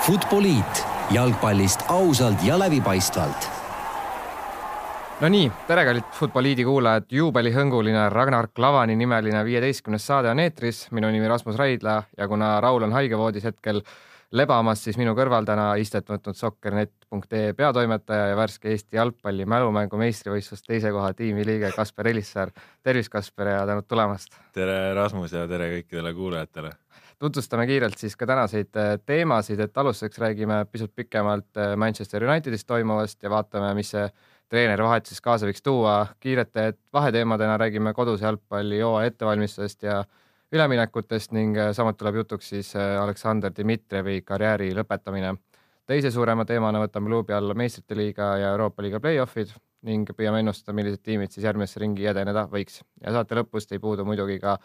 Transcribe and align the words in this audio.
Futboliit 0.00 0.86
jalgpallist 1.10 1.82
ausalt 1.88 2.40
ja 2.44 2.58
läbipaistvalt 2.58 3.48
no 5.20 5.28
nii, 5.28 5.50
tere, 5.68 5.84
kallid 5.84 6.06
Futboliidi 6.16 6.64
kuulajad, 6.64 7.10
juubelihõnguline 7.12 8.06
Ragnar 8.08 8.48
Klavani 8.56 8.96
nimeline 8.96 9.44
viieteistkümnes 9.44 10.06
saade 10.08 10.32
on 10.32 10.40
eetris, 10.40 10.86
minu 10.96 11.12
nimi 11.12 11.28
Rasmus 11.28 11.60
Raidla 11.60 11.98
ja 12.16 12.28
kuna 12.32 12.54
Raul 12.64 12.88
on 12.88 12.96
haigevoodis 12.96 13.44
hetkel 13.50 13.84
lebamas, 14.32 14.86
siis 14.88 14.96
minu 14.96 15.12
kõrval 15.18 15.44
täna 15.44 15.74
istet 15.76 16.08
võtnud 16.08 16.38
sokkernet.ee 16.38 17.52
peatoimetaja 17.60 18.32
ja 18.32 18.40
värske 18.40 18.72
Eesti 18.72 18.96
jalgpalli 18.96 19.44
mälumängu 19.44 20.00
meistrivõistlust 20.00 20.64
teise 20.64 20.96
koha 20.96 21.12
tiimi 21.12 21.44
liige 21.44 21.76
Kasper 21.76 22.08
Elissaar. 22.08 22.56
tervist, 22.82 23.12
Kasper 23.12 23.52
ja 23.52 23.66
tänud 23.68 23.84
tulemast! 23.84 24.32
tere, 24.56 24.94
Rasmus 24.96 25.36
ja 25.36 25.44
tere 25.50 25.74
kõikidele 25.76 26.16
kuulajatele! 26.16 26.78
Tutvustame 27.20 27.66
kiirelt 27.66 27.98
siis 27.98 28.16
ka 28.16 28.26
tänaseid 28.26 28.76
äh, 28.76 28.94
teemasid, 29.06 29.60
et 29.60 29.78
alustuseks 29.78 30.18
räägime 30.18 30.64
pisut 30.72 30.92
pikemalt 30.96 31.56
äh, 31.56 31.76
Manchester 31.76 32.24
Unitedis 32.24 32.64
toimuvast 32.64 33.22
ja 33.22 33.30
vaatame, 33.30 33.74
mis 33.76 33.92
see 33.92 34.06
treenerivahetus 34.50 35.20
kaasa 35.20 35.46
võiks 35.46 35.62
tuua. 35.62 36.06
kiirete 36.20 36.72
vaheteemadena 36.92 37.58
räägime 37.60 37.92
koduse 37.94 38.24
jalgpalli 38.24 38.80
hooaja 38.80 39.12
ettevalmistusest 39.12 39.82
ja 39.82 40.00
üleminekutest 40.52 41.36
ning 41.36 41.58
äh, 41.58 41.74
samuti 41.76 42.00
tuleb 42.00 42.22
jutuks 42.22 42.48
siis 42.56 42.74
Aleksandr 42.76 43.52
Dmitrijevi 43.56 44.22
karjääri 44.22 44.72
lõpetamine. 44.74 45.36
teise 45.86 46.10
suurema 46.10 46.44
teemana 46.44 46.80
võtame 46.80 47.10
luubi 47.10 47.32
alla 47.32 47.54
meistrite 47.54 47.96
liiga 47.96 48.36
ja 48.38 48.50
Euroopa 48.56 48.82
liiga 48.82 49.00
play-off'id 49.00 49.52
ning 49.82 50.08
püüame 50.16 50.40
ennustada, 50.40 50.72
millised 50.72 51.02
tiimid 51.02 51.32
siis 51.32 51.44
järgmisse 51.44 51.80
ringi 51.80 52.06
edeneda 52.06 52.48
võiks 52.48 52.80
ja 53.04 53.12
saate 53.12 53.34
lõpust 53.34 53.72
ei 53.72 53.78
puudu 53.78 54.04
muidugi 54.04 54.38
ka 54.40 54.56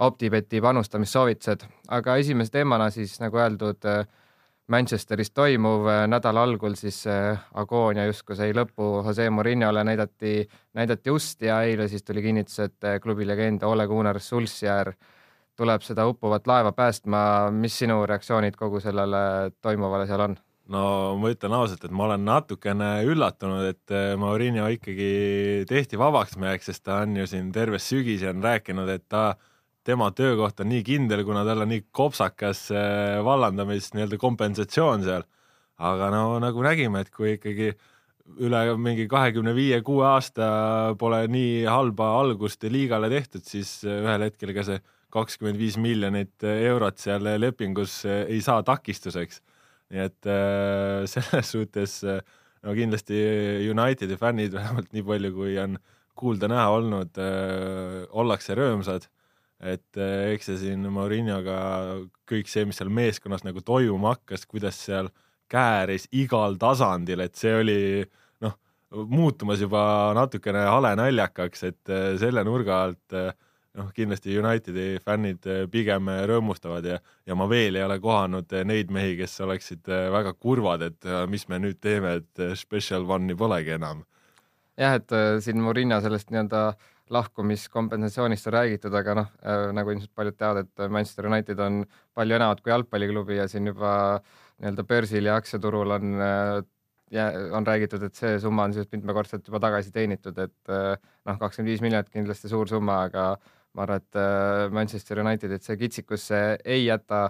OpTibeti 0.00 0.60
panustamissoovitused, 0.64 1.66
aga 1.92 2.16
esimese 2.16 2.54
teemana 2.54 2.86
siis 2.90 3.18
nagu 3.20 3.36
öeldud, 3.36 3.84
äh, 3.84 4.06
Manchesteris 4.70 5.32
toimuv 5.34 5.88
äh, 5.90 6.04
nädala 6.08 6.44
algul 6.46 6.76
siis 6.78 7.02
äh, 7.10 7.40
agoonia 7.58 8.06
justkui 8.08 8.38
sai 8.38 8.54
lõpu 8.56 9.02
Jose 9.04 9.26
Mourinhole 9.30 9.82
näidati, 9.84 10.46
näidati 10.78 11.12
ust 11.12 11.44
ja 11.44 11.58
eile 11.68 11.88
siis 11.88 12.06
tuli 12.06 12.22
kinnitus, 12.24 12.58
et 12.64 12.88
klubi 13.02 13.26
legend 13.28 13.66
Ole 13.68 13.84
Gunnar 13.90 14.20
Solskjaer 14.24 14.94
tuleb 15.60 15.84
seda 15.84 16.06
uppuvat 16.08 16.48
laeva 16.48 16.72
päästma. 16.72 17.50
mis 17.52 17.76
sinu 17.78 18.06
reaktsioonid 18.06 18.56
kogu 18.56 18.80
sellele 18.80 19.50
toimuvale 19.60 20.06
seal 20.08 20.24
on? 20.30 20.38
no 20.70 20.86
ma 21.20 21.34
ütlen 21.34 21.52
ausalt, 21.52 21.84
et 21.84 21.92
ma 21.92 22.06
olen 22.06 22.24
natukene 22.24 22.90
üllatunud, 23.04 23.68
et 23.74 24.16
Mourinho 24.16 24.70
ikkagi 24.72 25.12
tehti 25.68 25.98
vabaks 25.98 26.38
meheks, 26.40 26.72
sest 26.72 26.86
ta 26.88 27.02
on 27.04 27.20
ju 27.20 27.26
siin 27.26 27.52
terve 27.52 27.78
sügise 27.82 28.30
on 28.32 28.40
rääkinud, 28.48 28.88
et 28.88 29.04
ta 29.08 29.34
tema 29.86 30.10
töökoht 30.12 30.60
on 30.60 30.68
nii 30.70 30.82
kindel, 30.84 31.22
kuna 31.26 31.44
tal 31.46 31.64
on 31.64 31.70
nii 31.72 31.86
kopsakas 31.96 32.66
äh, 32.74 33.20
vallandamis 33.24 33.92
nii-öelda 33.94 34.18
kompensatsioon 34.20 35.04
seal. 35.06 35.26
aga 35.80 36.10
no 36.12 36.24
nagu 36.42 36.60
nägime, 36.60 37.00
et 37.00 37.08
kui 37.08 37.38
ikkagi 37.38 37.70
üle 38.44 38.58
mingi 38.76 39.06
kahekümne 39.08 39.54
viie, 39.56 39.78
kuue 39.82 40.04
aasta 40.04 40.48
pole 41.00 41.22
nii 41.32 41.64
halba 41.64 42.10
algust 42.18 42.66
liigale 42.68 43.08
tehtud, 43.12 43.44
siis 43.48 43.78
äh, 43.86 44.02
ühel 44.04 44.26
hetkel 44.28 44.52
ka 44.56 44.66
see 44.68 44.82
kakskümmend 45.10 45.58
viis 45.58 45.78
miljonit 45.80 46.44
eurot 46.44 47.00
seal 47.00 47.24
lepingus 47.40 48.02
äh, 48.04 48.26
ei 48.28 48.42
saa 48.44 48.62
takistuseks. 48.62 49.40
nii 49.90 50.04
et 50.04 50.28
selles 51.12 51.48
suhtes 51.50 51.94
no 52.04 52.74
kindlasti 52.76 53.16
Unitedi 53.72 54.14
fännid 54.20 54.52
vähemalt 54.54 54.92
nii 54.94 55.02
palju, 55.02 55.32
kui 55.34 55.56
on 55.58 55.80
kuulda-näha 56.20 56.68
olnud, 56.76 57.18
ollakse 58.20 58.54
rõõmsad 58.54 59.08
et 59.60 60.00
eh, 60.00 60.32
eks 60.34 60.50
see 60.50 60.60
siin 60.64 60.86
Mourinhoga 60.92 61.58
kõik 62.28 62.48
see, 62.48 62.64
mis 62.68 62.80
seal 62.80 62.90
meeskonnas 62.92 63.44
nagu 63.44 63.62
toimuma 63.64 64.14
hakkas, 64.16 64.46
kuidas 64.48 64.78
seal 64.80 65.10
kääris 65.50 66.06
igal 66.16 66.56
tasandil, 66.60 67.20
et 67.24 67.36
see 67.36 67.52
oli 67.58 67.78
noh, 68.44 68.56
muutumas 69.10 69.60
juba 69.60 69.82
natukene 70.16 70.64
hale 70.70 70.94
naljakaks, 70.98 71.64
et 71.68 71.92
eh, 71.92 72.10
selle 72.20 72.44
nurga 72.46 72.82
alt 72.86 73.16
eh, 73.18 73.32
noh, 73.76 73.90
kindlasti 73.94 74.38
Unitedi 74.40 74.86
fännid 75.04 75.44
pigem 75.70 76.08
rõõmustavad 76.30 76.88
ja, 76.88 76.96
ja 77.28 77.36
ma 77.38 77.46
veel 77.50 77.76
ei 77.76 77.84
ole 77.84 78.00
kohanud 78.02 78.56
neid 78.66 78.88
mehi, 78.94 79.12
kes 79.20 79.36
oleksid 79.44 79.92
väga 80.16 80.32
kurvad, 80.40 80.88
et 80.88 81.10
mis 81.30 81.46
me 81.52 81.60
nüüd 81.62 81.78
teeme, 81.84 82.16
et 82.22 82.46
special 82.58 83.04
one'i 83.06 83.36
polegi 83.38 83.76
enam. 83.76 84.06
jah, 84.80 84.96
et 84.96 85.14
siin 85.44 85.60
Mourinho 85.62 86.00
sellest 86.02 86.32
nii-öelda 86.32 86.64
äh, 86.72 86.88
lahkumiskompensatsioonist 87.10 88.46
on 88.50 88.54
räägitud, 88.54 88.94
aga 88.94 89.16
noh 89.18 89.30
äh,, 89.42 89.68
nagu 89.76 89.94
ilmselt 89.94 90.12
paljud 90.14 90.36
teavad, 90.38 90.68
et 90.68 90.90
Manchester 90.92 91.26
United 91.30 91.62
on 91.62 91.82
palju 92.14 92.36
enamat 92.38 92.60
kui 92.62 92.72
jalgpalliklubi 92.72 93.40
ja 93.40 93.48
siin 93.50 93.66
juba 93.70 93.94
nii-öelda 94.60 94.84
börsil 94.86 95.26
ja 95.26 95.38
aktsiaturul 95.40 95.96
on 95.96 96.14
äh, 96.20 96.60
ja 97.10 97.30
on 97.56 97.66
räägitud, 97.66 98.02
et 98.06 98.18
see 98.18 98.38
summa 98.42 98.66
on 98.68 98.74
siis 98.74 98.88
mitmekordselt 98.92 99.46
juba 99.48 99.60
tagasi 99.62 99.92
teenitud, 99.94 100.36
et 100.38 100.72
äh, 100.72 100.92
noh, 101.26 101.38
kakskümmend 101.40 101.72
viis 101.72 101.82
miljonit 101.84 102.10
kindlasti 102.12 102.50
suur 102.50 102.70
summa, 102.70 103.02
aga 103.08 103.32
ma 103.74 103.86
arvan, 103.86 104.02
et 104.02 104.18
äh, 104.18 104.66
Manchester 104.74 105.22
Unitedit 105.22 105.66
see 105.66 105.78
kitsikusse 105.80 106.40
ei 106.64 106.84
jäta. 106.86 107.28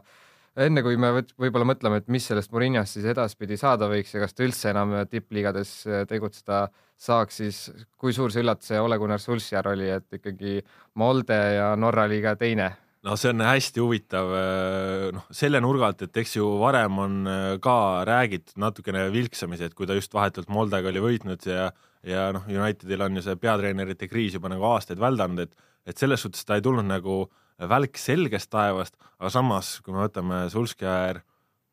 Enne 0.60 0.82
kui 0.82 0.98
me 1.00 1.12
võib-olla 1.14 1.68
mõtleme, 1.68 2.00
et 2.00 2.08
mis 2.10 2.24
sellest 2.26 2.50
Mourinhost 2.52 2.96
siis 2.96 3.06
edaspidi 3.12 3.56
saada 3.60 3.86
võiks 3.88 4.12
ja 4.14 4.24
kas 4.24 4.34
ta 4.34 4.44
üldse 4.44 4.72
enam 4.72 4.96
tipp-liigades 5.08 5.74
äh, 5.88 6.04
tegutseda 6.10 6.66
saaks, 7.00 7.40
siis 7.40 7.58
kui 8.00 8.12
suur 8.16 8.32
see 8.32 8.44
üllatus 8.44 8.70
see 8.70 8.80
Ole 8.80 8.98
Gunnar 9.00 9.22
Solskjaer 9.22 9.70
oli, 9.72 9.88
et 9.94 10.20
ikkagi 10.20 10.60
Molde 11.00 11.38
ja 11.56 11.72
Norra 11.76 12.06
liiga 12.10 12.36
teine? 12.40 12.70
no 13.06 13.14
see 13.16 13.30
on 13.32 13.40
hästi 13.44 13.80
huvitav, 13.80 14.32
äh, 14.36 15.06
noh, 15.16 15.24
selle 15.32 15.62
nurga 15.64 15.88
alt, 15.88 16.04
et 16.04 16.18
eks 16.22 16.36
ju 16.36 16.48
varem 16.60 16.98
on 17.00 17.14
äh, 17.24 17.54
ka 17.64 17.76
räägitud 18.08 18.60
natukene 18.60 19.06
vilksamisi, 19.14 19.70
et 19.70 19.76
kui 19.76 19.88
ta 19.88 19.96
just 19.96 20.12
vahetult 20.14 20.52
Moldega 20.52 20.92
oli 20.92 21.04
võitnud 21.06 21.48
ja 21.48 21.70
ja 22.06 22.30
noh, 22.32 22.46
Unitedil 22.48 23.02
on 23.04 23.18
ju 23.18 23.24
see 23.24 23.36
peatreenerite 23.36 24.08
kriis 24.08 24.36
juba 24.36 24.48
nagu 24.52 24.64
aastaid 24.72 25.00
väldanud, 25.00 25.48
et 25.48 25.66
et 25.88 25.96
selles 25.96 26.20
suhtes 26.20 26.44
ta 26.44 26.58
ei 26.58 26.62
tulnud 26.64 26.84
nagu 26.84 27.24
välk 27.68 27.98
selgest 27.98 28.50
taevast, 28.52 28.94
aga 29.18 29.30
samas, 29.32 29.78
kui 29.84 29.94
me 29.94 30.04
võtame 30.04 30.44
Sulskjär, 30.52 31.22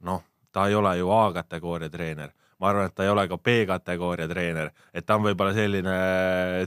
noh, 0.07 0.23
ta 0.51 0.67
ei 0.67 0.75
ole 0.75 0.97
ju 0.99 1.11
A-kategooria 1.11 1.91
treener, 1.91 2.31
ma 2.59 2.71
arvan, 2.71 2.89
et 2.89 2.95
ta 2.97 3.05
ei 3.05 3.11
ole 3.11 3.27
ka 3.29 3.37
B-kategooria 3.37 4.27
treener, 4.29 4.71
et 4.93 5.05
ta 5.05 5.17
on 5.17 5.25
võib-olla 5.27 5.53
selline 5.53 5.97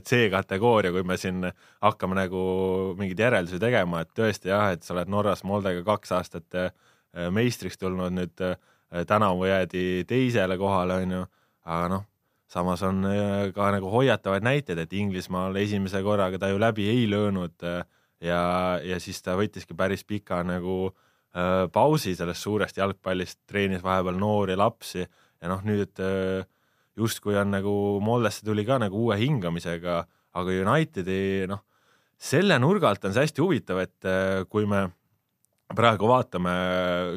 C-kategooria, 0.07 0.93
kui 0.95 1.03
me 1.07 1.17
siin 1.19 1.43
hakkame 1.83 2.15
nagu 2.15 2.43
mingeid 2.99 3.19
järeldusi 3.25 3.59
tegema, 3.61 4.03
et 4.03 4.13
tõesti 4.15 4.51
jah, 4.53 4.69
et 4.75 4.87
sa 4.87 4.95
oled 4.95 5.11
Norras 5.11 5.43
Moldega 5.47 5.83
kaks 5.87 6.13
aastat 6.15 6.59
äh, 6.59 6.71
meistriks 7.35 7.79
tulnud, 7.81 8.15
nüüd 8.15 8.45
äh, 8.45 8.55
tänavu 9.07 9.49
jäädi 9.49 10.05
teisele 10.07 10.55
kohale, 10.61 11.01
on 11.03 11.15
ju, 11.17 11.25
aga 11.67 11.91
noh, 11.91 12.05
samas 12.51 12.83
on 12.87 13.03
äh, 13.09 13.49
ka 13.55 13.71
nagu 13.75 13.91
hoiatavaid 13.91 14.47
näiteid, 14.47 14.79
et 14.85 14.95
Inglismaal 14.95 15.59
esimese 15.59 16.03
korraga 16.07 16.39
ta 16.39 16.51
ju 16.53 16.59
läbi 16.61 16.87
ei 16.91 17.03
löönud 17.11 17.57
ja, 17.59 18.43
ja 18.79 18.99
siis 19.03 19.19
ta 19.25 19.35
võttiski 19.39 19.75
päris 19.75 20.05
pika 20.07 20.43
nagu 20.47 20.93
pausi 21.71 22.11
sellest 22.11 22.43
suurest 22.43 22.75
jalgpallist, 22.75 23.37
treenis 23.47 23.79
vahepeal 23.79 24.17
noori 24.19 24.57
lapsi 24.59 25.05
ja 25.41 25.51
noh, 25.51 25.61
nüüd 25.65 26.01
äh, 26.03 26.45
justkui 26.97 27.37
on 27.39 27.53
nagu 27.55 27.73
Moldesse 28.03 28.45
tuli 28.45 28.65
ka 28.67 28.77
nagu 28.81 29.07
uue 29.07 29.17
hingamisega, 29.21 30.01
aga 30.37 30.57
Unitedi 30.63 31.47
noh, 31.49 31.63
selle 32.21 32.57
nurga 32.61 32.91
alt 32.91 33.05
on 33.07 33.15
see 33.15 33.25
hästi 33.25 33.43
huvitav, 33.43 33.81
et 33.83 34.09
äh, 34.09 34.43
kui 34.49 34.67
me 34.69 34.85
praegu 35.71 36.09
vaatame 36.11 36.53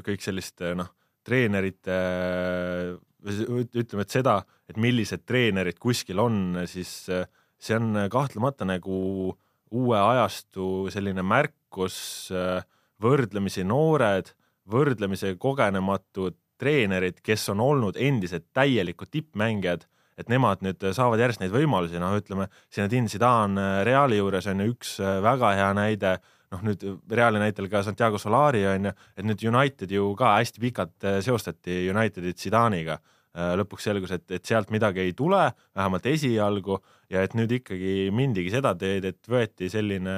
kõik 0.07 0.25
sellist 0.25 0.63
äh, 0.65 0.77
noh, 0.79 0.91
treenerite 1.27 1.99
äh, 1.99 2.93
ütleme, 3.25 4.05
et 4.05 4.13
seda, 4.13 4.39
et 4.69 4.79
millised 4.81 5.25
treenerid 5.29 5.81
kuskil 5.81 6.21
on, 6.23 6.65
siis 6.71 7.09
äh, 7.13 7.27
see 7.61 7.77
on 7.79 8.07
kahtlemata 8.13 8.67
nagu 8.69 9.35
uue 9.75 9.99
ajastu 9.99 10.87
selline 10.93 11.25
märkus, 11.27 12.31
äh, 12.33 12.63
võrdlemisi 13.03 13.65
noored, 13.67 14.31
võrdlemisi 14.71 15.35
kogenematud 15.41 16.37
treenerid, 16.61 17.21
kes 17.25 17.49
on 17.53 17.63
olnud 17.65 17.99
endised 18.01 18.47
täielikud 18.57 19.11
tippmängijad, 19.13 19.87
et 20.19 20.31
nemad 20.31 20.63
nüüd 20.63 20.85
saavad 20.95 21.23
järjest 21.23 21.43
neid 21.43 21.55
võimalusi, 21.55 21.99
noh, 22.03 22.15
ütleme, 22.21 22.47
Zinedine 22.73 23.11
Zidane 23.11 23.61
äh, 23.61 23.81
Reali 23.89 24.21
juures 24.21 24.47
on 24.51 24.63
ju 24.63 24.71
üks 24.75 24.99
äh, 25.03 25.19
väga 25.25 25.55
hea 25.59 25.73
näide, 25.75 26.19
noh 26.55 26.63
nüüd 26.67 26.85
Reali 27.11 27.43
näitel 27.43 27.67
ka 27.73 27.83
Santiago 27.83 28.21
Solari 28.23 28.63
on 28.71 28.91
ju, 28.91 28.95
et 29.17 29.27
nüüd 29.27 29.43
United 29.51 29.91
ju 29.91 30.13
ka 30.19 30.37
hästi 30.39 30.63
pikalt 30.63 31.11
seostati 31.27 31.83
Unitedit 31.91 32.39
Zidane'iga 32.39 33.01
Äh, 33.35 33.57
lõpuks 33.59 33.83
selgus, 33.89 34.13
et, 34.15 34.29
et 34.31 34.47
sealt 34.47 34.69
midagi 34.71 35.03
ei 35.03 35.15
tule, 35.19 35.49
vähemalt 35.75 36.05
esialgu, 36.07 36.77
ja 37.11 37.25
et 37.27 37.33
nüüd 37.35 37.51
ikkagi 37.57 38.13
mindigi 38.15 38.53
seda 38.53 38.77
teed, 38.79 39.09
et 39.09 39.31
võeti 39.31 39.67
selline 39.73 40.15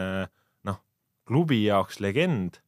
noh, 0.69 0.83
klubi 1.25 1.62
jaoks 1.62 2.03
legend, 2.05 2.59
äh, 2.61 2.65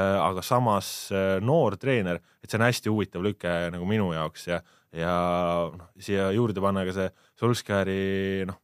aga 0.00 0.42
samas 0.42 0.88
äh, 1.14 1.36
noor 1.44 1.76
treener, 1.78 2.18
et 2.42 2.50
see 2.50 2.58
on 2.58 2.66
hästi 2.66 2.90
huvitav 2.90 3.22
lüke 3.22 3.52
nagu 3.74 3.86
minu 3.86 4.10
jaoks 4.14 4.48
ja, 4.48 4.60
ja 4.94 5.14
noh, 5.70 5.90
siia 6.02 6.30
juurde 6.34 6.62
panna 6.64 6.82
ka 6.86 6.94
see 6.96 7.10
Solskjaeri 7.40 8.46
noh, 8.48 8.58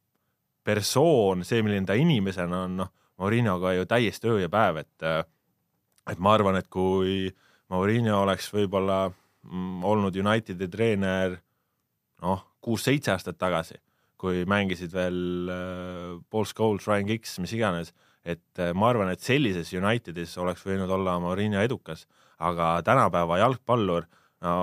persoon, 0.66 1.44
see, 1.46 1.62
milline 1.62 1.86
ta 1.88 1.96
inimesena 1.98 2.64
on, 2.66 2.80
noh, 2.82 2.90
Marinoga 3.20 3.74
ju 3.76 3.84
täiesti 3.86 4.30
öö 4.30 4.40
ja 4.40 4.48
päev, 4.48 4.80
et 4.80 5.06
et 6.10 6.18
ma 6.18 6.34
arvan, 6.34 6.56
et 6.56 6.66
kui 6.72 7.28
Maurinho 7.70 8.22
oleks 8.24 8.48
võib-olla 8.50 9.04
mm, 9.10 9.84
olnud 9.86 10.16
Unitedi 10.16 10.66
treener 10.72 11.36
noh, 12.24 12.42
kuus-seitse 12.64 13.12
aastat 13.14 13.38
tagasi, 13.40 13.78
kui 14.20 14.44
mängisid 14.48 14.92
veel 14.92 15.50
äh, 15.52 16.14
Paul 16.30 16.48
Scholes, 16.48 16.88
Ryan 16.88 17.08
Giggs, 17.08 17.38
mis 17.38 17.54
iganes, 17.56 17.94
et 18.24 18.60
äh, 18.60 18.72
ma 18.76 18.90
arvan, 18.90 19.10
et 19.12 19.22
sellises 19.24 19.72
Unitedis 19.76 20.36
oleks 20.40 20.64
võinud 20.66 20.90
olla 20.92 21.16
Mourinho 21.22 21.62
edukas, 21.64 22.06
aga 22.40 22.78
tänapäeva 22.84 23.40
jalgpallur, 23.40 24.06
no 24.44 24.54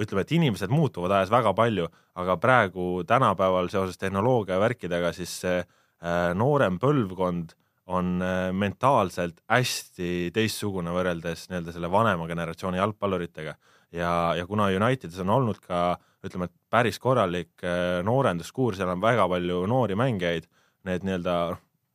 ütleme, 0.00 0.24
et 0.24 0.34
inimesed 0.34 0.72
muutuvad 0.72 1.14
ajas 1.18 1.32
väga 1.32 1.52
palju, 1.56 1.86
aga 2.18 2.36
praegu 2.40 3.04
tänapäeval 3.06 3.70
seoses 3.72 3.98
tehnoloogia 3.98 4.58
värkidega, 4.62 5.12
siis 5.14 5.32
see 5.44 5.56
äh, 5.60 6.30
noorem 6.34 6.78
põlvkond 6.82 7.54
on 7.90 8.20
äh, 8.22 8.50
mentaalselt 8.54 9.42
hästi 9.50 10.30
teistsugune 10.34 10.94
võrreldes 10.94 11.48
nii-öelda 11.50 11.74
selle 11.74 11.90
vanema 11.90 12.26
generatsiooni 12.30 12.78
jalgpalluritega. 12.78 13.56
Ja, 13.94 14.12
ja 14.38 14.46
kuna 14.46 14.68
Unitedis 14.70 15.18
on 15.22 15.32
olnud 15.34 15.58
ka 15.62 15.98
ütleme, 16.22 16.46
et 16.46 16.54
päris 16.70 17.00
korralik 17.02 17.64
noorenduskuur, 18.06 18.76
seal 18.76 18.92
on 18.92 19.00
väga 19.02 19.24
palju 19.32 19.64
noori 19.66 19.96
mängijaid, 19.98 20.46
need 20.86 21.06
nii-öelda 21.08 21.34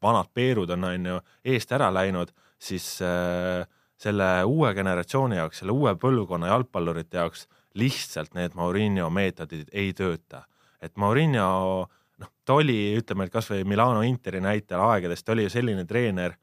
vanad 0.05 0.29
Peerud 0.33 0.69
on, 0.77 0.85
on 0.91 1.11
ju, 1.11 1.19
eest 1.53 1.73
ära 1.75 1.89
läinud, 1.93 2.31
siis 2.61 2.85
äh, 3.03 3.65
selle 3.97 4.29
uue 4.45 4.73
generatsiooni 4.77 5.39
jaoks, 5.39 5.63
selle 5.63 5.75
uue 5.75 5.95
põlvkonna 5.99 6.51
jalgpallurite 6.51 7.21
jaoks 7.21 7.47
lihtsalt 7.79 8.35
need 8.35 8.55
Mourinho 8.55 9.09
meetodid 9.11 9.71
ei 9.73 9.93
tööta. 9.93 10.45
et 10.81 10.95
Mourinho 11.01 11.45
noh, 12.21 12.31
ta 12.45 12.57
oli, 12.59 12.95
ütleme, 12.99 13.27
et 13.27 13.33
kasvõi 13.33 13.63
Milano 13.67 14.03
Interi 14.05 14.41
näitel 14.43 14.81
aegadest, 14.83 15.25
ta 15.25 15.33
oli 15.33 15.47
ju 15.47 15.53
selline 15.53 15.85
treener, 15.87 16.35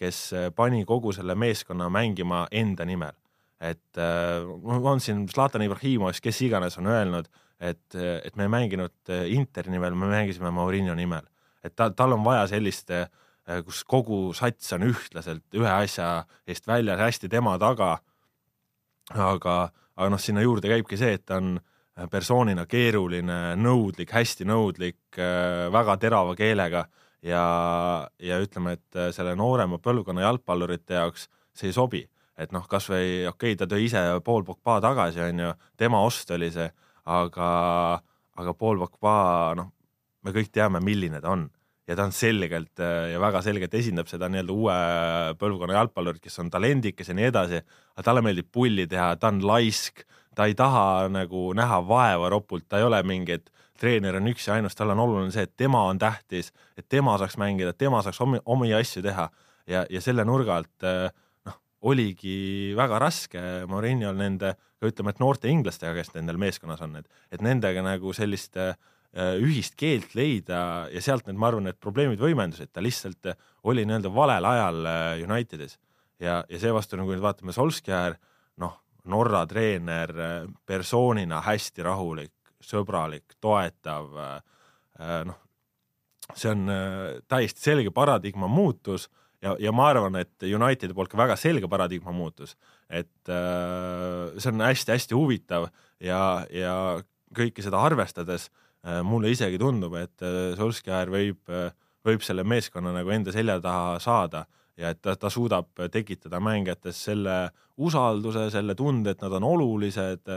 kes 0.00 0.20
äh, 0.32 0.48
pani 0.54 0.84
kogu 0.88 1.12
selle 1.12 1.36
meeskonna 1.38 1.90
mängima 1.92 2.46
enda 2.50 2.86
nimel. 2.88 3.16
et 3.60 3.98
äh, 3.98 4.46
on 4.64 5.00
siin 5.00 5.26
Zlatan 5.28 5.62
Ibrahimovic, 5.62 6.22
kes 6.24 6.38
iganes 6.46 6.78
on 6.80 6.86
öelnud, 6.88 7.26
et, 7.60 7.94
et 8.24 8.36
me 8.36 8.46
ei 8.46 8.52
mänginud 8.54 9.12
äh, 9.12 9.26
Interi 9.36 9.70
nimel, 9.74 9.94
me 9.94 10.08
mängisime 10.08 10.50
Mourinho 10.50 10.94
nimel. 10.94 11.26
Et 11.64 11.74
ta, 11.76 11.90
tal 11.90 12.16
on 12.16 12.24
vaja 12.24 12.46
sellist, 12.50 12.92
kus 13.64 13.82
kogu 13.88 14.30
sats 14.36 14.72
on 14.76 14.84
ühtlaselt 14.86 15.58
ühe 15.58 15.70
asja 15.70 16.24
eest 16.46 16.68
väljas, 16.70 17.00
hästi 17.00 17.28
tema 17.28 17.56
taga. 17.58 17.98
aga, 19.10 19.56
aga 19.96 20.08
noh, 20.10 20.20
sinna 20.20 20.44
juurde 20.44 20.68
käibki 20.70 20.96
see, 20.96 21.16
et 21.18 21.24
ta 21.26 21.40
on 21.40 21.58
Äh, 22.00 22.06
persoonina 22.10 22.64
keeruline, 22.70 23.38
nõudlik, 23.60 24.12
hästi 24.14 24.46
nõudlik, 24.48 25.00
äh, 25.18 25.66
väga 25.72 25.96
terava 26.00 26.36
keelega 26.38 26.84
ja, 27.26 27.42
ja 28.18 28.38
ütleme, 28.40 28.76
et 28.78 29.00
selle 29.14 29.34
noorema 29.36 29.80
põlvkonna 29.82 30.22
jalgpallurite 30.24 30.96
jaoks 30.96 31.26
see 31.52 31.70
ei 31.70 31.76
sobi. 31.76 32.06
et 32.40 32.54
noh, 32.56 32.64
kasvõi 32.64 33.26
okei 33.28 33.52
okay,, 33.52 33.56
ta 33.58 33.66
tõi 33.68 33.82
ise 33.84 34.00
Paul 34.24 34.46
Pogba 34.48 34.78
tagasi, 34.80 35.20
on 35.20 35.42
ju, 35.42 35.48
tema 35.76 35.98
ost 36.00 36.30
oli 36.32 36.48
see, 36.50 36.70
aga, 37.04 37.48
aga 38.40 38.54
Paul 38.54 38.80
Pogba, 38.80 39.16
noh, 39.58 39.68
me 40.24 40.34
kõik 40.36 40.52
teame, 40.52 40.82
milline 40.84 41.20
ta 41.22 41.32
on. 41.32 41.48
Ja 41.88 41.96
ta 41.98 42.04
on 42.06 42.12
selgelt 42.14 42.78
ja 42.78 43.18
väga 43.18 43.40
selgelt 43.42 43.72
esindab 43.74 44.06
seda 44.06 44.28
nii-öelda 44.30 44.54
uue 44.54 44.74
põlvkonna 45.40 45.74
jalgpallurit, 45.74 46.22
kes 46.22 46.38
on 46.38 46.50
talendikas 46.52 47.08
ja 47.10 47.16
nii 47.18 47.26
edasi, 47.32 47.58
aga 47.96 48.04
talle 48.06 48.22
meeldib 48.22 48.46
pulli 48.52 48.84
teha, 48.86 49.16
ta 49.18 49.32
on 49.32 49.40
laisk 49.42 50.04
ta 50.34 50.46
ei 50.46 50.54
taha 50.54 51.08
nagu 51.12 51.50
näha 51.56 51.80
vaeva 51.86 52.30
ropult, 52.32 52.68
ta 52.68 52.78
ei 52.78 52.86
ole 52.86 53.02
mingi, 53.06 53.38
et 53.38 53.50
treener 53.80 54.16
on 54.16 54.28
üks 54.30 54.46
ja 54.48 54.56
ainus, 54.56 54.76
tal 54.76 54.92
on 54.94 55.02
oluline 55.02 55.32
see, 55.34 55.46
et 55.48 55.56
tema 55.58 55.82
on 55.88 55.98
tähtis, 56.00 56.52
et 56.78 56.86
tema 56.88 57.16
saaks 57.20 57.38
mängida, 57.40 57.74
tema 57.76 58.02
saaks 58.04 58.20
omi, 58.24 58.40
omi 58.44 58.72
asju 58.76 59.02
teha. 59.04 59.28
Ja, 59.70 59.84
ja 59.90 60.00
selle 60.02 60.24
nurga 60.26 60.56
alt 60.60 60.86
noh, 61.46 61.58
oligi 61.92 62.72
väga 62.76 62.98
raske 63.02 63.42
Mourinho'l 63.70 64.16
nende, 64.18 64.54
ütleme, 64.84 65.12
et 65.12 65.20
noorte 65.20 65.50
inglastega, 65.52 65.94
kes 65.98 66.14
nendel 66.14 66.40
meeskonnas 66.40 66.80
on, 66.84 66.96
et, 67.00 67.20
et 67.32 67.44
nendega 67.44 67.84
nagu 67.84 68.14
sellist 68.16 68.56
äh, 68.60 68.74
ühist 69.10 69.74
keelt 69.74 70.12
leida 70.14 70.86
ja 70.92 71.00
sealt 71.02 71.26
need, 71.26 71.38
ma 71.40 71.48
arvan, 71.48 71.64
need 71.66 71.78
probleemid 71.82 72.20
võimendusid, 72.22 72.70
ta 72.70 72.82
lihtsalt 72.84 73.32
oli 73.66 73.82
nii-öelda 73.82 74.12
valel 74.14 74.46
ajal 74.46 74.86
äh, 74.86 75.22
Unitedis. 75.26 75.78
Ja, 76.20 76.42
ja 76.46 76.60
seevastu 76.60 76.98
nagu 77.00 77.10
nüüd 77.10 77.22
vaatame 77.24 77.54
Solskjaer, 77.56 78.18
noh, 78.60 78.76
Norra 79.10 79.46
treener 79.48 80.12
persoonina 80.68 81.40
hästi 81.46 81.82
rahulik, 81.86 82.34
sõbralik, 82.60 83.38
toetav, 83.40 84.10
äh, 84.20 85.22
noh, 85.26 85.38
see 86.36 86.52
on 86.52 86.68
äh, 86.70 87.18
täiesti 87.28 87.64
selge 87.64 87.92
paradigma 87.94 88.48
muutus 88.50 89.08
ja, 89.42 89.56
ja 89.58 89.72
ma 89.72 89.88
arvan, 89.90 90.20
et 90.20 90.44
Unitedi 90.44 90.94
poolt 90.96 91.10
ka 91.12 91.18
väga 91.20 91.36
selge 91.40 91.68
paradigma 91.70 92.12
muutus, 92.14 92.56
et 92.88 93.32
äh, 93.32 94.36
see 94.36 94.52
on 94.52 94.66
hästi-hästi 94.66 95.16
huvitav 95.16 95.70
ja, 96.04 96.44
ja 96.52 96.74
kõike 97.36 97.64
seda 97.64 97.80
arvestades 97.82 98.48
mulle 99.04 99.28
isegi 99.34 99.58
tundub, 99.60 99.92
et 100.00 100.22
Solskjaer 100.56 101.10
võib, 101.12 101.50
võib 102.06 102.22
selle 102.24 102.46
meeskonna 102.48 102.94
nagu 102.94 103.12
enda 103.12 103.32
selja 103.34 103.58
taha 103.60 103.98
saada 104.00 104.46
ja 104.80 104.94
et 104.94 105.02
ta, 105.04 105.12
ta 105.20 105.28
suudab 105.28 105.82
tekitada 105.92 106.40
mängijates 106.40 107.02
selle 107.10 107.34
usalduse, 107.76 108.46
selle 108.54 108.74
tunde, 108.78 109.12
et 109.12 109.20
nad 109.20 109.36
on 109.36 109.44
olulised. 109.50 110.32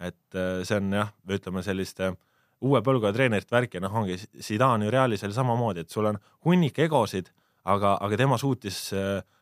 et 0.00 0.38
see 0.64 0.76
on 0.80 0.92
jah, 0.96 1.12
ütleme 1.28 1.62
selliste 1.62 2.10
uue 2.64 2.80
põlvkonna 2.84 3.12
treenerite 3.14 3.54
värk 3.54 3.74
ja 3.76 3.82
noh, 3.84 3.94
ongi 4.02 4.16
Zidane 4.40 4.86
ju 4.86 4.92
Realis 4.92 5.24
oli 5.24 5.36
samamoodi, 5.36 5.84
et 5.84 5.90
sul 5.90 6.08
on 6.10 6.18
hunnik 6.44 6.78
egosid, 6.78 7.30
aga, 7.64 7.96
aga 8.00 8.18
tema 8.20 8.38
suutis 8.40 8.90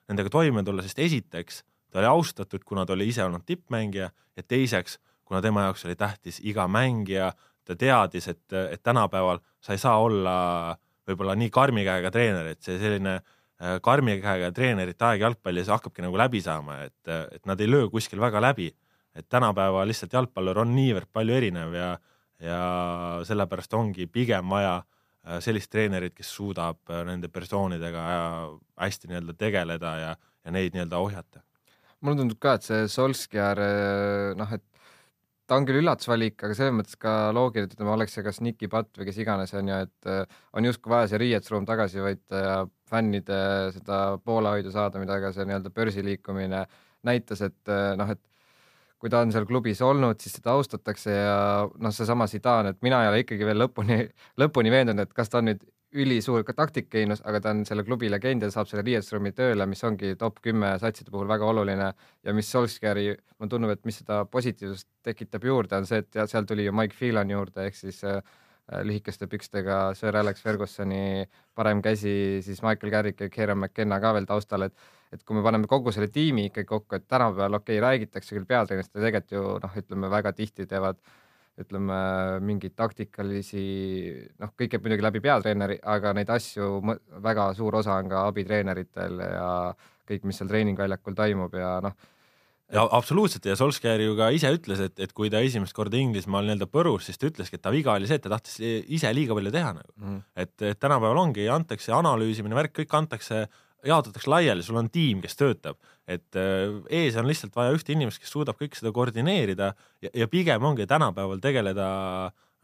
nendega 0.09 0.33
toime 0.33 0.65
tulla, 0.67 0.83
sest 0.83 0.99
esiteks 1.03 1.63
ta 1.91 2.01
oli 2.01 2.11
austatud, 2.11 2.65
kuna 2.65 2.85
ta 2.87 2.95
oli 2.97 3.09
ise 3.09 3.25
olnud 3.25 3.45
tippmängija 3.47 4.11
ja 4.11 4.43
teiseks, 4.43 4.99
kuna 5.25 5.41
tema 5.45 5.67
jaoks 5.67 5.85
oli 5.89 5.97
tähtis 5.97 6.41
iga 6.45 6.69
mängija, 6.69 7.33
ta 7.69 7.77
teadis, 7.77 8.29
et, 8.33 8.45
et 8.73 8.83
tänapäeval 8.83 9.43
sa 9.61 9.75
ei 9.77 9.81
saa 9.83 9.99
olla 10.01 10.37
võib-olla 11.09 11.37
nii 11.39 11.51
karmi 11.53 11.85
käega 11.87 12.13
treener, 12.13 12.53
et 12.53 12.65
see 12.65 12.79
selline 12.81 13.17
äh, 13.19 13.79
karmi 13.85 14.19
käega 14.23 14.51
treenerite 14.57 15.09
aeg 15.09 15.25
jalgpallis 15.25 15.71
hakkabki 15.73 16.05
nagu 16.05 16.21
läbi 16.21 16.41
saama, 16.45 16.83
et, 16.89 17.11
et 17.37 17.49
nad 17.49 17.61
ei 17.61 17.71
löö 17.71 17.89
kuskil 17.93 18.21
väga 18.21 18.43
läbi. 18.45 18.73
et 19.19 19.27
tänapäeval 19.29 19.89
lihtsalt 19.89 20.13
jalgpallur 20.13 20.61
on 20.63 20.75
niivõrd 20.77 21.09
palju 21.13 21.35
erinev 21.35 21.73
ja, 21.75 21.89
ja 22.39 22.59
sellepärast 23.27 23.73
ongi 23.75 24.07
pigem 24.07 24.49
vaja 24.49 24.77
äh, 24.79 25.41
sellist 25.43 25.71
treenerit, 25.73 26.15
kes 26.15 26.31
suudab 26.37 26.79
äh, 26.91 27.03
nende 27.05 27.29
persoonidega 27.29 28.05
hästi 28.79 29.11
nii-öelda 29.11 29.35
tegeleda 29.35 29.95
ja, 29.99 30.15
ja 30.45 30.55
neid 30.55 30.77
nii-öelda 30.77 31.03
ohjata. 31.03 31.43
mulle 32.01 32.21
tundub 32.21 32.39
ka, 32.39 32.55
et 32.55 32.69
see 32.69 32.89
Solskjaer 32.89 33.65
noh, 34.39 34.53
et 34.55 34.68
ta 35.49 35.57
on 35.57 35.67
küll 35.69 35.81
üllatusvalik, 35.81 36.37
aga 36.45 36.57
selles 36.57 36.75
mõttes 36.77 36.99
ka 37.01 37.13
loogiline, 37.37 37.69
et 37.69 37.77
ütleme, 37.77 37.93
oleks 37.95 38.15
see 38.17 38.25
kas 38.27 38.41
Nicky 38.45 38.69
Patt 38.73 39.01
või 39.01 39.09
kes 39.09 39.21
iganes 39.23 39.55
on 39.57 39.71
ju, 39.71 39.79
et 39.87 40.11
äh, 40.13 40.41
on 40.57 40.69
justkui 40.69 40.93
vaja 40.93 41.09
see 41.11 41.21
riietusruum 41.25 41.67
tagasi 41.69 42.05
võita 42.05 42.43
ja 42.43 42.57
fännide 42.89 43.39
seda 43.77 44.01
poolehoidu 44.25 44.73
saada, 44.75 45.01
mida 45.01 45.17
ka 45.23 45.33
see 45.37 45.49
nii-öelda 45.49 45.73
börsiliikumine 45.75 46.65
näitas, 47.09 47.43
et 47.49 47.73
äh, 47.73 47.95
noh, 47.99 48.13
et 48.13 48.23
kui 48.99 49.11
ta 49.13 49.23
on 49.23 49.33
seal 49.33 49.47
klubis 49.49 49.81
olnud, 49.85 50.21
siis 50.21 50.37
teda 50.37 50.53
austatakse 50.59 51.15
ja 51.15 51.41
noh, 51.71 51.95
seesama 51.95 52.27
Zidane, 52.29 52.75
et 52.75 52.81
mina 52.85 53.01
ei 53.05 53.13
ole 53.13 53.25
ikkagi 53.25 53.47
veel 53.49 53.63
lõpuni, 53.65 54.03
lõpuni 54.43 54.75
veendunud, 54.75 55.07
et 55.07 55.17
kas 55.17 55.33
ta 55.33 55.41
on 55.41 55.53
nüüd 55.53 55.65
ülisuur 55.97 56.43
ka 56.45 56.53
taktikgeenius, 56.57 57.23
aga 57.25 57.41
ta 57.41 57.53
on 57.55 57.63
selle 57.69 57.85
klubi 57.87 58.11
legend 58.13 58.45
ja 58.45 58.51
saab 58.53 58.69
selle 58.69 58.83
riietusruumi 58.85 59.33
tööle, 59.37 59.65
mis 59.69 59.81
ongi 59.89 60.15
top 60.21 60.43
kümme 60.45 60.75
satside 60.81 61.13
puhul 61.13 61.29
väga 61.31 61.47
oluline. 61.49 61.93
Ja 62.27 62.35
mis 62.37 62.51
Solskjaeri, 62.53 63.07
mulle 63.39 63.53
tundub, 63.55 63.73
et 63.73 63.87
mis 63.89 64.01
seda 64.03 64.21
positiivsust 64.29 64.89
tekitab 65.07 65.47
juurde, 65.49 65.81
on 65.81 65.89
see, 65.89 66.03
et 66.05 66.21
seal 66.29 66.49
tuli 66.49 66.69
ju 66.69 66.75
Mike 66.77 66.97
Phelan 66.99 67.33
juurde 67.33 67.65
ehk 67.69 67.79
siis 67.79 68.03
äh, 68.05 68.21
lühikeste 68.85 69.31
pükstega 69.33 69.79
Sir 69.97 70.17
Alex 70.21 70.45
Fergusoni 70.45 71.25
parem 71.57 71.81
käsi, 71.83 72.43
siis 72.45 72.61
Michael 72.63 72.93
Carrick 72.93 73.25
ja 73.25 73.31
Kieran 73.33 73.63
McKenna 73.63 74.01
ka 74.01 74.13
veel 74.19 74.29
taustal, 74.29 74.69
et 74.69 74.89
et 75.09 75.23
kui 75.25 75.33
me 75.33 75.41
paneme 75.41 75.65
kogu 75.65 75.89
selle 75.89 76.11
tiimi 76.13 76.51
ikkagi 76.51 76.69
kokku, 76.69 76.99
et 76.99 77.07
tänapäeval 77.09 77.55
okei 77.57 77.79
okay,, 77.79 77.81
räägitakse 77.81 78.35
küll 78.37 78.45
peatreenerist, 78.45 78.93
aga 78.93 79.07
tegelikult 79.07 79.33
ju 79.33 79.45
noh, 79.63 79.79
ütleme 79.81 80.11
väga 80.13 80.35
tihti 80.37 80.67
teevad 80.69 80.99
äh, 81.01 81.15
ütleme 81.59 81.99
mingeid 82.45 82.75
taktikalisi, 82.79 83.63
noh, 84.39 84.53
kõik 84.59 84.75
käib 84.75 84.85
muidugi 84.85 85.05
läbi 85.05 85.23
peatreeneri, 85.25 85.79
aga 85.91 86.13
neid 86.17 86.31
asju 86.31 86.79
väga 87.25 87.49
suur 87.59 87.81
osa 87.81 87.99
on 87.99 88.13
ka 88.13 88.27
abitreeneritel 88.31 89.25
ja 89.25 89.49
kõik, 90.09 90.29
mis 90.29 90.39
seal 90.41 90.51
treeningväljakul 90.51 91.19
toimub 91.19 91.59
ja 91.59 91.73
noh. 91.85 91.97
ja 92.73 92.85
absoluutselt 92.97 93.49
ja 93.51 93.57
Solskjaer 93.59 94.05
ju 94.07 94.17
ka 94.19 94.31
ise 94.35 94.53
ütles, 94.55 94.83
et, 94.87 94.97
et 95.03 95.15
kui 95.17 95.33
ta 95.35 95.43
esimest 95.45 95.77
korda 95.77 95.99
Inglismaal 96.01 96.47
nii-öelda 96.47 96.71
põrus, 96.71 97.09
siis 97.09 97.19
ta 97.21 97.31
ütleski, 97.31 97.59
et 97.59 97.65
ta 97.65 97.75
viga 97.75 97.97
oli 97.99 98.11
see, 98.11 98.21
et 98.21 98.27
ta 98.27 98.33
tahtis 98.37 98.61
ise 98.63 99.13
liiga 99.15 99.37
palju 99.39 99.55
teha 99.55 99.75
nagu 99.81 99.95
mm.. 99.99 100.21
et, 100.45 100.55
et 100.63 100.81
tänapäeval 100.81 101.25
ongi, 101.27 101.49
antakse 101.53 101.95
analüüsimine, 101.97 102.57
värk, 102.59 102.79
kõik 102.83 103.01
antakse 103.03 103.47
jaotatakse 103.87 104.31
laiali, 104.31 104.65
sul 104.65 104.79
on 104.81 104.91
tiim, 104.91 105.21
kes 105.23 105.39
töötab, 105.39 105.79
et 106.09 106.39
äh, 106.39 106.75
ees 107.01 107.17
on 107.21 107.29
lihtsalt 107.29 107.55
vaja 107.57 107.75
ühte 107.77 107.95
inimest, 107.95 108.23
kes 108.23 108.33
suudab 108.35 108.59
kõik 108.59 108.77
seda 108.79 108.93
koordineerida 108.95 109.73
ja, 110.03 110.11
ja 110.13 110.29
pigem 110.31 110.65
ongi 110.65 110.89
tänapäeval 110.91 111.43
tegeleda 111.45 111.89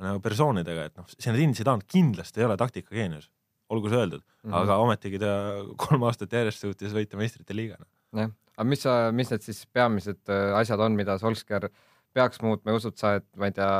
nagu 0.02 0.20
persoonidega, 0.24 0.88
et 0.88 0.98
noh, 0.98 1.08
Zinedine 1.14 1.54
Zidane 1.54 1.86
kindlasti 1.86 2.42
ei 2.42 2.48
ole 2.48 2.56
taktikageenius, 2.58 3.28
olgu 3.70 3.90
see 3.90 4.00
öeldud. 4.00 4.24
Mm, 4.24 4.50
-hmm. 4.50 4.56
aga 4.62 4.78
ometigi 4.82 5.20
ta 5.22 5.32
kolm 5.86 6.02
aastat 6.08 6.32
järjest 6.32 6.66
suutis 6.66 6.94
võita 6.96 7.20
meistrite 7.20 7.56
liiga. 7.56 7.78
jah, 8.14 8.30
aga 8.56 8.68
mis 8.68 8.82
sa, 8.82 8.94
mis 9.12 9.30
need 9.30 9.42
siis 9.42 9.64
peamised 9.72 10.30
äh, 10.30 10.54
asjad 10.58 10.80
on, 10.80 10.98
mida 10.98 11.18
Solskjaer 11.18 11.70
peaks 12.14 12.42
muutma? 12.42 12.72
Ja 12.72 12.78
usud 12.78 12.98
sa, 12.98 13.14
et 13.18 13.26
ma 13.36 13.50
ei 13.50 13.54
tea, 13.54 13.70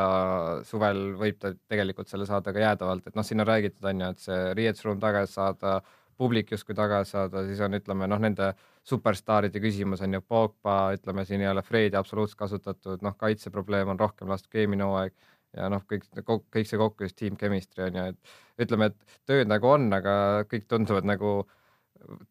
suvel 0.67 1.03
võib 1.19 1.39
ta 1.39 1.53
tegelikult 1.71 2.11
selle 2.11 2.27
saada 2.27 2.53
ka 2.53 2.63
jäädavalt, 2.63 3.07
et 3.07 3.15
noh, 3.15 3.27
siin 3.27 3.43
on 3.43 3.51
räägitud, 3.51 3.85
on 3.91 4.01
ju, 4.01 4.11
et 4.15 4.25
see 4.25 4.41
riietusruum 4.59 5.03
tagasi 5.03 5.39
saada, 5.39 5.81
publik 6.17 6.51
justkui 6.55 6.77
tagasi 6.77 7.17
saada, 7.17 7.45
siis 7.47 7.61
on, 7.65 7.77
ütleme 7.79 8.09
noh, 8.11 8.21
nende 8.23 8.53
superstaaride 8.87 9.63
küsimus 9.63 10.03
on 10.05 10.17
ju, 10.17 10.23
Pogba, 10.29 10.79
ütleme 10.97 11.25
siin 11.29 11.45
ei 11.45 11.51
ole 11.51 11.63
Fredi 11.67 11.99
absoluutselt 11.99 12.41
kasutatud, 12.45 13.05
noh, 13.05 13.17
kaitseprobleem 13.21 13.93
on 13.95 14.01
rohkem 14.01 14.31
lastud 14.31 14.61
eelmine 14.61 14.87
hooaeg 14.89 15.15
ja 15.57 15.69
noh, 15.73 15.85
kõik, 15.91 16.07
kõik 16.25 16.69
see 16.69 16.81
kokku 16.81 17.07
just 17.07 17.19
team 17.19 17.39
chemistry 17.41 17.89
on 17.89 18.01
ju, 18.01 18.07
et 18.13 18.67
ütleme, 18.67 18.91
et 18.91 19.21
tööd 19.29 19.51
nagu 19.51 19.71
on, 19.71 19.89
aga 19.95 20.17
kõik 20.51 20.67
tunduvad 20.71 21.07
nagu 21.09 21.37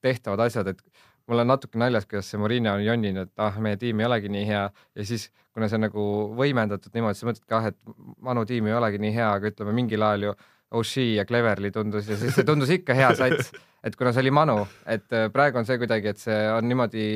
tehtavad 0.04 0.44
asjad, 0.46 0.74
et 0.74 0.82
mul 1.30 1.44
on 1.44 1.50
natuke 1.54 1.80
naljas, 1.80 2.06
kuidas 2.10 2.30
see 2.30 2.42
Murillo 2.42 2.74
on 2.76 2.84
jonninud, 2.84 3.32
et 3.32 3.44
ah, 3.44 3.60
meie 3.64 3.80
tiim 3.80 4.02
ei 4.02 4.10
olegi 4.10 4.32
nii 4.34 4.44
hea 4.50 4.64
ja 4.68 5.06
siis, 5.08 5.30
kuna 5.56 5.70
see 5.70 5.80
on 5.80 5.88
nagu 5.88 6.08
võimendatud 6.40 6.96
niimoodi, 6.96 7.20
sa 7.20 7.30
mõtled 7.30 7.48
ka 7.48 7.62
ah, 7.62 7.70
et 7.72 7.80
Manu 8.24 8.44
tiim 8.50 8.68
ei 8.68 8.76
olegi 8.76 9.00
nii 9.02 9.14
hea, 9.16 9.30
aga 9.38 9.54
ütleme 9.54 9.76
mingil 9.76 10.04
ajal 10.04 10.30
ju 10.30 10.36
O'Shea 10.74 11.20
ja 11.20 11.26
Cleverly 11.30 11.72
tundus 11.72 12.10
ja 12.10 12.18
siis 12.20 12.36
see 12.36 12.48
tundus 12.48 12.72
ikka 12.74 12.96
hea 12.98 13.14
sats, 13.20 13.54
et 13.84 13.96
kuna 14.00 14.14
see 14.14 14.26
oli 14.26 14.34
Manu, 14.34 14.60
et 14.90 15.08
äh, 15.14 15.30
praegu 15.34 15.62
on 15.62 15.70
see 15.70 15.80
kuidagi, 15.82 16.14
et 16.14 16.22
see 16.22 16.38
on 16.54 16.68
niimoodi 16.70 17.08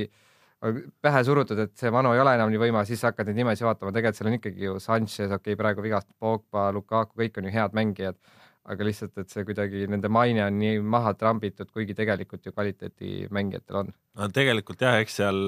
pähe 1.05 1.21
surutud, 1.25 1.59
et 1.67 1.75
see 1.77 1.91
Manu 1.93 2.15
ei 2.15 2.23
ole 2.23 2.33
enam 2.37 2.49
nii 2.53 2.63
võimas, 2.65 2.89
siis 2.89 3.03
hakkad 3.05 3.29
neid 3.29 3.43
nimesid 3.43 3.67
vaatama, 3.67 3.93
tegelikult 3.93 4.19
seal 4.19 4.31
on 4.31 4.39
ikkagi 4.39 4.67
ju 4.69 4.79
Sanchez, 4.81 5.29
okei 5.29 5.53
okay,, 5.53 5.59
praegu 5.59 5.85
vigast, 5.85 6.09
Pogba, 6.19 6.71
Lukaku, 6.73 7.19
kõik 7.21 7.37
on 7.37 7.49
ju 7.49 7.53
head 7.53 7.77
mängijad 7.77 8.17
aga 8.67 8.83
lihtsalt, 8.83 9.13
et 9.21 9.31
see 9.31 9.45
kuidagi 9.47 9.85
nende 9.87 10.09
maine 10.11 10.41
on 10.43 10.57
nii 10.59 10.81
maha 10.83 11.13
trambitud, 11.15 11.69
kuigi 11.71 11.95
tegelikult 11.95 12.43
ju 12.43 12.51
kvaliteeti 12.51 13.29
mängijatel 13.31 13.81
on. 13.81 13.93
no 14.19 14.27
tegelikult 14.35 14.83
jah, 14.83 14.97
eks 15.03 15.21
seal 15.21 15.39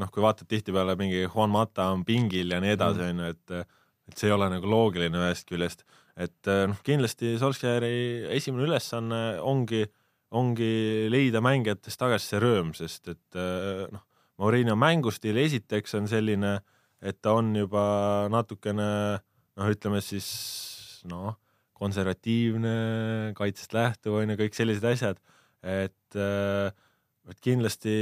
noh, 0.00 0.10
kui 0.12 0.24
vaatad 0.24 0.50
tihtipeale 0.50 0.96
mingi 1.00 1.22
Juan 1.24 1.52
Mata 1.54 1.88
on 1.94 2.04
pingil 2.08 2.52
ja 2.52 2.60
nii 2.60 2.74
edasi, 2.76 3.00
mm. 3.00 3.08
on 3.08 3.24
ju, 3.24 3.36
et 3.36 3.76
et 4.08 4.20
see 4.20 4.30
ei 4.30 4.34
ole 4.36 4.48
nagu 4.48 4.68
loogiline 4.68 5.20
ühest 5.20 5.48
küljest, 5.48 5.84
et 6.18 6.50
noh, 6.50 6.78
kindlasti 6.86 7.36
Solskjaeri 7.38 8.28
esimene 8.34 8.66
ülesanne 8.66 9.22
ongi, 9.44 9.84
ongi 10.34 10.72
leida 11.12 11.42
mängijatest 11.44 12.00
tagasi 12.00 12.32
see 12.32 12.42
rõõm, 12.42 12.74
sest 12.76 13.12
et 13.14 13.38
noh, 13.92 14.04
Mourinho 14.38 14.76
mängustiil 14.78 15.38
esiteks 15.42 15.96
on 15.98 16.06
selline, 16.10 16.58
et 17.02 17.16
ta 17.22 17.32
on 17.38 17.50
juba 17.58 17.82
natukene 18.30 18.88
noh, 19.18 19.70
ütleme 19.70 20.02
siis 20.02 20.28
noh 21.10 21.36
konservatiivne, 21.78 22.74
kaitsest 23.38 23.74
lähtuv 23.76 24.18
on 24.18 24.32
ju, 24.32 24.38
kõik 24.40 24.56
sellised 24.56 24.86
asjad, 24.88 25.20
et, 25.62 26.18
äh, 26.18 26.70
et 27.30 27.40
kindlasti 27.44 27.94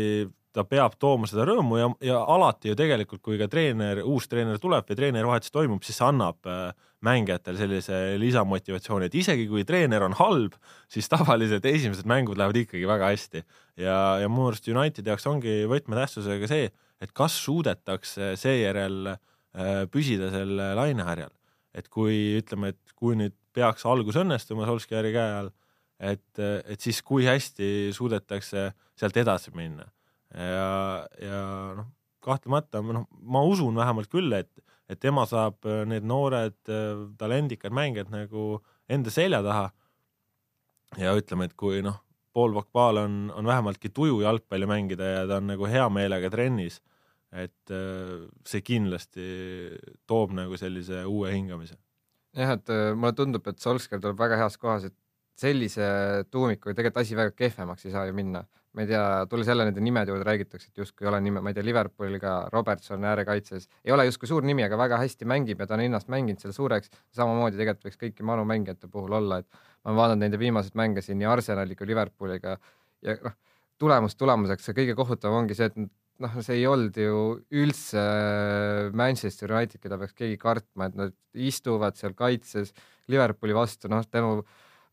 ta 0.56 0.64
peab 0.64 0.94
tooma 1.00 1.28
seda 1.28 1.44
rõõmu 1.48 1.76
ja, 1.76 1.88
ja 2.08 2.20
alati 2.32 2.70
ju 2.70 2.76
tegelikult, 2.78 3.20
kui 3.24 3.36
ka 3.40 3.48
treener, 3.52 4.00
uus 4.08 4.28
treener 4.30 4.56
tuleb 4.62 4.88
või 4.88 4.98
treenerivahetus 4.98 5.52
toimub, 5.52 5.84
siis 5.84 5.98
see 6.00 6.06
annab 6.06 6.48
äh, 6.48 6.70
mängijatele 7.04 7.60
sellise 7.60 7.98
lisamotivatsiooni, 8.20 9.10
et 9.10 9.18
isegi 9.20 9.44
kui 9.50 9.66
treener 9.68 10.06
on 10.06 10.16
halb, 10.16 10.56
siis 10.92 11.10
tavaliselt 11.12 11.66
esimesed 11.68 12.08
mängud 12.08 12.40
lähevad 12.40 12.62
ikkagi 12.62 12.88
väga 12.88 13.12
hästi. 13.12 13.44
ja, 13.84 13.98
ja 14.22 14.30
mu 14.32 14.48
arust 14.48 14.68
Unitedi 14.72 15.12
jaoks 15.12 15.28
ongi 15.28 15.58
võtmetähtsusega 15.68 16.48
see, 16.50 16.70
et 17.04 17.12
kas 17.12 17.36
suudetakse 17.44 18.32
seejärel 18.40 19.12
äh, 19.12 19.84
püsida 19.92 20.30
selle 20.32 20.72
lainehärjal. 20.78 21.34
et 21.76 21.90
kui 21.92 22.38
ütleme, 22.38 22.72
et 22.72 22.96
kui 22.96 23.18
nüüd 23.20 23.34
peaks 23.52 23.84
algus 23.84 24.16
õnnestuma 24.16 24.64
Solskjaeri 24.64 25.12
käe 25.12 25.32
all, 25.42 25.52
et, 26.00 26.40
et 26.40 26.80
siis 26.80 27.02
kui 27.04 27.28
hästi 27.28 27.92
suudetakse 27.92 28.70
sealt 28.96 29.20
edasi 29.20 29.52
minna. 29.52 29.84
Ja, 30.36 31.06
ja 31.22 31.42
noh, 31.78 31.90
kahtlemata 32.24 32.82
noh, 32.84 33.06
ma 33.22 33.42
usun 33.46 33.76
vähemalt 33.78 34.10
küll, 34.12 34.32
et, 34.36 34.50
et 34.90 35.00
tema 35.00 35.26
saab 35.26 35.66
need 35.88 36.06
noored 36.06 36.58
talendikad 37.18 37.74
mängijad 37.74 38.10
nagu 38.12 38.60
enda 38.88 39.12
selja 39.14 39.42
taha. 39.42 39.70
ja 41.00 41.14
ütleme, 41.18 41.48
et 41.48 41.56
kui 41.58 41.80
noh, 41.82 42.02
Paul 42.36 42.52
Pogbaal 42.52 43.00
on, 43.00 43.16
on 43.34 43.48
vähemaltki 43.48 43.88
tuju 43.94 44.20
jalgpalli 44.20 44.68
mängida 44.68 45.08
ja 45.08 45.24
ta 45.26 45.40
on 45.40 45.48
nagu 45.54 45.66
hea 45.70 45.88
meelega 45.88 46.30
trennis, 46.30 46.82
et 47.32 47.74
see 48.46 48.62
kindlasti 48.62 49.26
toob 50.06 50.36
nagu 50.36 50.56
sellise 50.60 51.04
uue 51.08 51.32
hingamise 51.32 51.78
jah, 52.36 52.54
et 52.56 52.72
äh, 52.72 52.92
mulle 52.96 53.14
tundub, 53.16 53.46
et 53.48 53.62
Solskjaer 53.62 54.02
tuleb 54.02 54.20
väga 54.20 54.38
heas 54.40 54.58
kohas, 54.60 54.88
et 54.90 54.96
sellise 55.40 55.86
tuumikuga 56.32 56.74
tegelikult 56.76 57.02
asi 57.02 57.18
väga 57.18 57.34
kehvemaks 57.36 57.86
ei 57.86 57.94
saa 57.94 58.06
ju 58.08 58.16
minna. 58.16 58.46
Ma 58.76 58.84
ei 58.84 58.90
tea, 58.90 59.04
tulles 59.30 59.48
jälle 59.48 59.64
nende 59.64 59.80
nimede 59.80 60.12
juurde 60.12 60.26
räägitakse, 60.28 60.68
et 60.68 60.82
justkui 60.82 61.06
ei 61.06 61.08
ole 61.08 61.20
nime, 61.24 61.40
ma 61.40 61.48
ei 61.48 61.56
tea, 61.56 61.64
Liverpooliga 61.64 62.34
Robertson 62.52 63.04
äärekaitses 63.08 63.70
ei 63.84 63.94
ole 63.94 64.04
justkui 64.04 64.28
suur 64.28 64.44
nimi, 64.44 64.66
aga 64.66 64.76
väga 64.76 64.98
hästi 65.00 65.28
mängib 65.28 65.62
ja 65.62 65.68
ta 65.70 65.78
on 65.78 65.84
ennast 65.86 66.10
mänginud 66.12 66.42
selle 66.42 66.52
suureks. 66.56 66.92
samamoodi 67.16 67.56
tegelikult 67.56 67.88
võiks 67.88 68.00
kõiki 68.02 68.26
manu 68.28 68.44
mängijate 68.48 68.90
puhul 68.92 69.16
olla, 69.16 69.40
et 69.40 69.48
ma 69.50 69.90
olen 69.90 70.00
vaadanud 70.02 70.26
nende 70.26 70.40
viimaseid 70.42 70.76
mänge 70.76 71.04
siin 71.04 71.18
nii 71.22 71.30
Arsenali 71.32 71.76
kui 71.78 71.88
Liverpooliga 71.88 72.58
ja 73.06 73.16
noh, 73.24 73.38
tulemus 73.80 74.16
tulemuseks, 74.20 74.68
see 74.68 74.76
kõige 74.76 74.96
kohutavam 74.98 75.42
ongi 75.42 75.56
see, 75.56 75.70
et 75.72 75.80
noh, 76.22 76.36
see 76.44 76.60
ei 76.60 76.66
olnud 76.68 76.96
ju 77.00 77.22
üldse 77.62 78.02
äh, 78.02 78.92
Manchester 78.96 79.52
United, 79.56 79.80
keda 79.82 79.98
peaks 80.00 80.16
keegi 80.16 80.38
kartma, 80.40 80.90
et 80.90 81.00
nad 81.00 81.16
istuvad 81.32 81.96
seal 81.96 82.16
kaitses 82.18 82.72
Liverpooli 83.12 83.56
vastu, 83.56 83.90
noh, 83.92 84.04
tänu 84.10 84.40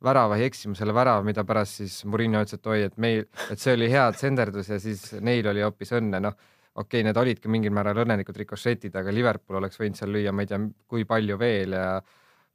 värava 0.03 0.38
eksimusele 0.45 0.95
värava, 0.95 1.24
mida 1.25 1.45
pärast 1.48 1.81
siis 1.81 2.00
Murillo 2.10 2.41
ütles, 2.43 2.60
et 2.60 2.69
oi, 2.72 2.81
et 2.89 2.98
meil, 3.01 3.24
et 3.53 3.62
see 3.62 3.75
oli 3.77 3.89
hea 3.91 4.10
tsenderdus 4.15 4.74
ja 4.74 4.79
siis 4.83 5.05
neil 5.24 5.48
oli 5.51 5.63
hoopis 5.65 5.95
õnne, 6.00 6.22
noh, 6.24 6.38
okei 6.74 7.00
okay,, 7.00 7.07
need 7.07 7.19
olidki 7.22 7.51
mingil 7.51 7.74
määral 7.75 8.03
õnnelikud 8.03 8.38
rikošetid, 8.43 8.95
aga 9.00 9.13
Liverpool 9.15 9.62
oleks 9.62 9.79
võinud 9.81 10.00
seal 10.00 10.13
lüüa, 10.15 10.36
ma 10.36 10.45
ei 10.45 10.51
tea, 10.51 10.62
kui 10.89 11.07
palju 11.10 11.39
veel 11.41 11.75
ja 11.77 11.89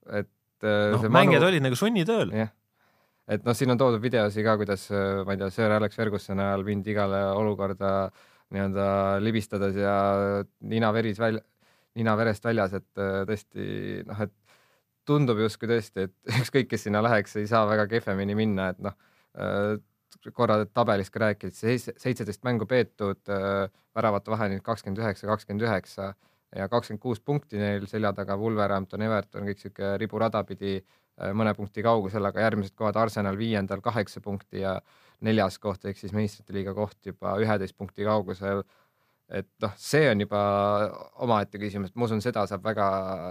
et 0.09 0.64
äh, 0.64 0.95
noh, 0.95 1.05
mängijad 1.09 1.43
manu... 1.43 1.52
olid 1.52 1.67
nagu 1.69 1.78
sunnitööl. 1.78 2.33
jah, 2.37 2.55
et 3.28 3.45
noh, 3.47 3.57
siin 3.57 3.75
on 3.75 3.81
toodud 3.81 4.02
videosi 4.02 4.45
ka, 4.45 4.57
kuidas 4.61 4.88
ma 4.93 5.37
ei 5.37 5.43
tea, 5.45 5.52
Sir 5.55 5.76
Alex 5.76 6.00
Fergusoni 6.00 6.45
ajal 6.45 6.67
mindi 6.67 6.93
igale 6.97 7.23
olukorda 7.37 7.95
äh, 8.09 8.26
nii-öelda 8.55 8.88
libistades 9.21 9.76
ja 9.76 9.95
nina 10.61 10.90
veris 10.93 11.19
välja, 11.21 11.43
nina 11.99 12.14
verest 12.17 12.45
väljas, 12.45 12.75
et 12.78 13.00
äh, 13.00 13.23
tõesti 13.28 13.67
noh, 14.09 14.23
et 14.25 14.35
tundub 15.09 15.41
justkui 15.43 15.71
tõesti, 15.71 16.09
et 16.09 16.15
ükskõik, 16.43 16.71
kes 16.71 16.87
sinna 16.87 17.03
läheks, 17.05 17.37
ei 17.41 17.49
saa 17.50 17.65
väga 17.69 17.88
kehvemini 17.91 18.37
minna, 18.38 18.71
et 18.75 18.83
noh, 18.85 18.97
äh, 19.41 19.75
korra 20.35 20.61
tabelis 20.67 21.12
ka 21.15 21.25
rääkisid, 21.25 21.93
seitseteist 22.00 22.45
mängu 22.47 22.69
peetud, 22.69 23.23
äh, 23.33 23.67
väravate 23.97 24.35
vahe 24.35 24.53
nüüd 24.53 24.65
kakskümmend 24.67 25.03
üheksa, 25.03 25.29
kakskümmend 25.31 25.67
üheksa 25.67 26.12
ja 26.57 26.69
kakskümmend 26.71 27.03
kuus 27.03 27.21
punkti 27.21 27.61
neil 27.61 27.85
selja 27.91 28.15
taga, 28.17 28.38
Wolverhampton, 28.41 29.05
Everton, 29.05 29.49
kõik 29.49 29.61
sihuke 29.61 29.97
riburada 30.00 30.45
pidi 30.49 30.79
mõne 31.35 31.55
punkti 31.57 31.83
kaugusel, 31.83 32.25
aga 32.29 32.45
järgmised 32.47 32.75
kohad 32.79 32.97
Arsenal 33.00 33.38
viiendal 33.38 33.83
kaheksa 33.83 34.23
punkti 34.23 34.62
ja 34.62 34.77
neljas 35.27 35.59
koht 35.59 35.85
ehk 35.88 35.99
siis 35.99 36.15
meistrite 36.15 36.55
liiga 36.55 36.75
koht 36.77 36.99
juba 37.07 37.35
üheteist 37.43 37.77
punkti 37.79 38.07
kaugusel. 38.07 38.62
et 39.29 39.49
noh, 39.61 39.73
see 39.77 40.07
on 40.09 40.23
juba 40.23 40.38
omaette 41.21 41.59
küsimus, 41.61 41.91
ma 41.95 42.07
usun, 42.07 42.23
seda 42.25 42.47
saab 42.49 42.62
väga 42.65 42.87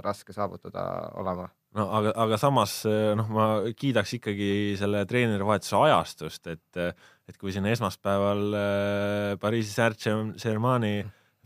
raske 0.06 0.34
saavutada 0.34 0.84
olema. 1.18 1.48
No 1.76 1.90
aga, 2.00 2.14
aga 2.24 2.40
samas 2.40 2.80
noh, 2.88 3.28
ma 3.34 3.48
kiidaks 3.78 4.16
ikkagi 4.20 4.50
selle 4.80 5.04
treenerivahetuse 5.10 5.78
ajastust, 5.82 6.48
et, 6.54 6.82
et 7.28 7.38
kui 7.38 7.52
siin 7.54 7.68
esmaspäeval 7.70 8.44
äh, 8.56 9.32
Pariisi 9.42 9.76
Saint-Germaini 9.76 10.96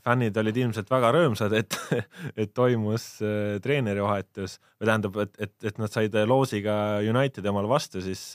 fännid 0.02 0.38
olid 0.38 0.58
ilmselt 0.58 0.90
väga 0.90 1.12
rõõmsad, 1.14 1.54
et, 1.58 1.78
et 2.42 2.54
toimus 2.58 3.08
treenerivahetus 3.62 4.58
või 4.80 4.90
tähendab, 4.90 5.22
et, 5.26 5.36
et, 5.48 5.56
et 5.72 5.82
nad 5.82 5.94
said 5.94 6.18
loosiga 6.30 6.76
Unitedi 7.06 7.52
omale 7.52 7.70
vastu, 7.70 8.02
siis 8.02 8.32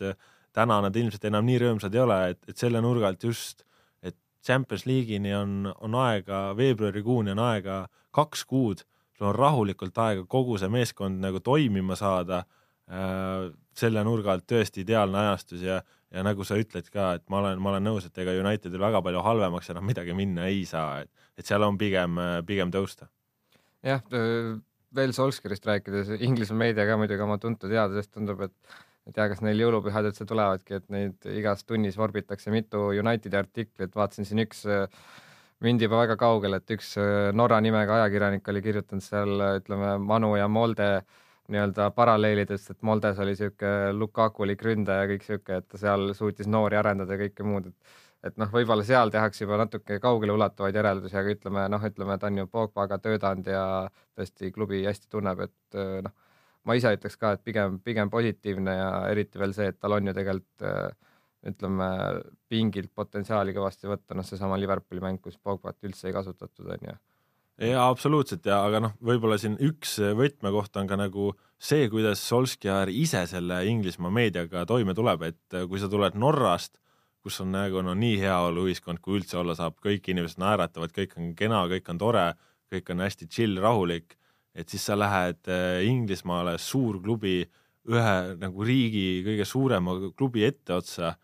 täna 0.57 0.81
nad 0.85 0.97
ilmselt 0.97 1.27
enam 1.29 1.47
nii 1.47 1.61
rõõmsad 1.63 1.97
ei 1.97 2.03
ole, 2.03 2.19
et, 2.33 2.43
et 2.49 2.61
selle 2.61 2.81
nurga 2.85 3.11
alt 3.11 3.27
just, 3.29 3.67
et 4.07 4.17
Champions 4.47 4.87
League'ini 4.89 5.35
on, 5.37 5.73
on 5.85 5.97
aega, 6.07 6.49
veebruarikuuni 6.57 7.35
on 7.35 7.43
aega 7.51 7.83
kaks 8.17 8.47
kuud, 8.49 8.87
sul 9.17 9.31
on 9.31 9.37
rahulikult 9.37 9.99
aega 10.05 10.25
kogu 10.29 10.59
see 10.61 10.71
meeskond 10.73 11.21
nagu 11.23 11.41
toimima 11.41 11.97
saada 11.97 12.45
äh,. 12.91 13.51
selle 13.77 14.05
nurga 14.05 14.33
alt 14.33 14.47
tõesti 14.49 14.85
ideaalne 14.85 15.19
ajastus 15.27 15.65
ja, 15.65 15.83
ja 16.13 16.23
nagu 16.25 16.45
sa 16.49 16.57
ütled 16.57 16.87
ka, 16.93 17.11
et 17.19 17.25
ma 17.29 17.43
olen, 17.43 17.61
ma 17.61 17.75
olen 17.75 17.85
nõus, 17.91 18.07
et 18.07 18.19
ega 18.23 18.33
Unitedil 18.41 18.81
väga 18.81 19.03
palju 19.05 19.21
halvemaks 19.27 19.69
enam 19.75 19.85
midagi 19.85 20.17
minna 20.17 20.47
ei 20.49 20.65
saa, 20.69 21.03
et, 21.05 21.29
et 21.37 21.45
seal 21.45 21.65
on 21.67 21.77
pigem, 21.79 22.17
pigem 22.49 22.73
tõusta. 22.73 23.11
jah, 23.85 24.01
veel 24.97 25.13
Solskjaerist 25.13 25.69
rääkides, 25.69 26.15
Inglise 26.25 26.57
meedia 26.57 26.87
ka 26.89 26.97
muidugi 26.97 27.27
oma 27.27 27.37
tuntud 27.43 27.69
teadusest 27.73 28.15
tundub, 28.15 28.47
et 28.47 28.79
ei 29.07 29.15
tea, 29.15 29.29
kas 29.31 29.43
neil 29.45 29.61
jõulupühad 29.63 30.09
üldse 30.09 30.27
tulevadki, 30.27 30.81
et 30.81 30.89
neid 30.91 31.29
igas 31.37 31.63
tunnis 31.67 31.99
vorbitakse 31.99 32.51
mitu 32.55 32.89
Unitedi 32.97 33.39
artiklit, 33.39 33.95
vaatasin 33.95 34.27
siin 34.27 34.43
üks 34.43 34.65
mindi 35.65 35.87
juba 35.87 36.03
väga 36.03 36.17
kaugele, 36.21 36.61
et 36.61 36.73
üks 36.77 36.95
äh, 37.01 37.31
Norra 37.37 37.61
nimega 37.65 38.01
ajakirjanik 38.01 38.49
oli 38.53 38.63
kirjutanud 38.65 39.05
seal 39.05 39.45
ütleme, 39.61 39.97
Manu 40.03 40.35
ja 40.37 40.49
Molde 40.49 40.91
nii-öelda 41.53 41.91
paralleelidest, 41.95 42.73
et 42.73 42.83
Moldes 42.87 43.21
oli 43.23 43.33
niisugune 43.35 43.93
Lukakulik 43.95 44.65
ründaja, 44.67 45.07
kõik 45.13 45.23
niisugune, 45.23 45.61
et 45.63 45.69
ta 45.71 45.81
seal 45.81 46.11
suutis 46.19 46.51
noori 46.51 46.79
arendada 46.79 47.17
ja 47.17 47.23
kõike 47.27 47.47
muud, 47.47 47.71
et 47.71 48.03
et 48.27 48.39
noh, 48.41 48.49
võib-olla 48.51 48.83
seal 48.83 49.13
tehakse 49.15 49.45
juba 49.45 49.59
natuke 49.61 50.01
kaugeleulatuvaid 50.03 50.75
järeldusi, 50.75 51.15
aga 51.21 51.35
ütleme 51.37 51.67
noh, 51.71 51.83
ütleme 51.87 52.17
ta 52.19 52.27
on 52.27 52.41
ju 52.41 52.47
Pogbaga 52.51 52.97
töötanud 52.99 53.47
ja 53.53 53.61
tõesti 54.19 54.51
klubi 54.51 54.81
hästi 54.83 55.07
tunneb, 55.13 55.45
et 55.47 55.79
noh, 56.03 56.15
ma 56.67 56.75
ise 56.75 56.91
ütleks 56.97 57.15
ka, 57.21 57.37
et 57.37 57.45
pigem, 57.47 57.77
pigem 57.87 58.11
positiivne 58.11 58.75
ja 58.75 58.89
eriti 59.13 59.39
veel 59.39 59.55
see, 59.55 59.69
et 59.71 59.79
tal 59.79 59.95
on 59.95 60.11
ju 60.11 60.17
tegelikult 60.17 60.67
ütleme 61.47 61.89
pingilt 62.51 62.93
potentsiaali 62.95 63.55
kõvasti 63.57 63.91
võtta, 63.91 64.17
noh, 64.17 64.27
seesama 64.27 64.59
Liverpooli 64.61 65.03
mäng, 65.05 65.21
kus 65.23 65.39
Pogbat 65.39 65.79
üldse 65.87 66.09
ei 66.11 66.17
kasutatud, 66.17 66.67
on 66.75 66.89
ju. 66.91 66.97
Jaa, 67.67 67.87
absoluutselt 67.89 68.45
ja 68.45 68.59
aga 68.67 68.83
noh, 68.85 68.97
võib-olla 69.01 69.39
siin 69.41 69.55
üks 69.65 69.95
võtmekoht 70.19 70.77
on 70.77 70.91
ka 70.91 70.99
nagu 71.01 71.31
see, 71.57 71.87
kuidas 71.89 72.21
Solskjaer 72.29 72.91
ise 72.93 73.23
selle 73.31 73.63
Inglismaa 73.71 74.13
meediaga 74.13 74.67
toime 74.69 74.93
tuleb, 74.95 75.25
et 75.31 75.57
kui 75.71 75.81
sa 75.81 75.89
tuled 75.89 76.19
Norrast, 76.21 76.77
kus 77.25 77.41
on 77.43 77.55
nagu 77.57 77.81
no 77.83 77.97
nii 77.97 78.21
heaoluühiskond, 78.21 79.01
kui 79.03 79.17
üldse 79.19 79.41
olla 79.41 79.57
saab, 79.59 79.81
kõik 79.83 80.13
inimesed 80.13 80.39
naeratavad, 80.39 80.93
kõik 80.95 81.17
on 81.17 81.33
kena, 81.39 81.65
kõik 81.73 81.89
on 81.91 81.99
tore, 82.03 82.27
kõik 82.71 82.93
on 82.93 83.03
hästi 83.03 83.27
chill, 83.33 83.57
rahulik, 83.63 84.19
et 84.55 84.69
siis 84.71 84.85
sa 84.87 84.95
lähed 84.99 85.49
eh, 85.51 85.87
Inglismaale 85.89 86.59
suurklubi 86.61 87.41
ühe 87.91 88.17
nagu 88.41 88.67
riigi 88.67 89.23
kõige 89.27 89.47
suurema 89.49 89.97
klubi 90.19 90.45
etteotsa, 90.47 91.15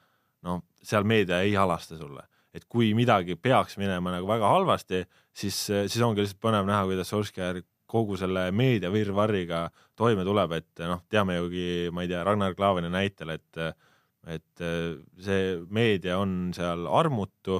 seal 0.82 1.06
meedia 1.08 1.40
ei 1.46 1.54
halasta 1.54 1.96
sulle. 1.98 2.24
Et 2.52 2.64
kui 2.68 2.90
midagi 2.96 3.36
peaks 3.40 3.78
minema 3.80 4.12
nagu 4.12 4.28
väga 4.28 4.48
halvasti, 4.52 5.02
siis, 5.32 5.56
siis 5.64 6.02
ongi 6.04 6.20
lihtsalt 6.20 6.42
põnev 6.42 6.66
näha, 6.68 6.84
kuidas 6.90 7.08
Solskjaer 7.12 7.62
kogu 7.92 8.16
selle 8.20 8.46
meedia 8.56 8.90
virvarriga 8.92 9.66
toime 9.96 10.24
tuleb, 10.24 10.52
et 10.58 10.82
noh, 10.88 11.00
teame 11.12 11.38
jugi, 11.38 11.88
ma 11.92 12.04
ei 12.04 12.10
tea, 12.12 12.22
Ragnar 12.26 12.56
Klavani 12.56 12.92
näitel, 12.92 13.36
et 13.38 13.64
et 14.22 14.62
see 15.18 15.56
meedia 15.74 16.14
on 16.22 16.52
seal 16.54 16.86
armutu, 16.86 17.56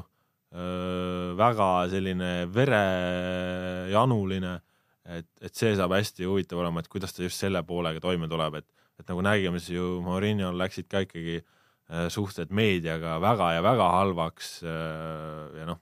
väga 1.41 1.71
selline 1.91 2.47
verejanuline, 2.55 4.53
et, 5.17 5.27
et 5.43 5.55
see 5.59 5.73
saab 5.75 5.97
hästi 5.97 6.29
huvitav 6.29 6.61
olema, 6.63 6.85
et 6.85 6.93
kuidas 6.93 7.17
ta 7.17 7.25
just 7.25 7.43
selle 7.43 7.65
poolega 7.67 8.01
toime 8.05 8.29
tuleb, 8.31 8.61
et 8.61 8.69
et 9.01 9.09
nagu 9.09 9.25
nägime, 9.25 9.59
siis 9.59 9.75
ju 9.81 9.87
Mourinho'l 10.05 10.61
läksid 10.61 10.87
ka 10.87 11.01
ikkagi 11.03 11.41
Äh, 11.41 11.62
suhted 12.13 12.53
meediaga 12.55 13.19
väga 13.21 13.53
ja 13.57 13.63
väga 13.65 13.89
halvaks 13.99 14.53
äh, 14.65 15.59
ja 15.61 15.67
noh, 15.69 15.81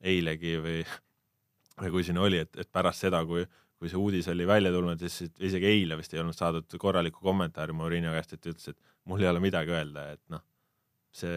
eilegi 0.00 0.56
või, 0.62 0.80
või 1.82 1.92
kui 1.92 2.04
siin 2.06 2.20
oli, 2.22 2.40
et, 2.44 2.52
et 2.56 2.70
pärast 2.72 3.04
seda, 3.04 3.20
kui, 3.28 3.44
kui 3.76 3.90
see 3.92 4.00
uudis 4.00 4.28
oli 4.32 4.46
välja 4.48 4.72
tulnud, 4.72 5.02
siis 5.02 5.34
isegi 5.44 5.68
eile 5.68 5.98
vist 6.00 6.14
ei 6.14 6.22
olnud 6.22 6.36
saadud 6.36 6.78
korralikku 6.80 7.20
kommentaari 7.24 7.76
Mourinho 7.76 8.14
käest, 8.16 8.36
et 8.36 8.48
ütles, 8.52 8.70
et 8.72 8.78
mul 9.10 9.24
ei 9.24 9.28
ole 9.28 9.42
midagi 9.44 9.74
öelda, 9.76 10.06
et 10.16 10.22
noh, 10.32 10.44
see, 11.12 11.36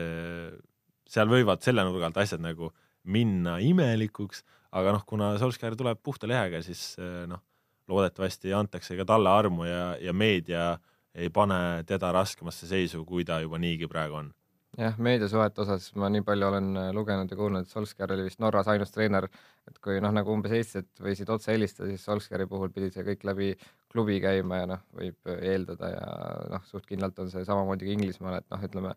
seal 1.09 1.31
võivad 1.31 1.65
selle 1.65 1.83
nurga 1.87 2.07
alt 2.07 2.21
asjad 2.23 2.43
nagu 2.43 2.71
minna 3.09 3.57
imelikuks, 3.63 4.45
aga 4.79 4.93
noh, 4.95 5.03
kuna 5.07 5.33
Solskjaer 5.41 5.75
tuleb 5.79 5.99
puhta 6.03 6.29
lehega, 6.29 6.63
siis 6.63 6.93
äh, 7.01 7.25
noh, 7.27 7.43
loodetavasti 7.89 8.53
antakse 8.53 8.95
ka 8.95 9.07
talle 9.09 9.31
armu 9.33 9.65
ja, 9.65 9.83
ja 9.99 10.13
meedia 10.13 10.65
äh, 10.75 10.87
ei 11.15 11.29
pane 11.33 11.83
teda 11.89 12.11
raskemasse 12.15 12.67
seisu, 12.69 13.05
kui 13.05 13.25
ta 13.25 13.39
juba 13.43 13.57
niigi 13.61 13.87
praegu 13.89 14.19
on. 14.21 14.33
jah, 14.77 14.97
meediasuhete 15.01 15.63
osas 15.63 15.87
ma 15.97 16.07
nii 16.13 16.21
palju 16.25 16.45
olen 16.47 16.67
äh, 16.77 16.89
lugenud 16.95 17.31
ja 17.31 17.37
kuulnud, 17.37 17.65
et 17.65 17.73
Solskjaer 17.73 18.13
oli 18.13 18.27
vist 18.27 18.39
Norras 18.39 18.67
ainus 18.69 18.93
treener, 18.93 19.25
et 19.67 19.79
kui 19.83 19.97
noh, 20.03 20.13
nagu 20.13 20.31
umbes 20.31 20.53
eestlased 20.55 21.01
võisid 21.03 21.31
otse 21.33 21.51
helistada, 21.55 21.89
siis 21.89 22.05
Solskjaeri 22.05 22.45
puhul 22.47 22.69
pidi 22.75 22.91
see 22.93 23.05
kõik 23.07 23.25
läbi 23.27 23.49
klubi 23.91 24.19
käima 24.21 24.61
ja 24.61 24.67
noh, 24.75 24.83
võib 24.95 25.33
eeldada 25.39 25.89
ja 25.95 26.11
noh, 26.53 26.67
suht 26.69 26.85
kindlalt 26.85 27.17
on 27.19 27.33
see 27.33 27.41
samamoodi 27.47 27.89
ka 27.89 27.95
Inglismaal, 27.97 28.37
et 28.43 28.53
noh, 28.53 28.67
ütleme 28.69 28.93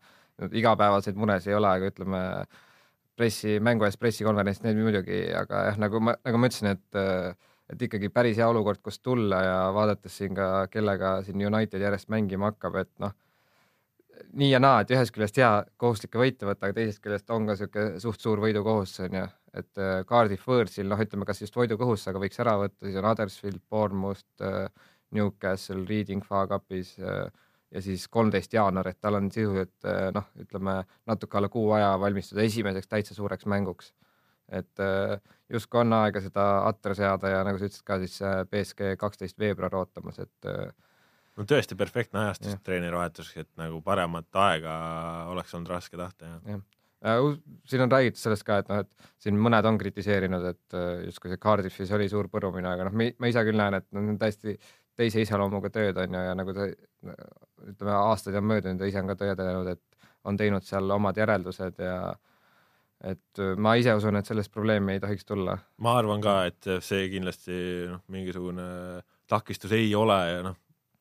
igapäevaseid 0.60 1.16
muresid 1.18 1.52
ei 1.52 1.58
ole, 1.58 1.72
aga 1.72 1.88
ütleme 1.92 2.20
pressi, 3.16 3.56
mängu 3.64 3.86
ees 3.86 3.98
pressikonverents, 4.00 4.62
need 4.64 4.78
muidugi, 4.80 5.24
aga 5.36 5.66
jah, 5.70 5.80
nagu 5.80 6.00
ma, 6.04 6.14
nagu 6.24 6.40
ma 6.40 6.52
ütlesin, 6.52 6.72
et 6.76 7.00
äh, 7.00 7.32
et 7.72 7.82
ikkagi 7.88 8.10
päris 8.12 8.38
hea 8.40 8.48
olukord, 8.48 8.82
kus 8.84 9.00
tulla 9.00 9.42
ja 9.42 9.58
vaadates 9.74 10.16
siin 10.20 10.36
ka, 10.36 10.68
kellega 10.72 11.18
siin 11.26 11.40
United 11.48 11.80
järjest 11.80 12.10
mängima 12.12 12.50
hakkab, 12.50 12.76
et 12.82 12.90
noh, 13.02 13.14
nii 14.38 14.50
ja 14.52 14.60
naa, 14.62 14.82
et 14.82 14.92
ühest 14.92 15.14
küljest 15.14 15.38
hea 15.40 15.50
kohustuslikke 15.80 16.20
võite 16.20 16.48
võtta, 16.48 16.68
aga 16.68 16.76
teisest 16.78 17.02
küljest 17.04 17.30
on 17.32 17.48
ka 17.48 17.56
niisugune 17.56 18.02
suht 18.02 18.24
suur 18.24 18.42
võidukohustus 18.44 19.06
on 19.06 19.18
ju, 19.18 19.26
et 19.62 19.80
äh, 19.80 19.94
Cardiff 20.08 20.48
võõrsil, 20.48 20.88
noh, 20.90 21.00
ütleme, 21.00 21.28
kas 21.28 21.42
just 21.44 21.56
võidukohustus, 21.56 22.10
aga 22.12 22.22
võiks 22.22 22.42
ära 22.44 22.58
võtta, 22.60 22.84
siis 22.86 22.98
on 23.00 23.08
Huddersfield, 23.08 23.62
Bournemouth, 23.72 24.26
äh, 24.44 24.92
Newcastle, 25.16 25.84
Reading 25.88 26.24
FA 26.24 26.44
Cupis 26.50 26.94
äh, 27.00 27.24
ja 27.72 27.80
siis 27.84 28.04
kolmteist 28.12 28.52
jaanuar, 28.52 28.92
et 28.92 29.00
tal 29.00 29.16
on 29.16 29.30
sisuliselt 29.32 29.86
noh, 30.12 30.26
ütleme 30.40 30.82
natuke 31.08 31.38
alla 31.38 31.48
kuu 31.48 31.70
aja 31.72 31.94
valmistuda 32.00 32.44
esimeseks 32.44 32.90
täitsa 32.90 33.16
suureks 33.16 33.48
mänguks 33.48 33.94
et 34.52 34.82
äh, 34.84 35.16
justkui 35.52 35.82
on 35.82 35.96
aega 35.96 36.22
seda 36.24 36.46
atra 36.68 36.96
seada 36.98 37.32
ja 37.32 37.42
nagu 37.46 37.60
sa 37.60 37.68
ütlesid 37.68 37.86
ka, 37.88 37.98
siis 38.02 38.18
BSG 38.50 38.94
kaksteist 39.00 39.38
veebruar 39.40 39.74
ootamas, 39.82 40.20
et. 40.22 40.48
Äh, 40.48 40.68
no 41.38 41.48
tõesti 41.48 41.78
perfektne 41.78 42.26
ajastus 42.26 42.60
treenerivahetuseks, 42.66 43.46
et 43.46 43.50
nagu 43.60 43.80
paremat 43.84 44.42
aega 44.44 44.76
oleks 45.32 45.54
olnud 45.56 45.72
raske 45.72 45.96
tahta 46.00 46.28
ja. 46.28 46.38
jah 46.52 46.60
äh, 47.08 47.32
siin 47.68 47.86
on 47.86 47.92
räägitud 47.92 48.20
sellest 48.20 48.46
ka, 48.46 48.60
et 48.62 48.68
noh, 48.72 48.84
et 48.84 49.10
siin 49.22 49.40
mõned 49.40 49.66
on 49.66 49.80
kritiseerinud, 49.80 50.44
et 50.52 50.78
justkui 51.08 51.32
see 51.32 51.40
Cardiffis 51.42 51.96
oli 51.96 52.10
suur 52.12 52.28
põrumine, 52.32 52.68
aga 52.76 52.86
noh, 52.88 52.94
ma 52.96 53.32
ise 53.32 53.42
küll 53.48 53.58
näen, 53.58 53.80
et 53.80 53.88
noh, 53.96 54.12
täiesti 54.20 54.58
teise 54.98 55.22
iseloomuga 55.24 55.70
tööd 55.72 55.98
on 56.02 56.16
ju 56.16 56.24
ja 56.26 56.34
nagu 56.36 56.54
ta 56.56 56.68
ütleme, 56.68 57.94
aastaid 57.94 58.36
on 58.38 58.48
möödunud 58.50 58.82
ja 58.82 58.90
ise 58.90 59.00
on 59.00 59.10
ka 59.10 59.16
tõdenud, 59.22 59.72
et 59.72 60.08
on 60.28 60.38
teinud 60.38 60.66
seal 60.66 60.90
omad 60.94 61.18
järeldused 61.18 61.80
ja 61.82 61.96
et 63.02 63.40
äh, 63.42 63.54
ma 63.58 63.74
ise 63.78 63.94
usun, 63.98 64.16
et 64.18 64.28
sellest 64.28 64.52
probleemi 64.54 64.96
ei 64.96 65.02
tohiks 65.02 65.26
tulla. 65.26 65.56
ma 65.82 65.96
arvan 65.98 66.22
ka, 66.22 66.36
et 66.50 66.68
see 66.84 67.08
kindlasti 67.12 67.56
noh, 67.90 68.04
mingisugune 68.12 68.66
takistus 69.30 69.74
ei 69.76 69.90
ole 69.98 70.18
ja 70.28 70.44
noh, 70.46 70.58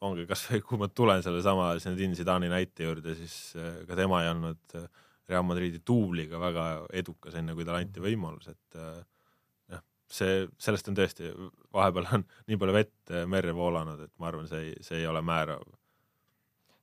ongi 0.08 0.26
kasvõi 0.30 0.64
kui 0.66 0.82
ma 0.82 0.90
tulen 0.90 1.22
sellesama 1.26 1.76
Zinedine 1.82 2.18
Zidani 2.18 2.50
näite 2.52 2.88
juurde, 2.88 3.16
siis 3.20 3.36
äh, 3.60 3.84
ka 3.88 3.98
tema 4.00 4.24
ei 4.24 4.32
olnud 4.34 4.78
äh, 4.80 4.88
Real 5.30 5.46
Madridi 5.48 5.84
duubliga 5.88 6.42
väga 6.42 6.66
edukas, 6.98 7.38
enne 7.40 7.54
kui 7.56 7.68
talle 7.68 7.86
anti 7.86 8.02
võimalus, 8.04 8.50
et 8.52 8.80
jah, 9.72 9.84
see, 10.12 10.42
sellest 10.60 10.90
on 10.92 10.98
tõesti, 10.98 11.30
vahepeal 11.72 12.10
on 12.18 12.26
nii 12.52 12.60
palju 12.60 12.76
vett 12.76 13.14
merre 13.32 13.54
voolanud, 13.56 14.02
et 14.04 14.12
ma 14.20 14.28
arvan, 14.28 14.50
see 14.50 14.66
ei, 14.66 14.74
see 14.84 15.00
ei 15.00 15.08
ole 15.08 15.22
määrav. 15.24 15.64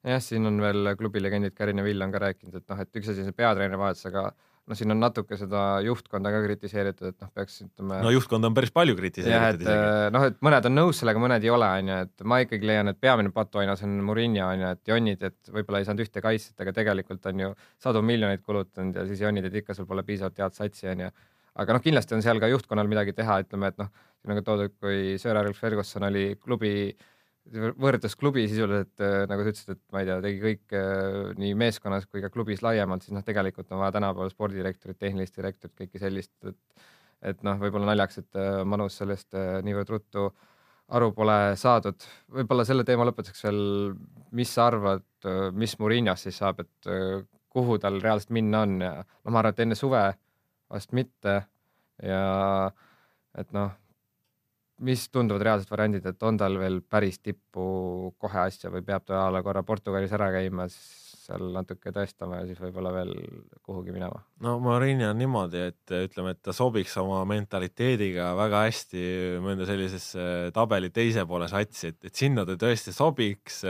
Jah, 0.07 0.23
siin 0.23 0.47
on 0.49 0.63
veel 0.63 0.95
klubi 0.97 1.21
legendid 1.21 1.53
Karine 1.59 1.85
Vill 1.85 2.07
on 2.07 2.15
ka 2.15 2.23
rääkinud, 2.23 2.55
et 2.63 2.73
noh, 2.73 2.81
et 2.81 3.01
üks 3.03 3.11
asi 3.11 3.21
on 3.21 3.29
see 3.29 3.37
peatreeneri 3.37 3.83
vahetus, 3.83 4.07
aga 4.09 4.31
noh, 4.69 4.77
siin 4.79 4.93
on 4.93 5.01
natuke 5.01 5.37
seda 5.41 5.63
juhtkonda 5.85 6.31
ka 6.33 6.41
kritiseeritud, 6.45 7.13
et 7.13 7.25
noh, 7.25 7.31
peaks 7.35 7.59
ütleme. 7.65 8.01
no 8.05 8.13
juhtkonda 8.13 8.51
on 8.51 8.57
päris 8.57 8.73
palju 8.75 8.97
kritiseeritud 8.99 9.65
isegi. 9.65 9.75
Äh, 9.75 10.09
noh, 10.15 10.27
et 10.31 10.39
mõned 10.45 10.69
on 10.69 10.77
nõus 10.77 11.01
sellega, 11.03 11.23
mõned 11.23 11.47
ei 11.47 11.53
ole, 11.53 11.71
onju, 11.83 11.99
et 12.07 12.27
ma 12.33 12.41
ikkagi 12.45 12.71
leian, 12.71 12.93
et 12.93 13.01
peamine 13.01 13.33
patuainas 13.35 13.83
on 13.87 13.97
Murillo 14.09 14.49
onju, 14.49 14.73
et 14.77 14.93
jonnid, 14.93 15.25
et 15.31 15.53
võib-olla 15.55 15.83
ei 15.83 15.89
saanud 15.89 16.05
ühte 16.05 16.23
kaitset, 16.25 16.55
aga 16.65 16.75
tegelikult 16.77 17.31
on 17.33 17.45
ju 17.45 17.53
sadu 17.85 18.05
miljoneid 18.05 18.45
kulutanud 18.45 19.01
ja 19.01 19.07
siis 19.09 19.25
jonnid, 19.25 19.49
et 19.49 19.61
ikka 19.63 19.77
sul 19.77 19.89
pole 19.89 20.05
piisavalt 20.07 20.41
head 20.45 20.57
satsi 20.59 20.91
onju. 20.93 21.11
aga 21.59 21.75
noh, 21.75 21.83
kindlasti 21.83 22.15
on 22.15 22.23
seal 22.23 22.41
ka 22.43 22.51
juhtkonnal 22.53 22.91
midagi 22.91 23.17
teha, 23.17 23.41
ütleme, 23.45 23.73
et 23.73 23.81
noh, 23.81 23.93
siin 24.21 24.35
on 24.35 24.41
ka 24.41 24.47
toodud, 24.51 24.75
kui 24.79 25.17
Sir 25.19 25.39
Alex 25.39 25.59
Ferguson 25.59 26.07
oli 26.11 26.33
klubi 26.39 26.75
võrdles 27.55 28.17
klubi 28.19 28.45
sisuliselt 28.49 29.03
äh, 29.05 29.23
nagu 29.31 29.45
sa 29.45 29.53
ütlesid, 29.53 29.73
et 29.77 29.83
ma 29.95 30.03
ei 30.03 30.09
tea, 30.09 30.19
tegi 30.25 30.41
kõik 30.43 30.77
äh, 30.77 31.33
nii 31.41 31.55
meeskonnas 31.59 32.07
kui 32.09 32.23
ka 32.25 32.31
klubis 32.33 32.63
laiemalt, 32.65 33.05
siis 33.05 33.17
noh, 33.17 33.25
tegelikult 33.25 33.73
on 33.73 33.83
vaja 33.83 33.95
tänapäeval 33.97 34.33
spordidirektorit, 34.33 34.99
tehnilist 35.01 35.39
direktorit, 35.39 35.77
kõike 35.79 36.03
sellist, 36.03 36.35
et 36.45 36.87
et 37.29 37.41
noh, 37.43 37.57
võib-olla 37.59 37.89
naljaks, 37.89 38.21
et 38.21 38.39
äh, 38.39 38.61
Manus 38.69 39.01
sellest 39.01 39.35
niivõrd 39.67 39.89
ruttu 39.91 40.29
aru 40.95 41.09
pole 41.17 41.57
saadud. 41.59 42.05
võib-olla 42.37 42.65
selle 42.65 42.85
teema 42.87 43.09
lõpetuseks 43.09 43.43
veel, 43.49 43.59
mis 44.39 44.53
sa 44.55 44.69
arvad, 44.71 45.05
mis 45.59 45.75
Muriniast 45.83 46.29
siis 46.29 46.39
saab, 46.39 46.63
et 46.63 47.27
kuhu 47.53 47.77
tal 47.83 47.99
reaalselt 48.01 48.31
minna 48.37 48.63
on 48.65 48.79
ja 48.81 48.93
no 49.03 49.35
ma 49.35 49.43
arvan, 49.43 49.57
et 49.57 49.65
enne 49.67 49.77
suve 49.77 50.05
vast 50.71 50.95
mitte 50.97 51.35
ja 52.07 52.23
et 53.37 53.53
noh 53.57 53.75
mis 54.85 55.09
tunduvad 55.11 55.43
reaalsed 55.43 55.71
variandid, 55.71 56.07
et 56.07 56.23
on 56.27 56.39
tal 56.39 56.59
veel 56.61 56.81
päris 56.87 57.19
tippu 57.19 57.65
kohe 58.21 58.41
asja 58.45 58.71
või 58.71 58.85
peab 58.87 59.07
ta 59.09 59.25
a 59.27 59.33
la 59.35 59.43
korra 59.47 59.65
Portugalis 59.67 60.13
ära 60.15 60.31
käima, 60.35 60.69
seal 60.71 61.51
natuke 61.53 61.93
tõestama 61.93 62.41
ja 62.41 62.47
siis 62.49 62.61
võib-olla 62.63 62.93
veel 62.95 63.13
kuhugi 63.67 63.93
minema? 63.95 64.23
no 64.45 64.57
Marini 64.63 65.07
on 65.09 65.19
niimoodi, 65.21 65.65
et 65.73 65.95
ütleme, 66.07 66.33
et 66.37 66.43
ta 66.45 66.55
sobiks 66.57 66.97
oma 67.03 67.21
mentaliteediga 67.29 68.31
väga 68.39 68.65
hästi 68.69 69.05
mõnda 69.45 69.69
sellisesse 69.69 70.25
tabeli 70.57 70.93
teise 70.95 71.27
poole 71.29 71.51
satsi, 71.51 71.93
et, 71.93 72.01
et 72.09 72.25
sinna 72.25 72.47
ta 72.49 72.57
tõesti 72.61 72.95
sobiks. 72.97 73.65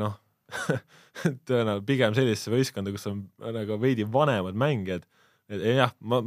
noh 0.00 0.20
tõenäoliselt 1.48 1.86
pigem 1.88 2.14
sellisesse 2.14 2.52
võistkonda, 2.52 2.92
kus 2.94 3.08
on 3.10 3.24
nagu 3.54 3.78
veidi 3.80 4.06
vanemad 4.06 4.56
mängijad. 4.58 5.04
jah, 5.50 5.92
ma, 6.00 6.22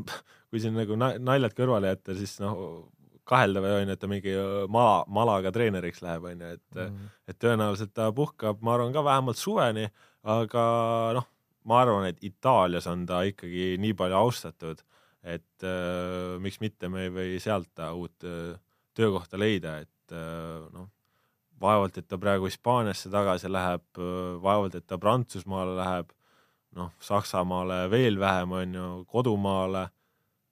kui 0.51 0.61
siin 0.61 0.77
nagu 0.77 0.95
naljad 0.99 1.55
kõrvale 1.57 1.91
jätta, 1.95 2.15
siis 2.17 2.37
noh 2.43 2.87
kaheldav 3.27 3.65
on 3.67 3.89
ju, 3.89 3.95
et 3.95 4.01
ta 4.01 4.09
mingi 4.09 4.35
mala, 4.71 5.01
malaga 5.11 5.51
treeneriks 5.55 6.03
läheb, 6.05 6.27
on 6.29 6.43
ju, 6.43 6.51
et 6.57 6.81
mm, 6.83 7.07
et 7.27 7.39
tõenäoliselt 7.43 7.93
ta 7.95 8.09
puhkab, 8.15 8.61
ma 8.63 8.75
arvan 8.77 8.93
ka 8.95 9.03
vähemalt 9.05 9.39
suveni, 9.39 9.87
aga 10.27 10.63
noh, 11.17 11.27
ma 11.67 11.81
arvan, 11.83 12.07
et 12.09 12.21
Itaalias 12.25 12.87
on 12.87 13.05
ta 13.09 13.23
ikkagi 13.27 13.75
nii 13.83 13.95
palju 13.97 14.19
austatud, 14.21 14.83
et 15.27 15.65
äh, 15.67 16.37
miks 16.43 16.61
mitte 16.63 16.89
me 16.91 17.07
ei 17.07 17.13
või 17.13 17.41
sealt 17.43 17.69
ta 17.75 17.91
uut 17.97 18.27
äh, 18.27 18.55
töökohta 18.97 19.39
leida, 19.39 19.79
et 19.83 20.15
äh, 20.15 20.63
noh, 20.73 20.87
vaevalt, 21.61 21.97
et 21.99 22.07
ta 22.07 22.19
praegu 22.21 22.47
Hispaaniasse 22.47 23.09
tagasi 23.09 23.49
läheb, 23.49 23.83
vaevalt, 24.43 24.75
et 24.77 24.85
ta 24.85 24.99
Prantsusmaale 25.01 25.73
läheb, 25.79 26.11
noh, 26.77 26.91
Saksamaale 27.01 27.87
veel 27.89 28.19
vähem, 28.21 28.53
on 28.53 28.75
ju, 28.77 28.89
kodumaale 29.09 29.87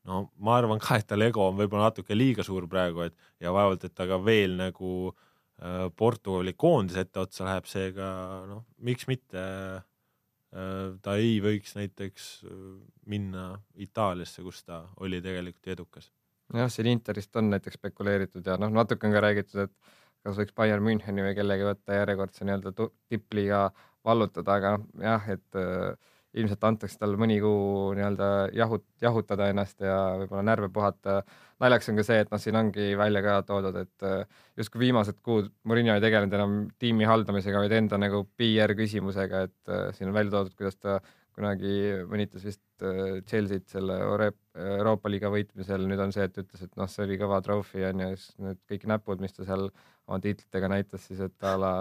no 0.09 0.21
ma 0.37 0.57
arvan 0.59 0.81
ka, 0.81 0.99
et 0.99 1.07
tal 1.09 1.25
ego 1.25 1.47
on 1.49 1.57
võib-olla 1.59 1.89
natuke 1.89 2.17
liiga 2.17 2.45
suur 2.45 2.67
praegu, 2.71 3.07
et 3.07 3.15
ja 3.43 3.53
vaevalt, 3.55 3.85
et 3.87 3.95
ta 3.95 4.07
ka 4.09 4.19
veel 4.23 4.55
nagu 4.59 4.91
äh, 5.09 5.87
Portugali 5.97 6.55
koondise 6.57 7.05
etteotsa 7.05 7.47
läheb, 7.49 7.69
seega 7.69 8.09
noh, 8.49 8.63
miks 8.85 9.09
mitte 9.11 9.41
äh, 9.41 10.85
ta 11.05 11.17
ei 11.21 11.39
võiks 11.43 11.75
näiteks 11.77 12.29
äh, 12.45 12.61
minna 13.11 13.49
Itaaliasse, 13.81 14.45
kus 14.45 14.63
ta 14.63 14.83
oli 15.01 15.21
tegelikult 15.25 15.73
edukas. 15.75 16.11
jah, 16.53 16.71
siin 16.71 16.91
Interist 16.93 17.35
on 17.41 17.49
näiteks 17.53 17.81
spekuleeritud 17.81 18.45
ja 18.45 18.59
noh, 18.61 18.73
natuke 18.73 19.07
on 19.09 19.15
ka 19.15 19.25
räägitud, 19.25 19.67
et 19.67 19.95
kas 20.25 20.39
võiks 20.41 20.55
Bayern 20.57 20.85
Müncheni 20.85 21.25
või 21.25 21.35
kellegi 21.37 21.65
võtta 21.67 22.01
järjekordse 22.01 22.45
nii-öelda 22.45 22.89
tippliiga 23.09 23.67
vallutada, 24.05 24.59
aga 24.59 24.75
jah, 25.01 25.31
et 25.33 25.59
äh, 25.59 26.13
ilmselt 26.35 26.63
antakse 26.67 26.99
talle 26.99 27.17
mõni 27.19 27.37
kuu 27.43 27.93
nii-öelda 27.95 28.29
jahut-, 28.55 28.87
jahutada 29.01 29.49
ennast 29.51 29.81
ja 29.83 29.97
võib-olla 30.19 30.43
närve 30.49 30.69
puhata. 30.73 31.21
naljaks 31.63 31.89
on 31.89 31.99
ka 31.99 32.03
see, 32.03 32.21
et 32.23 32.31
noh, 32.33 32.41
siin 32.41 32.57
ongi 32.59 32.87
välja 32.99 33.21
ka 33.23 33.35
toodud, 33.47 33.77
et 33.79 34.07
äh, 34.07 34.23
justkui 34.59 34.85
viimased 34.85 35.21
kuud 35.23 35.51
Murillo 35.63 35.95
ei 35.95 36.03
tegelenud 36.03 36.33
enam 36.35 36.57
tiimi 36.79 37.07
haldamisega, 37.07 37.61
vaid 37.63 37.75
enda 37.77 37.99
nagu 38.01 38.25
PR 38.37 38.75
küsimusega, 38.75 39.45
et 39.47 39.71
äh, 39.71 39.85
siin 39.95 40.11
on 40.11 40.17
välja 40.17 40.35
toodud, 40.35 40.57
kuidas 40.59 40.79
ta 40.81 40.99
kunagi 41.35 41.75
mõnitas 42.11 42.43
vist 42.47 42.83
äh, 42.83 43.21
Chelsea't 43.27 43.67
selle 43.71 43.99
Euroopa 44.03 45.11
liiga 45.11 45.31
võitmisel, 45.31 45.87
nüüd 45.87 46.03
on 46.03 46.15
see, 46.15 46.27
et 46.27 46.39
ütles, 46.43 46.63
et 46.63 46.75
noh, 46.79 46.89
see 46.91 47.03
oli 47.07 47.19
kõva 47.19 47.41
trophy 47.43 47.83
on 47.89 48.05
ju, 48.05 48.15
siis 48.19 48.41
need 48.43 48.61
kõik 48.71 48.87
näpud, 48.91 49.23
mis 49.23 49.35
ta 49.35 49.47
seal 49.47 49.69
oma 49.69 50.19
tiitlitega 50.23 50.71
näitas, 50.71 51.07
siis 51.07 51.23
et 51.23 51.47
a 51.47 51.55
la 51.59 51.73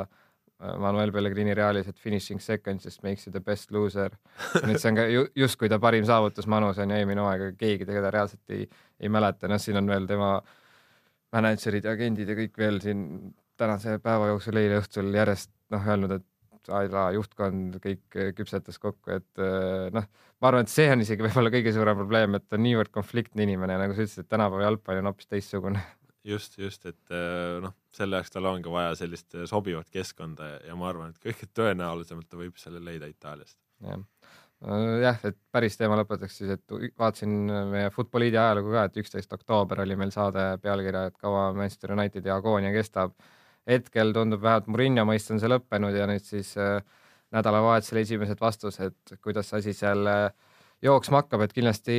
Manuel 0.80 1.12
Pellegrini 1.12 1.54
Realis, 1.56 1.88
et 1.90 1.98
finishing 2.00 2.40
second 2.40 2.84
just 2.84 3.02
makes 3.02 3.26
you 3.26 3.32
the 3.32 3.42
best 3.44 3.72
loser. 3.74 4.16
nüüd 4.64 4.80
see 4.80 4.90
on 4.90 4.98
ka 4.98 5.06
ju, 5.10 5.24
justkui 5.44 5.70
ta 5.72 5.78
parim 5.82 6.06
saavutus 6.08 6.48
Manus 6.50 6.80
on 6.82 6.92
ju 6.92 6.98
eelmine 6.98 7.24
hooaeg, 7.24 7.48
aga 7.48 7.58
keegi 7.60 7.88
teda 7.88 8.12
reaalselt 8.14 8.54
ei, 8.56 8.68
ei 9.00 9.12
mäleta, 9.12 9.50
noh, 9.50 9.60
siin 9.60 9.80
on 9.80 9.90
veel 9.90 10.06
tema 10.10 10.36
mänedžerid 11.34 11.88
ja 11.88 11.96
agendid 11.96 12.30
ja 12.30 12.38
kõik 12.38 12.60
veel 12.60 12.78
siin 12.84 13.08
tänase 13.58 13.98
päeva 14.02 14.30
jooksul 14.32 14.60
eile 14.60 14.78
õhtul 14.82 15.10
järjest 15.14 15.50
noh, 15.74 15.90
öelnud, 15.90 16.14
et 16.18 16.72
ala 16.72 17.08
juhtkond 17.12 17.76
kõik 17.82 18.20
küpsetas 18.38 18.78
kokku, 18.80 19.18
et 19.18 19.42
äh, 19.42 19.90
noh, 19.92 20.06
ma 20.40 20.48
arvan, 20.48 20.64
et 20.64 20.72
see 20.72 20.86
on 20.92 21.02
isegi 21.04 21.26
võib-olla 21.26 21.52
kõige 21.52 21.74
suurem 21.76 21.98
probleem, 21.98 22.38
et 22.38 22.46
ta 22.48 22.56
on 22.56 22.64
niivõrd 22.64 22.92
konfliktne 22.94 23.44
inimene, 23.44 23.76
nagu 23.80 23.96
sa 23.96 24.06
ütlesid, 24.06 24.24
et 24.24 24.32
tänapäeva 24.32 24.70
jalgpall 24.70 25.02
on 25.02 25.10
hoopis 25.10 25.28
teistsugune 25.28 25.82
just, 26.24 26.58
just, 26.58 26.86
et 26.86 27.12
äh, 27.12 27.60
noh, 27.62 27.74
selle 27.94 28.18
jaoks 28.18 28.32
tal 28.32 28.48
ongi 28.48 28.72
vaja 28.72 28.94
sellist 28.98 29.36
äh, 29.36 29.44
sobivat 29.50 29.90
keskkonda 29.92 30.54
ja, 30.64 30.76
ma 30.78 30.88
arvan, 30.90 31.12
et 31.12 31.20
kõige 31.22 31.48
tõenäolisemalt 31.56 32.30
ta 32.30 32.40
võib 32.40 32.56
selle 32.60 32.80
leida 32.84 33.08
Itaaliast. 33.10 33.58
jah, 33.84 34.02
äh, 34.64 34.86
jah, 35.04 35.20
et 35.28 35.38
päris 35.52 35.78
teema 35.80 35.98
lõpetuseks 36.00 36.40
siis, 36.40 36.56
et 36.56 36.98
vaatasin 36.98 37.36
meie 37.72 37.92
Futboliidi 37.94 38.40
ajalugu 38.40 38.74
ka, 38.74 38.88
et 38.88 39.00
üksteist 39.04 39.36
oktoober 39.36 39.84
oli 39.84 39.98
meil 40.00 40.12
saade 40.14 40.48
pealkirja, 40.64 41.06
et 41.10 41.20
kaua 41.20 41.50
Manchester 41.56 41.94
Unitedi 41.96 42.32
agoonia 42.32 42.72
kestab. 42.74 43.16
hetkel 43.68 44.12
tundub 44.12 44.42
vähemalt 44.42 44.66
Murillo 44.68 45.06
mõist 45.08 45.30
on 45.32 45.40
see 45.40 45.48
lõppenud 45.48 45.94
ja 45.96 46.08
nüüd 46.08 46.24
siis 46.24 46.56
äh, 46.60 46.80
nädalavahetusel 47.32 48.02
esimesed 48.02 48.40
vastused, 48.40 49.16
kuidas 49.24 49.52
asi 49.56 49.72
seal 49.72 50.06
äh, 50.06 50.28
jooksma 50.84 51.22
hakkab, 51.22 51.44
et 51.44 51.54
kindlasti 51.56 51.96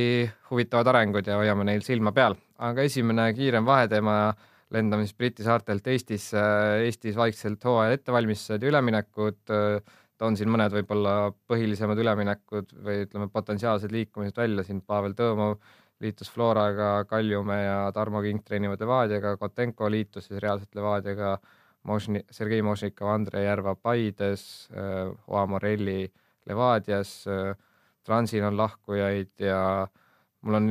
huvitavad 0.50 0.92
arengud 0.92 1.26
ja 1.26 1.40
hoiame 1.40 1.66
neil 1.66 1.82
silma 1.86 2.12
peal. 2.14 2.36
aga 2.58 2.86
esimene 2.88 3.32
kiirem 3.36 3.66
vaheteema, 3.66 4.32
lendame 4.72 5.04
siis 5.04 5.16
Briti 5.18 5.44
saartelt 5.44 5.86
Eestisse, 5.92 6.42
Eestis 6.86 7.16
vaikselt 7.16 7.64
hooaja 7.64 7.98
ettevalmistused 7.98 8.62
ja 8.62 8.70
üleminekud, 8.70 9.42
toon 10.16 10.38
siin 10.38 10.48
mõned 10.48 10.72
võib-olla 10.72 11.32
põhilisemad 11.50 12.00
üleminekud 12.00 12.72
või 12.86 13.02
ütleme, 13.04 13.28
potentsiaalsed 13.32 13.92
liikumised 13.92 14.38
välja, 14.40 14.64
siin 14.64 14.80
Pavel 14.80 15.12
Tõõmov 15.18 15.58
liitus 16.00 16.30
Floraga, 16.32 17.04
Kaljumäe 17.08 17.66
ja 17.66 17.76
Tarmo 17.92 18.22
Kink 18.24 18.44
treenivad 18.46 18.80
Levadiaga, 18.80 19.36
Kotenko 19.40 19.90
liitus 19.92 20.30
siis 20.30 20.40
reaalselt 20.40 20.74
Levadiaga, 20.76 21.36
Mošni-, 21.88 22.24
Sergei 22.30 22.62
Mošnikov, 22.64 23.12
Andre 23.12 23.44
Järva 23.44 23.76
Paides, 23.76 24.68
Oa 25.28 25.46
Morelli 25.46 26.06
Levadias 26.48 27.24
Transil 28.06 28.46
on 28.46 28.56
lahkujaid 28.58 29.32
ja 29.42 29.60
mul 30.46 30.58
on 30.60 30.66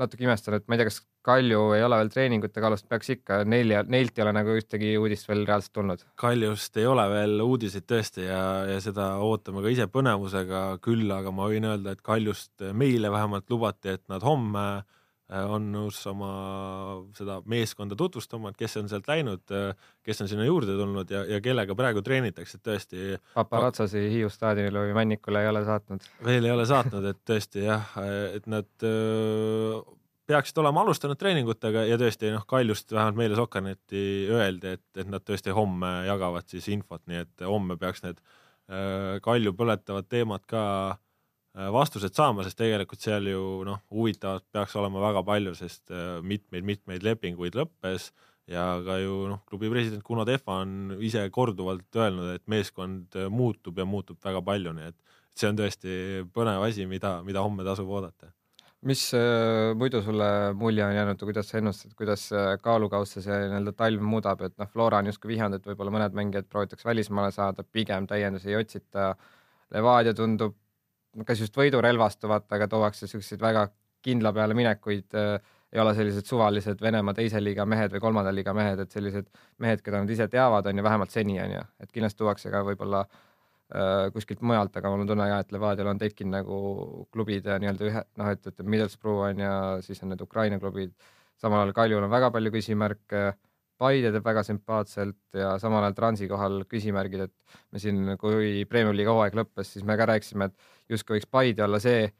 natuke 0.00 0.24
imestanud, 0.24 0.64
ma 0.66 0.76
ei 0.76 0.82
tea, 0.82 0.90
kas 0.90 1.02
Kalju 1.20 1.74
ei 1.76 1.82
ole 1.84 1.98
veel 2.00 2.08
treeningutega 2.14 2.70
alust, 2.70 2.86
peaks 2.88 3.10
ikka, 3.12 3.42
neil, 3.44 3.74
neilt 3.92 4.16
ei 4.16 4.22
ole 4.24 4.32
nagu 4.32 4.54
ühtegi 4.56 4.94
uudist 4.96 5.28
veel 5.28 5.42
reaalselt 5.44 5.74
tulnud. 5.76 6.04
Kaljust 6.20 6.78
ei 6.80 6.86
ole 6.88 7.04
veel 7.12 7.34
uudiseid 7.44 7.84
tõesti 7.84 8.24
ja, 8.24 8.38
ja 8.70 8.78
seda 8.80 9.10
ootame 9.20 9.60
ka 9.60 9.74
ise 9.74 9.84
põnevusega, 9.92 10.62
küll 10.80 11.12
aga 11.12 11.34
ma 11.34 11.50
võin 11.52 11.68
öelda, 11.68 11.92
et 11.92 12.00
Kaljust 12.06 12.64
meile 12.72 13.12
vähemalt 13.12 13.52
lubati, 13.52 13.98
et 13.98 14.06
nad 14.08 14.24
homme 14.24 14.64
äh, 14.78 14.99
on 15.30 15.68
nõus 15.70 15.98
oma 16.10 16.30
seda 17.16 17.38
meeskonda 17.50 17.96
tutvustama, 17.98 18.50
et 18.50 18.58
kes 18.58 18.76
on 18.80 18.88
sealt 18.90 19.06
läinud, 19.10 19.44
äh, 19.54 19.92
kes 20.06 20.24
on 20.24 20.30
sinna 20.30 20.46
juurde 20.46 20.74
tulnud 20.78 21.10
ja, 21.12 21.22
ja 21.28 21.40
kellega 21.44 21.76
praegu 21.78 22.02
treenitakse, 22.06 22.58
et 22.58 22.66
tõesti. 22.66 23.06
Paparatsasi 23.36 24.02
Hiiu 24.10 24.30
staadionile 24.32 24.88
või 24.88 24.96
Männikule 24.98 25.44
ei 25.44 25.50
ole 25.52 25.64
saatnud? 25.68 26.08
veel 26.26 26.48
ei 26.48 26.54
ole 26.54 26.66
saatnud, 26.68 27.06
et 27.12 27.22
tõesti 27.26 27.64
jah, 27.66 27.94
et 28.34 28.48
nad 28.50 28.86
öö, 28.86 29.80
peaksid 30.30 30.58
olema 30.62 30.82
alustanud 30.84 31.18
treeningutega 31.20 31.84
ja 31.88 31.98
tõesti 32.00 32.32
noh, 32.34 32.46
Kaljust 32.48 32.92
vähemalt 32.94 33.20
meile 33.20 33.38
Sokkernetti 33.38 34.02
öeldi, 34.30 34.74
et, 34.78 34.86
et 34.98 35.10
nad 35.10 35.24
tõesti 35.26 35.54
homme 35.54 36.00
jagavad 36.08 36.50
siis 36.50 36.66
infot, 36.74 37.02
nii 37.10 37.22
et 37.26 37.46
homme 37.46 37.78
peaks 37.80 38.06
need 38.06 38.22
Kalju 39.22 39.50
põletavad 39.58 40.06
teemad 40.06 40.44
ka 40.46 40.60
Äh, 40.92 41.09
vastused 41.54 42.14
saama, 42.14 42.44
sest 42.46 42.58
tegelikult 42.60 43.02
seal 43.02 43.26
ju 43.26 43.42
noh, 43.66 43.80
huvitavat 43.90 44.44
peaks 44.54 44.76
olema 44.78 45.02
väga 45.02 45.22
palju, 45.26 45.54
sest 45.58 45.90
mitmeid-mitmeid 46.22 47.00
äh, 47.02 47.06
lepinguid 47.10 47.58
lõppes 47.58 48.10
ja 48.50 48.64
ka 48.86 48.98
ju 49.02 49.24
noh, 49.32 49.40
klubi 49.50 49.70
president 49.72 50.04
Kuno 50.06 50.24
Tehva 50.28 50.60
on 50.62 50.98
ise 51.02 51.24
korduvalt 51.34 51.98
öelnud, 51.98 52.36
et 52.36 52.44
meeskond 52.50 53.18
äh, 53.18 53.26
muutub 53.30 53.78
ja 53.78 53.86
muutub 53.86 54.20
väga 54.22 54.42
palju, 54.46 54.74
nii 54.76 54.92
et 54.92 55.16
see 55.34 55.50
on 55.50 55.58
tõesti 55.58 55.96
põnev 56.34 56.62
asi, 56.68 56.86
mida, 56.86 57.16
mida 57.26 57.42
homme 57.42 57.66
tasub 57.66 57.90
oodata. 57.90 58.30
mis 58.86 59.08
äh, 59.18 59.74
muidu 59.74 60.04
sulle 60.06 60.30
mulje 60.54 60.86
on 60.86 60.94
jäänud 60.94 61.18
või 61.18 61.32
kuidas 61.32 61.50
sa 61.50 61.58
ennustad, 61.58 61.98
kuidas 61.98 62.30
kaalukausse 62.62 63.26
see 63.26 63.42
nii-öelda 63.42 63.74
talv 63.74 64.06
muudab, 64.06 64.46
et 64.46 64.54
noh, 64.54 64.70
Flora 64.70 65.02
on 65.02 65.10
justkui 65.10 65.34
vihjanud, 65.34 65.58
et 65.58 65.66
võib-olla 65.66 65.98
mõned 65.98 66.14
mängijad 66.14 66.46
proovitakse 66.46 66.86
välismaale 66.86 67.34
saada, 67.34 67.66
pigem 67.66 68.06
täiendusi 68.06 68.54
ei 68.54 68.62
otsita. 68.62 69.16
Levadia 69.70 70.14
tundub 70.14 70.56
kas 71.26 71.40
just 71.42 71.56
võidurelvastuvat, 71.56 72.46
aga 72.56 72.68
tuuakse 72.70 73.08
siukseid 73.10 73.40
väga 73.42 73.68
kindla 74.04 74.32
peale 74.32 74.56
minekuid 74.56 75.16
äh,, 75.18 75.56
ei 75.72 75.80
ole 75.80 75.94
sellised 75.94 76.26
suvalised 76.26 76.80
Venemaa 76.82 77.14
teise 77.14 77.40
liiga 77.42 77.66
mehed 77.68 77.92
või 77.94 78.02
kolmanda 78.02 78.32
liiga 78.34 78.54
mehed, 78.56 78.80
et 78.82 78.94
sellised 78.94 79.28
mehed, 79.62 79.82
keda 79.86 80.00
nad 80.02 80.10
ise 80.10 80.26
teavad, 80.30 80.66
on 80.66 80.80
ju 80.80 80.84
vähemalt 80.86 81.14
seni 81.14 81.38
on 81.42 81.52
ju, 81.54 81.66
et 81.84 81.92
kindlasti 81.94 82.22
tuuakse 82.22 82.50
ka 82.50 82.62
võib-olla 82.66 83.04
äh, 83.04 84.08
kuskilt 84.14 84.42
mujalt, 84.42 84.74
aga 84.80 84.90
mul 84.90 85.04
on 85.04 85.12
tunne 85.12 85.28
ka, 85.30 85.38
et 85.44 85.54
Levadial 85.54 85.92
on 85.92 86.00
tekkinud 86.00 86.34
nagu 86.40 86.58
klubid 87.14 87.46
nii-öelda 87.46 87.86
ühe, 87.86 88.02
noh, 88.18 88.32
et 88.34 88.50
ütleme, 88.50 88.74
Middlesbrough 88.74 89.28
on 89.28 89.44
ja 89.44 89.54
siis 89.86 90.02
on 90.02 90.10
need 90.14 90.26
Ukraina 90.26 90.58
klubid, 90.62 90.96
samal 91.40 91.62
ajal 91.62 91.76
Kaljul 91.76 92.08
on 92.08 92.12
väga 92.12 92.32
palju 92.34 92.54
küsimärke 92.56 93.24
Paide 93.80 94.10
teeb 94.12 94.26
väga 94.26 94.42
sümpaatselt 94.44 95.38
ja 95.40 95.54
samal 95.62 95.86
ajal 95.86 95.96
Transi 95.96 96.28
kohal 96.28 96.64
küsimärgid, 96.68 97.26
et 97.28 97.60
me 97.72 97.80
siin, 97.82 98.16
kui 98.20 98.66
Premiumi 98.68 98.98
liiga 98.98 99.14
hooaeg 99.16 99.38
lõppes, 99.38 99.74
siis 99.74 99.86
me 99.88 99.96
ka 99.96 100.08
rääkisime, 100.10 100.50
et 100.50 100.92
justkui 100.92 101.16
võiks 101.16 101.30
Paide 101.30 101.64
olla 101.64 101.80
see, 101.82 102.10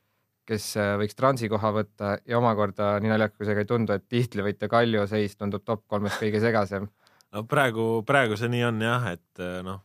kes 0.49 0.71
äh, 0.81 0.95
võiks 1.01 1.19
Transi 1.19 1.51
koha 1.53 1.73
võtta 1.77 2.15
ja 2.29 2.41
omakorda 2.41 2.95
nii 3.03 3.13
ka 3.29 3.59
ei 3.59 3.69
tundu, 3.69 3.95
et 3.95 4.09
tiitlivõitja 4.09 4.71
Kalju 4.73 5.05
seis 5.11 5.37
tundub 5.37 5.67
top 5.67 5.85
kolmes 5.87 6.17
kõige 6.23 6.41
segasem. 6.43 6.89
no 7.35 7.45
praegu, 7.45 8.03
praegu 8.07 8.41
see 8.41 8.51
nii 8.51 8.65
on 8.71 8.83
jah, 8.87 9.07
et 9.13 9.45
äh, 9.45 9.61
noh, 9.67 9.85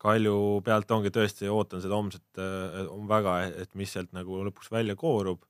Kalju 0.00 0.62
pealt 0.64 0.90
ongi 0.96 1.12
tõesti, 1.12 1.48
ootan 1.52 1.82
seda 1.84 1.98
homset 1.98 2.40
äh, 2.40 2.88
väga, 3.08 3.36
et 3.66 3.74
mis 3.76 3.92
sealt 3.92 4.14
nagu 4.16 4.40
lõpuks 4.48 4.72
välja 4.72 4.96
koorub 4.96 5.44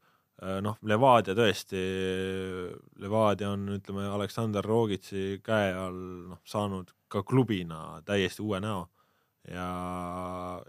noh, 0.64 0.79
Levadia 0.88 1.35
tõesti, 1.37 1.81
Levadia 3.03 3.50
on, 3.53 3.66
ütleme, 3.76 4.07
Aleksandr 4.09 4.64
Rogitsi 4.64 5.40
käe 5.44 5.74
all 5.76 6.00
noh, 6.31 6.40
saanud 6.48 6.94
ka 7.11 7.22
klubina 7.26 8.00
täiesti 8.07 8.42
uue 8.44 8.61
näo 8.62 8.87
ja, 9.48 9.66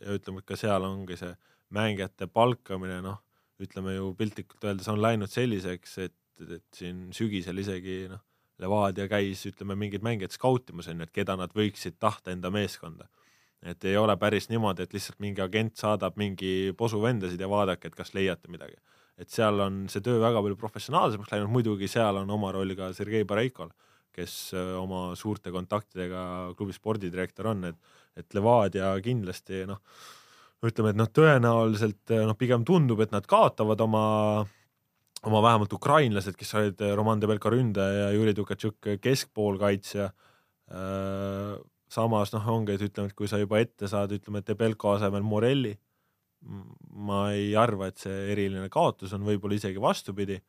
ja 0.01 0.17
ütleme, 0.17 0.41
et 0.41 0.49
ka 0.49 0.57
seal 0.59 0.85
ongi 0.87 1.17
see 1.19 1.31
mängijate 1.75 2.27
palkamine, 2.31 2.99
noh, 3.05 3.21
ütleme 3.61 3.95
ju 3.95 4.11
piltlikult 4.17 4.65
öeldes 4.67 4.89
on 4.91 5.01
läinud 5.01 5.31
selliseks, 5.31 5.97
et, 6.03 6.19
et 6.41 6.67
siin 6.75 7.09
sügisel 7.15 7.61
isegi 7.63 8.03
noh, 8.11 8.23
Levadia 8.61 9.07
käis, 9.09 9.41
ütleme, 9.49 9.73
mingeid 9.79 10.03
mängijaid 10.05 10.35
skautimas, 10.35 10.91
on 10.91 10.99
ju, 10.99 11.07
et 11.07 11.15
keda 11.15 11.33
nad 11.39 11.53
võiksid 11.57 11.95
tahta 11.97 12.33
enda 12.33 12.51
meeskonda. 12.53 13.07
et 13.61 13.85
ei 13.85 13.97
ole 13.97 14.15
päris 14.17 14.47
niimoodi, 14.49 14.83
et 14.83 14.93
lihtsalt 14.93 15.19
mingi 15.21 15.41
agent 15.41 15.75
saadab 15.77 16.15
mingi 16.17 16.73
posuvendasid 16.77 17.39
ja 17.39 17.49
vaadake, 17.49 17.87
et 17.87 17.95
kas 17.95 18.13
leiate 18.17 18.49
midagi. 18.49 18.73
Et 19.21 19.29
seal 19.29 19.61
on 19.61 19.83
see 19.91 20.03
töö 20.03 20.19
väga 20.21 20.41
palju 20.41 20.57
professionaalsemaks 20.59 21.33
läinud, 21.33 21.51
muidugi 21.53 21.89
seal 21.91 22.21
on 22.23 22.29
oma 22.33 22.51
roll 22.55 22.73
ka 22.77 22.91
Sergei 22.97 23.27
Bareikol, 23.27 23.69
kes 24.15 24.55
äh, 24.57 24.73
oma 24.79 25.11
suurte 25.19 25.53
kontaktidega 25.53 26.23
klubi 26.57 26.75
spordidirektor 26.75 27.51
on, 27.53 27.69
et, 27.69 27.93
et 28.17 28.33
Levadia 28.37 28.95
kindlasti 29.03 29.63
noh, 29.69 29.83
ütleme, 30.65 30.91
et 30.93 30.99
noh, 30.99 31.09
tõenäoliselt 31.09 32.15
noh, 32.27 32.37
pigem 32.37 32.65
tundub, 32.67 32.99
et 33.05 33.13
nad 33.13 33.27
kaotavad 33.29 33.85
oma 33.85 34.07
oma 35.21 35.41
vähemalt 35.45 35.73
ukrainlased, 35.73 36.33
kes 36.33 36.55
olid 36.57 36.79
Roman 36.97 37.19
Debelka 37.21 37.51
ründaja 37.53 38.07
ja 38.07 38.13
Juri 38.15 38.33
Tukatšuk 38.33 38.87
keskpoolkaitsja 39.03 40.07
äh, 40.09 41.59
samas 41.91 42.33
noh, 42.33 42.47
ongi, 42.55 42.75
et 42.75 42.85
ütleme, 42.87 43.11
et 43.11 43.17
kui 43.17 43.29
sa 43.29 43.39
juba 43.41 43.59
ette 43.61 43.89
saad, 43.91 44.13
ütleme, 44.15 44.41
et 44.41 44.49
Debelko 44.49 44.95
asemel 44.95 45.25
Morelli, 45.27 45.75
ma 46.41 47.19
ei 47.35 47.51
arva, 47.59 47.91
et 47.91 48.01
see 48.01 48.31
eriline 48.33 48.69
kaotus 48.73 49.13
on, 49.17 49.25
võib-olla 49.27 49.59
isegi 49.59 49.81
vastupidi. 49.81 50.39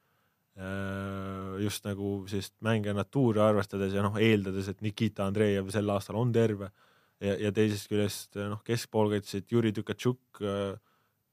Äh, 0.53 1.61
just 1.65 1.87
nagu 1.89 2.23
sellist 2.29 2.55
mängija 2.65 2.93
natuuri 2.97 3.41
arvestades 3.41 3.95
ja 3.97 4.03
noh, 4.05 4.19
eeldades, 4.21 4.69
et 4.69 4.83
Nikita 4.85 5.25
Andreev 5.25 5.71
sel 5.73 5.89
aastal 5.95 6.19
on 6.21 6.33
terve 6.35 6.69
ja, 7.25 7.39
ja 7.47 7.53
teisest 7.57 7.89
küljest 7.89 8.37
noh, 8.37 8.61
keskpoolkaitsesid 8.67 9.49
Juri 9.49 9.73
Tukatšuk 9.73 10.43
äh, 10.45 10.75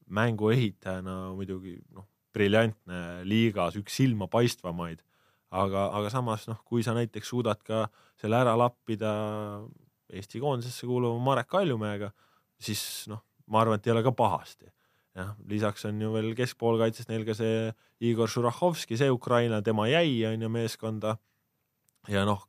mängu 0.08 0.48
ehitajana 0.54 1.34
muidugi 1.36 1.76
noh, 1.92 2.08
briljantne 2.32 3.20
liigas, 3.28 3.76
üks 3.76 4.00
silmapaistvamaid 4.00 5.04
aga, 5.50 5.86
aga 5.98 6.10
samas 6.12 6.46
noh, 6.50 6.60
kui 6.66 6.84
sa 6.86 6.94
näiteks 6.96 7.32
suudad 7.32 7.60
ka 7.66 7.84
selle 8.20 8.38
ära 8.40 8.56
lappida 8.58 9.12
Eesti 10.10 10.40
koondisesse 10.42 10.88
kuuluva 10.90 11.20
Marek 11.22 11.46
Kaljumäega, 11.52 12.10
siis 12.58 12.82
noh, 13.10 13.22
ma 13.50 13.62
arvan, 13.62 13.80
et 13.80 13.88
ei 13.88 13.94
ole 13.94 14.04
ka 14.06 14.12
pahasti. 14.16 14.70
jah, 15.18 15.34
lisaks 15.50 15.84
on 15.88 15.98
ju 16.00 16.12
veel 16.14 16.30
keskpoolkaitses 16.38 17.08
neil 17.08 17.24
ka 17.26 17.34
see 17.34 17.72
Igor 18.06 18.30
Šurahovski, 18.30 18.96
see 18.96 19.10
Ukraina, 19.10 19.58
tema 19.62 19.88
jäi 19.90 20.22
on 20.28 20.42
ju 20.42 20.48
meeskonda. 20.48 21.16
ja 22.08 22.24
noh, 22.24 22.46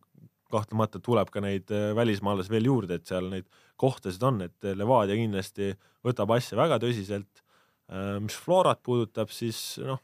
kahtlemata 0.51 0.99
tuleb 0.99 1.31
ka 1.31 1.41
neid 1.41 1.71
äh, 1.71 1.91
välismaalasi 1.95 2.51
veel 2.51 2.69
juurde, 2.69 2.99
et 2.99 3.07
seal 3.07 3.29
neid 3.31 3.47
kohtasid 3.81 4.23
on, 4.23 4.41
et 4.45 4.71
Levadia 4.75 5.15
kindlasti 5.17 5.71
võtab 6.05 6.35
asja 6.35 6.57
väga 6.59 6.77
tõsiselt. 6.83 7.43
Äh, 7.91 8.19
mis 8.21 8.37
Florat 8.37 8.83
puudutab, 8.83 9.31
siis 9.33 9.79
noh, 9.81 10.01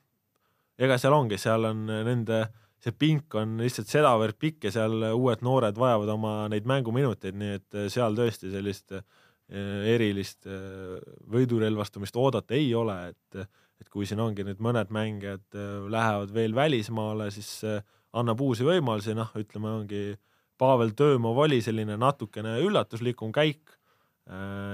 ega 0.79 0.97
seal 0.97 1.13
ongi, 1.13 1.37
seal 1.41 1.67
on 1.69 1.85
nende 1.85 2.41
äh, 2.45 2.55
see 2.83 2.93
pink 2.93 3.35
on 3.37 3.57
lihtsalt 3.61 3.89
sedavõrd 3.89 4.37
pikk 4.39 4.67
ja 4.67 4.73
seal 4.75 5.05
uued 5.09 5.43
noored 5.45 5.77
vajavad 5.79 6.11
oma 6.13 6.33
neid 6.51 6.67
mänguminuteid, 6.69 7.37
nii 7.37 7.55
et 7.57 7.77
äh, 7.77 7.87
seal 7.93 8.17
tõesti 8.17 8.51
sellist 8.53 8.93
äh, 8.95 9.05
erilist 9.47 10.47
äh, 10.49 10.97
võidurelvastumist 11.31 12.17
oodata 12.19 12.57
ei 12.57 12.73
ole, 12.75 12.99
et 13.13 13.47
et 13.77 13.91
kui 13.93 14.07
siin 14.09 14.17
ongi 14.17 14.41
nüüd 14.41 14.57
mõned 14.57 14.89
mängijad 14.89 15.53
lähevad 15.93 16.31
veel 16.33 16.55
välismaale, 16.57 17.27
siis 17.29 17.61
annab 18.17 18.39
uusi 18.41 18.65
võimalusi, 18.65 19.13
noh, 19.13 19.29
ütleme, 19.37 19.69
ongi 19.69 19.99
Pavel 20.57 20.95
Töömov 20.97 21.37
oli 21.43 21.59
selline 21.61 21.93
natukene 22.01 22.55
üllatuslikum 22.65 23.29
käik, 23.35 23.75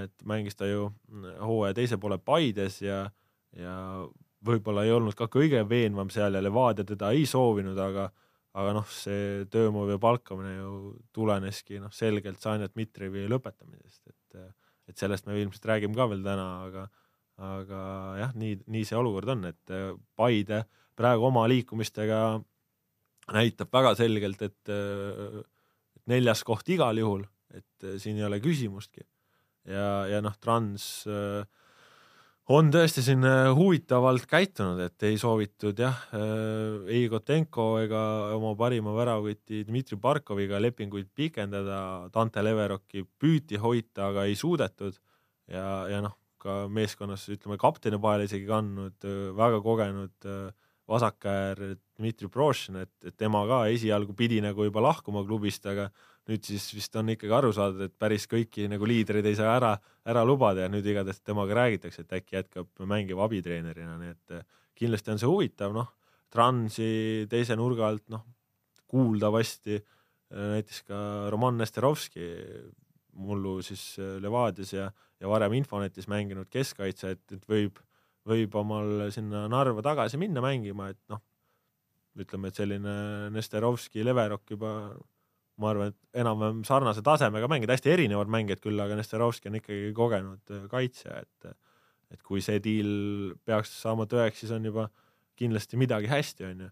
et 0.06 0.24
mängis 0.24 0.56
ta 0.56 0.70
ju 0.70 0.88
hooaja 1.44 1.76
teise 1.76 2.00
poole 2.00 2.16
Paides 2.24 2.80
ja, 2.86 3.04
ja 3.60 3.76
võib-olla 4.48 4.88
ei 4.88 4.96
olnud 4.96 5.20
ka 5.20 5.28
kõige 5.32 5.62
veenvam 5.68 6.10
seal 6.14 6.40
ja 6.40 6.42
Levadia 6.44 6.88
teda 6.88 7.12
ei 7.12 7.28
soovinud, 7.30 7.78
aga 7.80 8.10
aga 8.54 8.74
noh, 8.78 8.90
see 8.90 9.46
Töömovi 9.50 9.98
palkamine 10.02 10.56
ju 10.60 10.74
tuleneski 11.14 11.80
noh, 11.82 11.94
selgelt 11.94 12.42
Sanja 12.42 12.70
Dmitrijevi 12.70 13.26
lõpetamisest, 13.32 14.04
et 14.14 14.44
et 14.90 15.00
sellest 15.00 15.28
me 15.28 15.38
ilmselt 15.40 15.66
räägime 15.70 15.98
ka 15.98 16.10
veel 16.12 16.24
täna, 16.26 16.48
aga 16.68 16.88
aga 17.44 17.80
jah, 18.20 18.34
nii, 18.38 18.60
nii 18.70 18.86
see 18.86 18.98
olukord 19.00 19.32
on, 19.34 19.48
et 19.50 19.72
Paide 20.16 20.64
praegu 20.98 21.26
oma 21.26 21.48
liikumistega 21.50 22.20
näitab 23.34 23.72
väga 23.74 23.96
selgelt, 23.98 24.44
et, 24.46 24.70
et 24.70 26.06
neljas 26.12 26.44
koht 26.46 26.70
igal 26.70 27.00
juhul, 27.00 27.24
et 27.56 27.88
siin 28.02 28.20
ei 28.20 28.28
ole 28.28 28.38
küsimustki. 28.44 29.02
ja, 29.66 30.06
ja 30.12 30.22
noh, 30.22 30.36
Trans 30.38 31.08
äh, 31.08 31.42
on 32.52 32.72
tõesti 32.74 33.04
siin 33.06 33.24
äh, 33.28 33.50
huvitavalt 33.56 34.26
käitunud, 34.30 34.82
et 34.84 35.06
ei 35.08 35.18
soovitud 35.20 35.80
jah, 35.80 36.02
äh, 36.16 36.82
ei 36.92 37.06
Kotenko 37.12 37.68
ega 37.84 38.02
oma 38.36 38.54
parima 38.60 38.96
väravkoti 38.98 39.64
Dmitri 39.68 39.98
Barkoviga 40.02 40.60
lepinguid 40.62 41.12
pikendada, 41.16 42.10
Dante 42.14 42.44
Leveroki 42.44 43.06
püüti 43.20 43.60
hoida, 43.62 44.10
aga 44.10 44.28
ei 44.28 44.36
suudetud. 44.40 45.00
Ja, 45.52 45.86
ja 45.92 46.00
noh, 46.04 46.16
ka 46.40 46.66
meeskonnas 46.72 47.26
ütleme 47.32 47.58
kapteni 47.60 48.00
paele 48.02 48.28
isegi 48.28 48.48
kandnud, 48.50 49.00
äh, 49.08 49.32
väga 49.38 49.64
kogenud 49.64 50.32
vasakäär 50.90 51.78
Dmitri 51.96 52.28
Prošin, 52.28 52.82
et, 52.84 52.92
et 53.08 53.16
tema 53.16 53.46
ka 53.48 53.62
esialgu 53.72 54.12
pidi 54.20 54.42
nagu 54.44 54.66
juba 54.68 54.84
lahkuma 54.84 55.24
klubist, 55.24 55.64
aga 55.70 55.88
nüüd 56.30 56.46
siis 56.48 56.66
vist 56.76 56.94
on 57.00 57.12
ikkagi 57.12 57.36
aru 57.36 57.52
saadud, 57.56 57.88
et 57.88 57.96
päris 58.00 58.26
kõiki 58.32 58.68
nagu 58.72 58.88
liidreid 58.88 59.26
ei 59.28 59.36
saa 59.36 59.58
ära, 59.58 59.74
ära 60.08 60.24
lubada 60.28 60.64
ja 60.64 60.72
nüüd 60.72 60.86
igatahes 60.88 61.20
temaga 61.24 61.58
räägitakse, 61.60 62.06
et 62.06 62.16
äkki 62.20 62.38
jätkab 62.38 62.86
mängiva 62.88 63.26
abitreenerina, 63.28 63.98
nii 64.00 64.14
et 64.14 64.38
eh, 64.38 64.46
kindlasti 64.80 65.14
on 65.14 65.22
see 65.22 65.32
huvitav, 65.32 65.76
noh, 65.76 65.92
Transi 66.34 67.28
teise 67.30 67.54
nurga 67.60 67.86
alt, 67.92 68.08
noh, 68.10 68.24
kuuldavasti 68.90 69.76
eh, 69.76 69.84
näiteks 70.56 70.86
ka 70.88 71.02
Roman 71.34 71.60
Nesterovski, 71.60 72.30
mullu 73.20 73.60
siis 73.66 73.84
eh, 74.00 74.16
Levadias 74.24 74.74
ja, 74.74 74.88
ja 75.20 75.30
varem 75.30 75.60
Infonetis 75.60 76.08
mänginud 76.10 76.48
keskkaitse, 76.50 77.18
et, 77.18 77.36
et 77.36 77.46
võib, 77.52 77.84
võib 78.30 78.56
omal 78.64 79.10
sinna 79.14 79.44
Narva 79.52 79.84
tagasi 79.84 80.18
minna 80.22 80.42
mängima, 80.46 80.88
et 80.96 81.04
noh, 81.12 81.20
ütleme, 82.24 82.48
et 82.48 82.58
selline 82.58 82.96
Nesterovski, 83.34 84.06
Leverok 84.08 84.56
juba 84.56 84.78
ma 85.62 85.70
arvan, 85.70 85.94
et 85.94 86.22
enam-vähem 86.24 86.62
sarnase 86.68 87.04
tasemega 87.06 87.50
mängijad, 87.52 87.76
hästi 87.76 87.94
erinevad 87.94 88.32
mängijad 88.32 88.62
küll, 88.64 88.80
aga 88.82 88.98
Nesterovski 88.98 89.52
on 89.52 89.60
ikkagi 89.60 89.92
kogenud 89.98 90.54
äh, 90.54 90.66
kaitsja, 90.72 91.22
et 91.24 91.54
et 92.14 92.22
kui 92.22 92.44
see 92.46 92.60
diil 92.62 93.34
peaks 93.42 93.72
saama 93.82 94.06
tõeks, 94.06 94.44
siis 94.44 94.52
on 94.54 94.66
juba 94.68 94.84
kindlasti 95.40 95.80
midagi 95.82 96.12
hästi, 96.12 96.46
on 96.46 96.60
ju. 96.68 96.70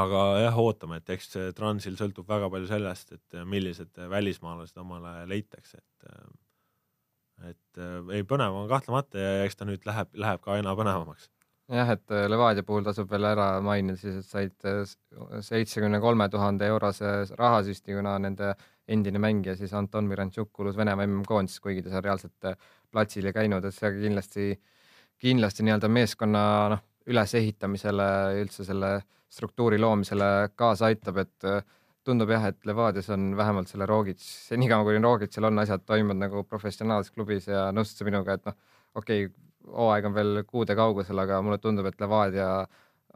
aga 0.00 0.22
jah, 0.40 0.56
ootame, 0.58 1.02
et 1.02 1.12
eks 1.12 1.34
Transil 1.58 1.98
sõltub 2.00 2.28
väga 2.28 2.48
palju 2.50 2.70
sellest, 2.70 3.12
et 3.12 3.36
millised 3.44 4.00
välismaalased 4.10 4.80
omale 4.80 5.18
leitakse, 5.28 5.82
et 5.84 6.10
et 7.44 7.80
ei, 8.16 8.24
põnev 8.24 8.54
on 8.56 8.68
kahtlemata 8.70 9.20
ja 9.20 9.44
eks 9.44 9.58
ta 9.60 9.66
nüüd 9.68 9.84
läheb, 9.84 10.08
läheb 10.16 10.40
ka 10.40 10.54
aina 10.56 10.72
põnevamaks 10.78 11.28
jah, 11.72 11.90
et 11.96 12.14
äh, 12.14 12.26
Levadia 12.30 12.64
puhul 12.66 12.84
tasub 12.86 13.10
veel 13.10 13.26
ära 13.26 13.46
mainida 13.64 13.98
siis, 13.98 14.20
et 14.20 14.30
said 14.30 14.66
äh, 14.70 15.40
seitsmekümne 15.42 16.00
kolme 16.02 16.28
tuhande 16.30 16.68
eurose 16.70 17.12
rahasüsti, 17.38 17.96
kuna 17.96 18.16
nende 18.22 18.52
endine 18.88 19.18
mängija 19.22 19.56
siis 19.58 19.72
Anton 19.74 20.06
Mirantšuk 20.06 20.52
kuulus 20.54 20.76
Venemaa 20.78 21.08
MM-koondisesse, 21.08 21.62
kuigi 21.64 21.82
ta 21.82 21.94
seal 21.94 22.04
reaalselt 22.06 22.50
äh, 22.50 22.58
platsil 22.92 23.26
ei 23.26 23.34
käinud, 23.34 23.66
et 23.66 23.74
see 23.74 23.90
kindlasti, 23.96 24.50
kindlasti 25.22 25.66
nii-öelda 25.66 25.90
meeskonna 25.90 26.44
noh, 26.74 26.84
ülesehitamisele, 27.06 28.06
üldse 28.42 28.66
selle 28.66 28.92
struktuuri 29.30 29.78
loomisele 29.82 30.52
kaasa 30.58 30.88
aitab, 30.90 31.18
et 31.22 31.46
tundub 32.06 32.30
jah, 32.30 32.48
et 32.50 32.66
Levadias 32.66 33.10
on 33.14 33.28
vähemalt 33.38 33.70
selle 33.70 33.86
Rogic, 33.86 34.22
senikaua 34.22 34.86
kui 34.86 34.98
Rogicil 35.02 35.46
on 35.46 35.58
asjad 35.62 35.82
toimunud 35.86 36.22
nagu 36.22 36.42
professionaalses 36.46 37.14
klubis 37.14 37.46
ja 37.50 37.68
nõustud 37.74 38.02
sa 38.02 38.06
minuga, 38.08 38.38
et 38.38 38.46
noh, 38.46 38.56
okei 38.94 39.26
okay,, 39.26 39.45
hooaeg 39.66 40.08
on 40.08 40.14
veel 40.14 40.42
kuude 40.46 40.76
kaugusel, 40.78 41.18
aga 41.22 41.40
mulle 41.44 41.58
tundub, 41.62 41.88
et 41.90 42.00
Levadia 42.00 42.50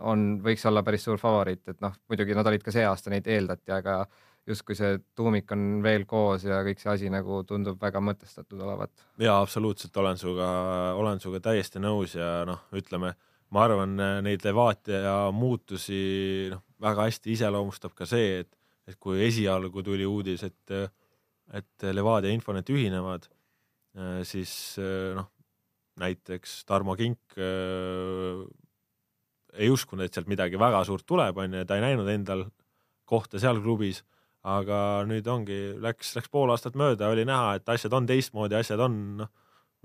on, 0.06 0.40
võiks 0.44 0.64
olla 0.68 0.82
päris 0.86 1.04
suur 1.06 1.20
favoriit, 1.20 1.62
et 1.68 1.80
noh, 1.84 1.94
muidugi 2.08 2.36
nad 2.36 2.48
olid 2.48 2.64
ka 2.64 2.72
see 2.74 2.84
aasta, 2.86 3.12
neid 3.12 3.28
eeldati, 3.30 3.72
aga 3.74 4.02
justkui 4.48 4.76
see 4.78 4.98
tuumik 5.16 5.50
on 5.54 5.82
veel 5.84 6.06
koos 6.08 6.46
ja 6.48 6.62
kõik 6.66 6.80
see 6.80 6.92
asi 6.92 7.10
nagu 7.12 7.42
tundub 7.48 7.80
väga 7.80 8.00
mõtestatud 8.04 8.60
olevat. 8.64 8.92
jaa, 9.20 9.40
absoluutselt 9.40 9.96
olen 10.00 10.18
sinuga, 10.20 10.48
olen 10.98 11.20
sinuga 11.20 11.42
täiesti 11.50 11.82
nõus 11.82 12.16
ja 12.16 12.30
noh, 12.48 12.64
ütleme, 12.76 13.12
ma 13.50 13.66
arvan, 13.66 13.96
neid 14.24 14.46
Levadia 14.46 15.28
muutusi 15.34 16.48
noh, 16.52 16.64
väga 16.80 17.10
hästi 17.10 17.34
iseloomustab 17.36 17.94
ka 17.96 18.08
see, 18.08 18.40
et, 18.44 18.56
et 18.88 18.96
kui 18.98 19.20
esialgu 19.26 19.84
tuli 19.86 20.08
uudis, 20.08 20.46
et, 20.48 20.76
et 21.52 21.90
Levadia 21.92 22.32
Infonet 22.32 22.72
ühinevad, 22.72 23.28
siis 24.24 24.54
noh, 25.18 25.28
näiteks 26.00 26.62
Tarmo 26.68 26.96
Kink 26.98 27.38
äh, 27.38 28.44
ei 29.60 29.70
uskunud, 29.72 30.06
et 30.06 30.14
sealt 30.14 30.30
midagi 30.30 30.58
väga 30.60 30.82
suurt 30.86 31.06
tuleb, 31.08 31.38
on 31.42 31.58
ju, 31.58 31.66
ta 31.66 31.78
ei 31.78 31.84
näinud 31.84 32.08
endal 32.10 32.46
kohta 33.10 33.40
seal 33.42 33.58
klubis, 33.62 34.04
aga 34.46 35.02
nüüd 35.08 35.26
ongi, 35.28 35.58
läks, 35.82 36.14
läks 36.16 36.30
pool 36.32 36.52
aastat 36.54 36.78
mööda, 36.78 37.10
oli 37.12 37.26
näha, 37.28 37.58
et 37.58 37.68
asjad 37.72 37.94
on 37.96 38.06
teistmoodi, 38.08 38.56
asjad 38.56 38.80
on 38.86 38.96
noh, 39.20 39.32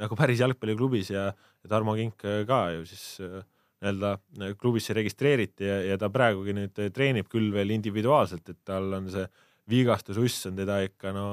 nagu 0.01 0.17
päris 0.19 0.43
jalgpalliklubis 0.43 1.11
ja, 1.13 1.29
ja 1.31 1.71
Tarmo 1.71 1.95
Kink 1.97 2.23
ka 2.47 2.61
ju 2.75 2.85
siis 2.87 3.05
äh, 3.23 3.41
nii-öelda 3.81 4.13
äh, 4.15 4.55
klubisse 4.59 4.95
registreeriti 4.95 5.67
ja, 5.67 5.81
ja 5.91 5.99
ta 5.99 6.11
praegugi 6.13 6.55
nüüd 6.55 6.79
treenib 6.95 7.29
küll 7.31 7.51
veel 7.55 7.73
individuaalselt, 7.75 8.47
et 8.51 8.61
tal 8.67 8.93
on 8.99 9.09
see 9.11 9.25
vigastususs 9.71 10.51
on 10.51 10.59
teda 10.59 10.81
ikka 10.85 11.13
no 11.15 11.27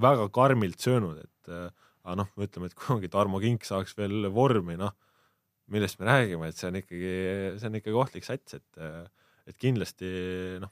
väga 0.00 0.28
karmilt 0.32 0.80
söönud, 0.82 1.20
et 1.20 1.52
aga 2.06 2.20
noh, 2.22 2.30
ütleme, 2.38 2.70
et 2.70 2.78
kunagi 2.78 3.10
Tarmo 3.10 3.42
Kink 3.42 3.66
saaks 3.66 3.96
veel 3.98 4.28
vormi, 4.32 4.78
noh, 4.78 4.94
millest 5.74 5.98
me 5.98 6.06
räägime, 6.06 6.48
et 6.48 6.58
see 6.58 6.70
on 6.70 6.78
ikkagi, 6.78 7.14
see 7.58 7.70
on 7.70 7.78
ikkagi 7.80 7.98
ohtlik 7.98 8.26
sats, 8.26 8.60
et, 8.60 8.82
et 9.50 9.56
kindlasti 9.58 10.10
noh, 10.62 10.70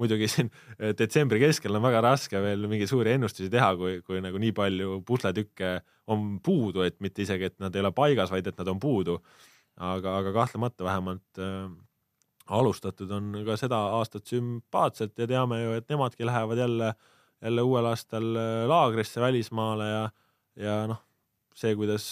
muidugi 0.00 0.28
siin 0.30 0.50
detsembri 0.98 1.40
keskel 1.42 1.76
on 1.76 1.84
väga 1.84 2.02
raske 2.04 2.40
veel 2.42 2.68
mingeid 2.68 2.90
suuri 2.90 3.14
ennustusi 3.16 3.50
teha, 3.52 3.72
kui, 3.80 3.98
kui 4.06 4.20
nagu 4.24 4.38
nii 4.40 4.52
palju 4.56 5.00
pusletükke 5.08 5.72
on 6.12 6.36
puudu, 6.44 6.84
et 6.86 6.98
mitte 7.04 7.24
isegi, 7.24 7.50
et 7.50 7.58
nad 7.62 7.74
ei 7.74 7.82
ole 7.82 7.92
paigas, 7.96 8.30
vaid 8.32 8.46
et 8.46 8.58
nad 8.60 8.70
on 8.72 8.80
puudu. 8.82 9.18
aga, 9.76 10.18
aga 10.18 10.32
kahtlemata 10.32 10.84
vähemalt 10.84 11.38
äh, 11.38 11.68
alustatud 12.46 13.10
on 13.12 13.42
ka 13.44 13.58
seda 13.60 13.76
aastat 13.98 14.24
sümpaatselt 14.30 15.18
ja 15.18 15.26
teame 15.28 15.58
ju, 15.62 15.74
et 15.76 15.88
nemadki 15.92 16.24
lähevad 16.24 16.58
jälle, 16.58 16.94
jälle 17.42 17.62
uuel 17.62 17.90
aastal 17.90 18.36
äh, 18.36 18.62
laagrisse 18.68 19.20
välismaale 19.20 19.88
ja, 19.90 20.06
ja 20.60 20.78
noh, 20.90 21.02
see, 21.56 21.74
kuidas 21.78 22.06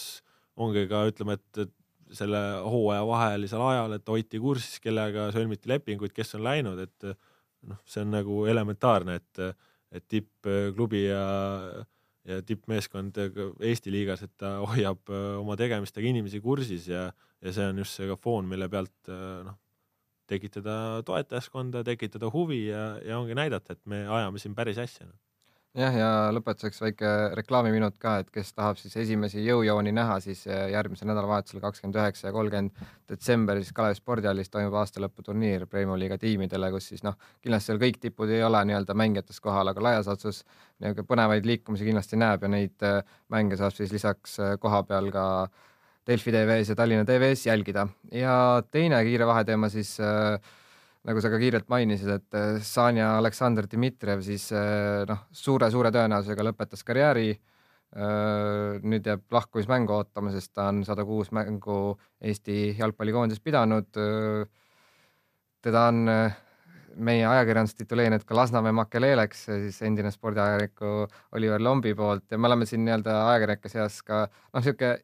ongi 0.55 0.85
ka 0.89 1.05
ütleme, 1.09 1.37
et, 1.39 1.65
et 1.65 2.15
selle 2.15 2.39
hooaja 2.65 3.05
vahelisel 3.07 3.63
ajal, 3.65 3.95
et 3.97 4.11
hoiti 4.11 4.39
kursis, 4.41 4.79
kellega 4.83 5.29
sõlmiti 5.35 5.69
lepinguid, 5.71 6.13
kes 6.15 6.35
on 6.37 6.45
läinud, 6.45 6.79
et 6.85 7.09
noh, 7.65 7.81
see 7.89 8.03
on 8.05 8.13
nagu 8.13 8.43
elementaarne, 8.51 9.17
et, 9.19 9.43
et 9.95 10.05
tippklubi 10.11 11.05
ja, 11.07 11.25
ja 12.29 12.39
tippmeeskond 12.45 13.17
Eesti 13.17 13.93
liigas, 13.93 14.23
et 14.25 14.33
ta 14.37 14.57
hoiab 14.63 15.11
oma 15.41 15.57
tegemistega 15.59 16.09
inimesi 16.11 16.41
kursis 16.43 16.89
ja, 16.91 17.09
ja 17.41 17.55
see 17.55 17.67
on 17.71 17.81
just 17.83 17.97
see 17.97 18.09
ka 18.09 18.17
foon, 18.21 18.47
mille 18.49 18.69
pealt 18.71 19.11
noh, 19.47 19.57
tekitada 20.29 21.03
toetajaskonda, 21.05 21.83
tekitada 21.85 22.29
huvi 22.33 22.67
ja, 22.67 22.95
ja 23.05 23.19
ongi 23.19 23.37
näidata, 23.37 23.75
et 23.75 23.85
me 23.89 24.05
ajame 24.09 24.41
siin 24.41 24.55
päris 24.57 24.79
asja. 24.81 25.09
no 25.09 25.24
jah, 25.75 25.95
ja 25.99 26.09
lõpetuseks 26.35 26.81
väike 26.81 27.11
reklaamiminut 27.39 27.97
ka, 28.01 28.17
et 28.23 28.29
kes 28.33 28.53
tahab 28.55 28.79
siis 28.79 28.95
esimesi 29.03 29.43
jõujooni 29.43 29.91
näha, 29.95 30.17
siis 30.23 30.45
eh, 30.47 30.69
järgmisel 30.73 31.09
nädalavahetusel, 31.09 31.61
kakskümmend 31.63 31.99
üheksa 31.99 32.29
ja 32.29 32.33
kolmkümmend 32.35 32.85
detsember 33.11 33.59
siis 33.61 33.75
Kalevi 33.75 33.99
spordihallis 33.99 34.51
toimub 34.53 34.77
aastalõputurniir 34.81 35.67
Premium 35.71 35.99
liiga 35.99 36.17
tiimidele, 36.21 36.71
kus 36.73 36.89
siis 36.93 37.05
noh, 37.05 37.17
kindlasti 37.43 37.71
seal 37.71 37.81
kõik 37.83 38.01
tipud 38.07 38.31
ei 38.31 38.43
ole 38.45 38.63
nii-öelda 38.71 38.97
mängijatest 38.97 39.43
kohal, 39.43 39.71
aga 39.71 39.83
laias 39.89 40.09
laastus 40.11 40.43
niisugune 40.79 41.07
põnevaid 41.11 41.47
liikumisi 41.47 41.87
kindlasti 41.87 42.19
näeb 42.19 42.47
ja 42.47 42.51
neid 42.55 42.87
eh, 42.87 42.99
mänge 43.33 43.59
saab 43.59 43.75
siis 43.75 43.93
lisaks 43.95 44.39
eh, 44.39 44.57
koha 44.61 44.83
peal 44.87 45.11
ka 45.13 45.25
Delfi 46.05 46.29
tv-s 46.29 46.69
ja 46.69 46.75
Tallinna 46.77 47.05
TV-s 47.05 47.47
jälgida. 47.47 47.87
ja 48.11 48.61
teine 48.71 49.03
kiire 49.03 49.25
vaheteema 49.25 49.69
siis 49.69 49.97
äh, 49.99 50.39
nagu 51.05 51.21
sa 51.21 51.29
ka 51.29 51.39
kiirelt 51.41 51.67
mainisid, 51.69 52.09
et 52.09 52.37
äh, 52.37 52.61
Sanja 52.65 53.15
Aleksandr 53.19 53.67
Dmitrijev 53.69 54.23
siis 54.25 54.47
äh, 54.55 55.03
noh, 55.09 55.25
suure-suure 55.35 55.91
tõenäosusega 55.93 56.45
lõpetas 56.47 56.85
karjääri. 56.87 57.35
Äh, 57.95 58.79
nüüd 58.83 59.05
jääb 59.07 59.23
lahkumismängu 59.31 59.93
ootama, 59.95 60.33
sest 60.33 60.51
ta 60.57 60.69
on 60.71 60.81
sada 60.87 61.05
kuus 61.07 61.29
mängu 61.35 61.95
Eesti 62.19 62.73
jalgpallikoondises 62.79 63.43
pidanud. 63.43 63.87
teda 65.65 65.87
on 65.89 66.05
meie 66.95 67.25
ajakirjandus 67.25 67.75
tituleerinud 67.75 68.23
ka 68.25 68.35
Lasnamäe 68.35 68.71
Makeleleks, 68.75 69.45
siis 69.45 69.81
endine 69.81 70.11
spordiajakirjaniku 70.11 71.07
Oliver 71.35 71.63
Lombi 71.63 71.93
poolt 71.95 72.31
ja 72.31 72.37
me 72.37 72.47
oleme 72.47 72.65
siin 72.65 72.85
nii-öelda 72.85 73.15
ajakirjanike 73.29 73.71
seas 73.71 74.01
ka 74.03 74.25
noh, 74.27 74.61
niisugune 74.61 74.99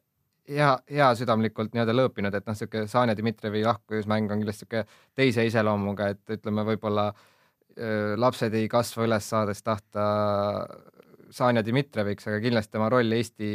hea, 0.48 0.70
heasüdamlikult 0.90 1.74
nii-öelda 1.74 1.94
lõõpinud, 1.94 2.34
et 2.34 2.48
noh, 2.48 2.56
sihuke 2.58 2.86
Sanja 2.90 3.14
Dmitrijevi 3.18 3.62
lahkumismäng 3.66 4.32
on 4.32 4.42
kindlasti 4.42 4.66
sihuke 4.66 4.84
teise 5.18 5.44
iseloomuga, 5.46 6.08
et 6.14 6.34
ütleme, 6.36 6.64
võib-olla 6.66 7.08
öö, 7.12 8.16
lapsed 8.20 8.54
ei 8.58 8.68
kasva 8.72 9.06
üles 9.06 9.28
saades 9.32 9.62
tahta 9.62 10.06
Sanja 11.32 11.62
Dmitrijeviks, 11.64 12.28
aga 12.28 12.42
kindlasti 12.44 12.76
tema 12.76 12.90
roll 12.92 13.18
Eesti 13.18 13.52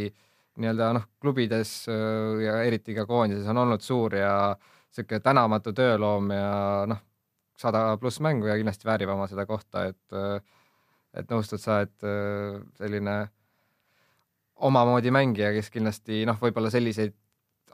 nii-öelda 0.57 0.91
noh, 0.97 1.07
klubides 1.21 1.73
öö, 1.91 2.41
ja 2.45 2.61
eriti 2.65 2.95
ka 2.97 3.05
koondises 3.09 3.47
on 3.51 3.63
olnud 3.65 3.83
suur 3.85 4.15
ja 4.17 4.33
sihuke 4.93 5.19
tänamatu 5.23 5.73
tööloom 5.77 6.31
ja 6.33 6.51
noh, 6.89 7.03
sada 7.57 7.89
pluss 8.01 8.21
mängu 8.23 8.47
ja 8.49 8.55
kindlasti 8.57 8.87
väärib 8.87 9.11
oma 9.13 9.27
seda 9.29 9.45
kohta, 9.49 9.89
et 9.91 10.21
et 11.17 11.31
nõustud 11.31 11.57
sa, 11.57 11.79
et 11.81 12.03
selline 12.77 13.13
omamoodi 14.57 15.11
mängija, 15.13 15.51
kes 15.55 15.69
kindlasti 15.73 16.23
noh, 16.27 16.39
võib-olla 16.41 16.71
selliseid 16.73 17.15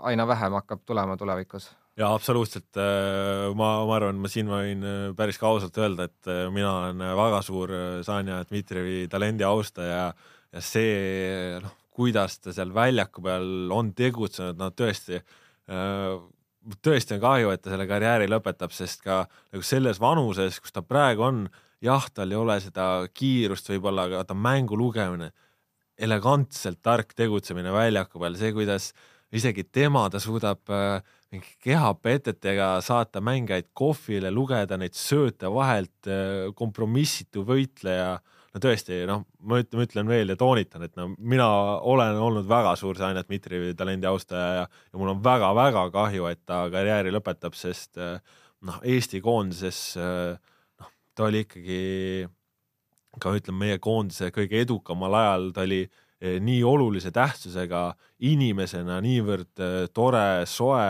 aina 0.03 0.25
vähem 0.27 0.57
hakkab 0.57 0.83
tulema 0.85 1.17
tulevikus. 1.17 1.69
ja 1.97 2.09
absoluutselt, 2.13 2.71
äh, 2.77 3.53
ma, 3.55 3.85
ma 3.85 3.95
arvan, 3.95 4.17
ma 4.21 4.31
siin 4.31 4.49
võin 4.49 4.83
äh, 4.83 5.01
päris 5.17 5.37
ka 5.37 5.47
ausalt 5.47 5.77
öelda, 5.77 6.09
et 6.09 6.29
äh, 6.31 6.47
mina 6.51 6.71
olen 6.79 7.03
väga 7.19 7.41
suur 7.45 7.73
Sanja 8.03 8.41
Dmitrijevi 8.49 9.07
talendi 9.11 9.45
austaja 9.45 10.07
ja 10.53 10.61
see 10.61 11.59
noh, 11.61 11.75
kuidas 11.93 12.39
ta 12.41 12.53
seal 12.53 12.73
väljaku 12.73 13.21
peal 13.21 13.71
on 13.71 13.93
tegutsenud, 13.93 14.57
no 14.57 14.71
tõesti 14.73 15.21
tõesti 16.83 17.15
on 17.17 17.21
kahju, 17.21 17.51
et 17.53 17.61
ta 17.63 17.71
selle 17.73 17.85
karjääri 17.89 18.27
lõpetab, 18.31 18.73
sest 18.73 19.03
ka 19.03 19.23
nagu 19.53 19.65
selles 19.67 19.99
vanuses, 20.01 20.59
kus 20.63 20.73
ta 20.73 20.81
praegu 20.85 21.25
on, 21.27 21.45
jah, 21.83 22.05
tal 22.13 22.31
ei 22.31 22.39
ole 22.39 22.57
seda 22.63 22.87
kiirust 23.13 23.69
võib-olla, 23.69 24.07
aga 24.07 24.23
ta 24.27 24.37
mängu 24.37 24.77
lugemine 24.79 25.31
elegantselt 25.97 26.81
tark 26.83 27.13
tegutsemine 27.17 27.73
väljaku 27.73 28.21
peal, 28.21 28.37
see, 28.39 28.53
kuidas 28.55 28.91
isegi 29.33 29.65
tema, 29.73 30.05
ta 30.13 30.21
suudab 30.21 30.69
äh, 30.73 30.99
mingi 31.33 31.55
kehapetetega 31.63 32.75
saata 32.85 33.21
mängijaid 33.25 33.71
kohvile, 33.77 34.29
lugeda 34.33 34.77
neid 34.77 34.97
sööte 34.97 35.49
vahelt 35.53 36.09
äh,, 36.09 36.51
kompromissitu 36.57 37.45
võitleja. 37.47 38.19
no 38.53 38.61
tõesti, 38.61 38.99
noh, 39.09 39.23
ma 39.41 39.57
ütlen, 39.63 39.85
ütlen 39.87 40.09
veel 40.09 40.29
ja 40.29 40.37
toonitan, 40.37 40.85
et 40.85 40.93
no 40.99 41.09
mina 41.17 41.47
olen 41.81 42.19
olnud 42.21 42.45
väga 42.49 42.75
suur 42.77 42.97
Sanja 42.99 43.23
Dmitrijevi 43.25 43.73
talendi 43.77 44.09
austaja 44.09 44.53
ja, 44.59 44.67
ja 44.69 45.01
mul 45.01 45.15
on 45.15 45.23
väga-väga 45.25 45.87
kahju, 45.95 46.29
et 46.29 46.43
ta 46.45 46.67
karjääri 46.73 47.13
lõpetab, 47.15 47.57
sest 47.57 47.97
äh, 47.97 48.19
noh, 48.61 48.77
Eesti 48.85 49.21
koondises 49.25 49.81
noh, 49.97 50.93
ta 51.17 51.25
oli 51.25 51.41
ikkagi 51.47 51.81
ka 53.21 53.33
ütleme, 53.37 53.67
meie 53.67 53.81
koondise 53.81 54.31
kõige 54.33 54.61
edukamal 54.63 55.17
ajal 55.19 55.51
ta 55.55 55.65
oli 55.67 55.81
eh, 55.83 56.39
nii 56.43 56.61
olulise 56.67 57.13
tähtsusega 57.13 57.85
inimesena, 58.25 58.99
niivõrd 59.03 59.61
eh, 59.61 59.75
tore, 59.93 60.45
soe, 60.49 60.87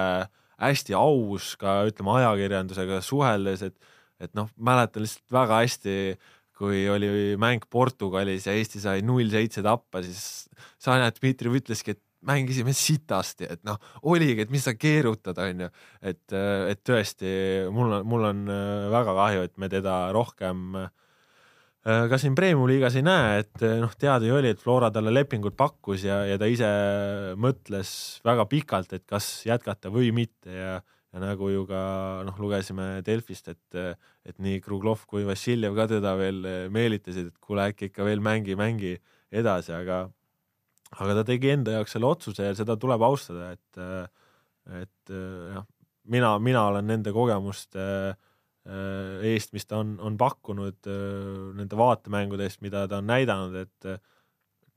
hästi 0.63 0.95
aus 0.95 1.53
ka 1.59 1.81
ütleme 1.89 2.15
ajakirjandusega 2.21 3.01
suheldes, 3.03 3.65
et, 3.67 3.91
et 4.23 4.31
noh, 4.37 4.47
mäletan 4.55 5.03
lihtsalt 5.03 5.35
väga 5.35 5.59
hästi, 5.63 5.97
kui 6.53 6.85
oli 6.91 7.33
mäng 7.41 7.65
Portugalis 7.73 8.45
ja 8.47 8.53
Eesti 8.55 8.79
sai 8.79 9.01
null 9.03 9.31
seitse 9.33 9.63
tappa, 9.65 10.03
siis 10.05 10.47
Sanja 10.81 11.09
Dmitrijev 11.11 11.57
ütleski, 11.59 11.97
et 11.97 12.03
mängisime 12.23 12.71
sitasti, 12.77 13.49
et 13.51 13.65
noh, 13.67 13.81
oligi, 14.07 14.45
et 14.45 14.51
mis 14.53 14.63
sa 14.63 14.71
keerutad, 14.79 15.41
onju, 15.43 15.67
et, 15.99 16.23
eh, 16.31 16.69
et 16.71 16.83
tõesti 16.87 17.33
mul 17.73 17.99
on, 17.99 18.07
mul 18.07 18.29
on 18.29 18.43
väga 18.93 19.17
kahju, 19.17 19.47
et 19.49 19.57
me 19.59 19.67
teda 19.73 19.97
rohkem 20.15 20.77
Äh, 20.85 21.02
ka 21.83 22.17
siin 22.19 22.35
Premium 22.35 22.63
liigas 22.69 22.95
ei 22.95 23.03
näe, 23.03 23.41
et 23.43 23.63
äh, 23.65 23.75
noh, 23.81 23.91
teada 23.99 24.27
ju 24.27 24.37
oli, 24.37 24.53
et 24.53 24.61
Flora 24.61 24.89
talle 24.93 25.11
lepingut 25.11 25.55
pakkus 25.59 26.05
ja, 26.07 26.21
ja 26.29 26.39
ta 26.39 26.47
ise 26.47 26.69
mõtles 27.39 27.91
väga 28.23 28.45
pikalt, 28.51 28.95
et 28.95 29.03
kas 29.09 29.27
jätkata 29.47 29.91
või 29.91 30.13
mitte 30.15 30.55
ja, 30.55 30.77
ja 30.79 31.23
nagu 31.23 31.51
ju 31.51 31.65
ka 31.67 31.83
noh, 32.27 32.39
lugesime 32.39 33.03
Delfist, 33.05 33.51
et, 33.51 33.99
et 34.23 34.39
nii 34.39 34.63
Kruglov 34.63 35.03
kui 35.09 35.27
Vassiljev 35.27 35.75
ka 35.75 35.89
teda 35.91 36.15
veel 36.19 36.41
meelitasid, 36.71 37.33
et 37.33 37.43
kuule, 37.43 37.67
äkki 37.73 37.91
ikka 37.91 38.07
veel 38.07 38.23
mängi, 38.23 38.55
mängi 38.59 38.95
edasi, 39.33 39.75
aga, 39.75 40.05
aga 40.95 41.19
ta 41.19 41.27
tegi 41.27 41.51
enda 41.51 41.79
jaoks 41.79 41.97
selle 41.97 42.07
otsuse 42.07 42.47
ja 42.47 42.55
seda 42.55 42.79
tuleb 42.79 43.03
austada, 43.03 43.51
et, 43.57 44.11
et 44.79 45.17
noh, 45.51 45.67
mina, 46.07 46.37
mina 46.39 46.69
olen 46.71 46.93
nende 46.95 47.11
kogemust 47.11 47.75
äh, 47.75 48.13
Äh, 48.13 48.32
eest, 48.65 49.51
mis 49.55 49.67
ta 49.67 49.81
on, 49.83 49.97
on 49.99 50.17
pakkunud, 50.19 50.79
äh, 50.87 51.51
nende 51.59 51.79
vaatemängude 51.79 52.47
eest, 52.47 52.61
mida 52.63 52.85
ta 52.87 53.01
on 53.01 53.09
näidanud, 53.09 53.57
et 53.59 53.89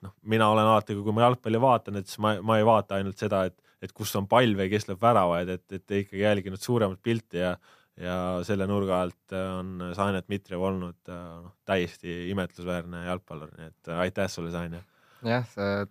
noh, 0.02 0.14
mina 0.26 0.50
olen 0.52 0.66
alati, 0.66 0.96
kui 0.98 1.14
ma 1.14 1.26
jalgpalli 1.26 1.60
vaatan, 1.62 2.00
et 2.00 2.10
siis 2.10 2.20
ma, 2.24 2.36
ma 2.42 2.58
ei 2.58 2.66
vaata 2.66 2.98
ainult 2.98 3.18
seda, 3.20 3.44
et, 3.50 3.56
et 3.82 3.94
kus 3.96 4.14
on 4.18 4.26
pall 4.30 4.58
või 4.58 4.68
kes 4.72 4.88
lööb 4.90 5.02
väravaid, 5.02 5.54
et, 5.54 5.66
et 5.78 5.98
ikkagi 6.02 6.24
jälginud 6.24 6.62
suuremat 6.62 7.02
pilti 7.02 7.44
ja 7.44 7.56
ja 7.96 8.42
selle 8.44 8.66
nurga 8.68 8.98
alt 9.00 9.32
on 9.32 9.86
Sanja 9.96 10.20
Dmitrijev 10.20 10.60
olnud 10.68 11.08
noh, 11.08 11.46
täiesti 11.64 12.26
imetlusväärne 12.28 13.06
jalgpallur, 13.06 13.54
nii 13.56 13.70
et 13.70 13.90
aitäh 14.04 14.28
sulle, 14.28 14.50
Sanja 14.52 14.82
jah, 15.24 15.46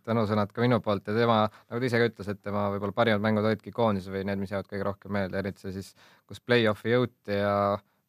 tänusõnad 0.06 0.52
ka 0.54 0.62
minu 0.62 0.80
poolt 0.86 1.08
ja 1.10 1.16
tema, 1.18 1.40
nagu 1.70 1.82
ta 1.82 1.90
ise 1.90 2.02
ka 2.02 2.10
ütles, 2.12 2.30
et 2.30 2.42
tema 2.44 2.68
võib-olla 2.74 2.96
parimad 2.96 3.24
mängud 3.26 3.48
olidki 3.50 3.74
koondises 3.74 4.14
või 4.14 4.26
need, 4.28 4.40
mis 4.42 4.54
jäävad 4.54 4.70
kõige 4.70 4.86
rohkem 4.88 5.16
meelde, 5.18 5.42
eriti 5.42 5.66
see 5.66 5.76
siis, 5.80 5.92
kus 6.30 6.42
play-off'i 6.46 6.94
jõuti 6.94 7.40
ja 7.40 7.56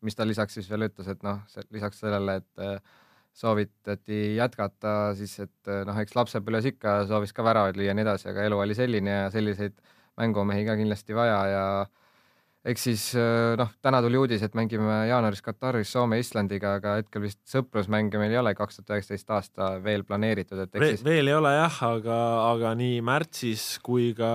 mis 0.05 0.17
ta 0.17 0.27
lisaks 0.27 0.59
siis 0.59 0.69
veel 0.71 0.89
ütles, 0.89 1.09
et 1.11 1.23
noh, 1.27 1.43
lisaks 1.75 2.01
sellele, 2.05 2.39
et 2.43 2.63
äh, 2.63 3.03
soovitati 3.37 4.37
jätkata, 4.37 4.95
siis 5.19 5.39
et 5.45 5.73
äh, 5.73 5.83
noh, 5.89 5.99
eks 6.03 6.17
lapsepõlves 6.19 6.71
ikka 6.73 6.99
soovis 7.11 7.35
ka 7.37 7.45
väravaid 7.47 7.79
lüüa 7.79 7.91
ja 7.91 7.97
nii 7.97 8.07
edasi, 8.07 8.31
aga 8.33 8.47
elu 8.49 8.61
oli 8.65 8.77
selline 8.79 9.21
ja 9.23 9.31
selliseid 9.33 9.77
mängumehi 10.21 10.65
ka 10.69 10.77
kindlasti 10.79 11.17
vaja 11.17 11.41
ja 11.53 11.65
eks 12.67 12.85
siis 12.89 13.03
noh, 13.59 13.71
täna 13.85 14.01
tuli 14.03 14.19
uudis, 14.19 14.43
et 14.43 14.57
mängime 14.59 15.05
jaanuaris 15.07 15.43
Kataris 15.45 15.93
Soome 15.95 16.19
Islandiga, 16.19 16.77
aga 16.81 16.97
hetkel 17.01 17.23
vist 17.23 17.41
sõprusmänge 17.47 18.19
meil 18.19 18.35
ei 18.35 18.41
ole 18.41 18.53
kaks 18.59 18.81
tuhat 18.81 18.97
üheksateist 18.97 19.31
aasta 19.37 19.71
veel 19.85 20.03
planeeritud, 20.09 20.65
et 20.65 20.75
eks 20.75 20.93
siis... 20.97 21.05
veel 21.07 21.31
ei 21.31 21.37
ole 21.39 21.55
jah, 21.55 21.79
aga, 21.87 22.19
aga 22.51 22.75
nii 22.79 22.99
märtsis 23.07 23.69
kui 23.87 24.11
ka 24.19 24.33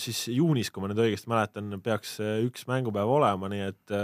siis 0.00 0.22
juunis, 0.30 0.70
kui 0.70 0.84
ma 0.84 0.92
nüüd 0.92 1.02
õigesti 1.08 1.30
mäletan, 1.32 1.74
peaks 1.82 2.16
üks 2.46 2.68
mängupäev 2.70 3.18
olema, 3.18 3.50
nii 3.50 3.66
et 3.68 3.96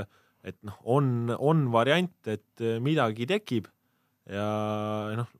et 0.47 0.59
noh, 0.67 0.77
on, 0.97 1.33
on 1.43 1.65
variant, 1.75 2.15
et 2.31 2.63
midagi 2.83 3.27
tekib. 3.27 3.67
Ja 4.31 4.47
noh, 5.19 5.31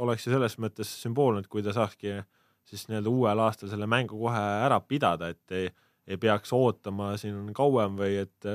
oleks 0.00 0.24
ju 0.26 0.32
selles 0.32 0.56
mõttes 0.60 0.88
sümboolne, 1.02 1.44
et 1.44 1.50
kui 1.52 1.64
ta 1.64 1.74
saakski 1.76 2.16
siis 2.64 2.86
nii-öelda 2.88 3.12
uuel 3.12 3.42
aastal 3.44 3.68
selle 3.68 3.88
mängu 3.90 4.16
kohe 4.22 4.40
ära 4.64 4.80
pidada, 4.80 5.28
et 5.34 5.52
ei 5.52 5.68
ei 6.08 6.20
peaks 6.20 6.52
ootama 6.52 7.14
siin 7.20 7.52
kauem 7.56 7.98
või 7.98 8.18
et 8.24 8.48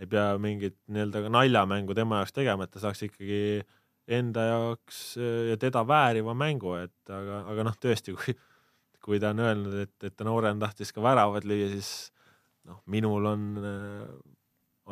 ei 0.00 0.10
pea 0.10 0.34
mingit 0.42 0.76
nii-öelda 0.90 1.28
naljamängu 1.32 1.94
tema 1.96 2.20
jaoks 2.22 2.34
tegema, 2.34 2.66
et 2.66 2.74
ta 2.74 2.82
saaks 2.82 3.04
ikkagi 3.06 3.38
enda 4.18 4.48
jaoks 4.48 5.04
äh, 5.20 5.50
ja 5.52 5.58
teda 5.60 5.84
vääriva 5.86 6.34
mängu, 6.36 6.74
et 6.80 7.12
aga, 7.12 7.44
aga 7.52 7.66
noh, 7.68 7.78
tõesti, 7.80 8.14
kui, 8.16 8.36
kui 9.04 9.20
ta 9.22 9.32
on 9.32 9.44
öelnud, 9.44 9.78
et, 9.86 9.94
et 10.04 10.16
ta 10.16 10.26
noorena 10.26 10.66
tahtis 10.66 10.92
ka 10.92 11.04
väravat 11.04 11.46
lüüa, 11.48 11.70
siis 11.72 11.90
noh, 12.68 12.82
minul 12.90 13.30
on, 13.30 13.46
äh, 13.60 14.04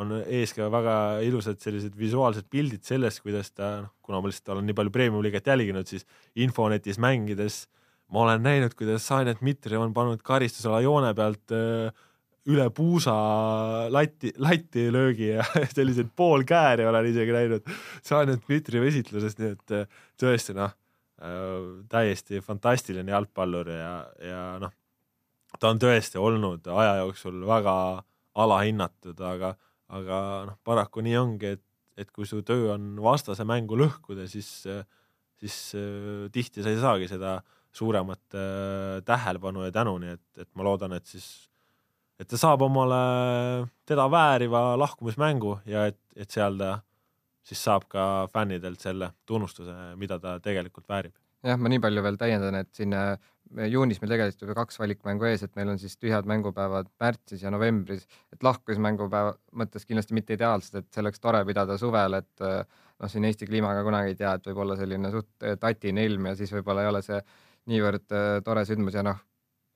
on 0.00 0.16
ees 0.22 0.54
ka 0.56 0.70
väga 0.72 0.96
ilusad 1.26 1.60
sellised 1.60 1.98
visuaalsed 1.98 2.48
pildid 2.52 2.86
sellest, 2.88 3.24
kuidas 3.24 3.52
ta, 3.52 3.74
noh, 3.84 3.94
kuna 4.04 4.22
ma 4.22 4.32
lihtsalt 4.32 4.54
olen 4.54 4.70
nii 4.70 4.78
palju 4.78 4.94
premium-liiget 4.94 5.52
jälginud, 5.52 5.90
siis 5.90 6.06
infonetis 6.46 7.00
mängides 7.02 7.64
äh, 7.66 7.82
ma 8.12 8.26
olen 8.26 8.44
näinud, 8.44 8.74
kuidas 8.76 9.06
Sainet 9.08 9.40
Dmitrijev 9.40 9.86
on 9.86 9.94
pannud 9.96 10.20
karistusala 10.24 10.82
joone 10.84 11.12
pealt 11.16 11.54
äh, 11.56 12.04
üle 12.52 12.66
puusa 12.74 13.14
latti, 13.92 14.34
latti 14.42 14.88
löögi 14.92 15.30
ja 15.30 15.46
selliseid 15.76 16.12
poolkääri 16.16 16.86
olen 16.88 17.08
isegi 17.08 17.34
näinud 17.34 17.72
Sainet 18.04 18.44
Dmitrijevi 18.46 18.92
esitlusest, 18.92 19.40
nii 19.40 19.54
et 19.56 19.74
äh, 19.78 19.98
tõesti 20.20 20.56
noh, 20.58 20.74
äh, 21.24 21.56
täiesti 21.92 22.42
fantastiline 22.44 23.14
jalgpallur 23.14 23.72
ja, 23.72 23.92
ja 24.20 24.44
noh, 24.60 24.74
ta 25.58 25.72
on 25.72 25.80
tõesti 25.80 26.20
olnud 26.20 26.68
aja 26.68 26.98
jooksul 27.00 27.40
väga 27.48 27.76
alahinnatud, 28.42 29.24
aga, 29.28 29.54
aga 29.92 30.20
noh, 30.50 30.60
paraku 30.64 31.04
nii 31.04 31.16
ongi, 31.20 31.56
et, 31.56 31.64
et 32.00 32.12
kui 32.12 32.28
su 32.28 32.42
töö 32.44 32.74
on 32.74 32.92
vastase 33.04 33.44
mängu 33.48 33.76
lõhkuda, 33.80 34.28
siis, 34.28 34.48
siis 35.40 35.58
tihti 36.32 36.64
sa 36.64 36.72
ei 36.72 36.80
saagi 36.80 37.10
seda 37.12 37.34
äh, 37.36 37.58
suuremat 37.77 38.37
äh, 38.37 39.01
tähelepanu 39.05 39.66
ja 39.66 39.73
tänu, 39.73 39.97
nii 40.03 40.14
et, 40.16 40.27
et 40.45 40.49
ma 40.55 40.66
loodan, 40.66 40.97
et 40.99 41.07
siis, 41.09 41.27
et 42.20 42.29
ta 42.29 42.41
saab 42.41 42.64
omale 42.68 43.03
teda 43.89 44.09
vääriva 44.11 44.73
lahkumismängu 44.81 45.59
ja 45.66 45.87
et, 45.91 46.01
et 46.16 46.31
seal 46.31 46.59
ta 46.61 46.79
siis 47.47 47.62
saab 47.64 47.89
ka 47.91 48.29
fännidelt 48.33 48.81
selle 48.83 49.11
tunnustuse, 49.27 49.75
mida 49.99 50.18
ta 50.23 50.39
tegelikult 50.43 50.89
väärib. 50.89 51.14
jah, 51.43 51.59
ma 51.59 51.70
nii 51.73 51.81
palju 51.83 52.03
veel 52.05 52.16
täiendan, 52.20 52.55
et 52.55 52.68
siin 52.77 52.93
äh, 52.95 53.16
juunis 53.73 53.99
meil 54.01 54.12
tegelikult 54.14 54.45
juba 54.45 54.55
kaks 54.61 54.79
valikmängu 54.79 55.27
ees, 55.27 55.43
et 55.43 55.57
meil 55.59 55.73
on 55.73 55.81
siis 55.81 55.97
tühjad 55.99 56.29
mängupäevad 56.31 56.93
märtsis 57.03 57.43
ja 57.43 57.51
novembris, 57.51 58.07
et 58.33 58.47
lahkumismängupäeva 58.47 59.35
mõttes 59.59 59.89
kindlasti 59.89 60.14
mitte 60.14 60.37
ideaalsed, 60.39 60.79
et 60.79 60.89
see 60.95 61.03
oleks 61.03 61.20
tore 61.20 61.43
pidada 61.49 61.79
suvel, 61.81 62.20
et 62.20 62.47
äh, 62.47 62.62
noh, 63.03 63.11
siin 63.11 63.27
Eesti 63.27 63.49
kliimaga 63.51 63.83
kunagi 63.87 64.14
ei 64.14 64.20
tea, 64.20 64.37
et 64.39 64.47
võib 64.51 64.62
olla 64.64 64.79
selline 64.79 65.11
suht 65.14 65.49
tatine 65.61 66.07
ilm 66.07 66.31
ja 66.31 66.37
siis 66.39 66.55
võib-olla 66.55 66.87
ei 66.87 66.93
ole 66.93 67.03
see 67.03 67.18
niivõrd 67.70 68.14
äh, 68.14 68.38
tore 68.46 68.64
sündmus 68.68 68.96
ja 68.98 69.04
noh, 69.06 69.20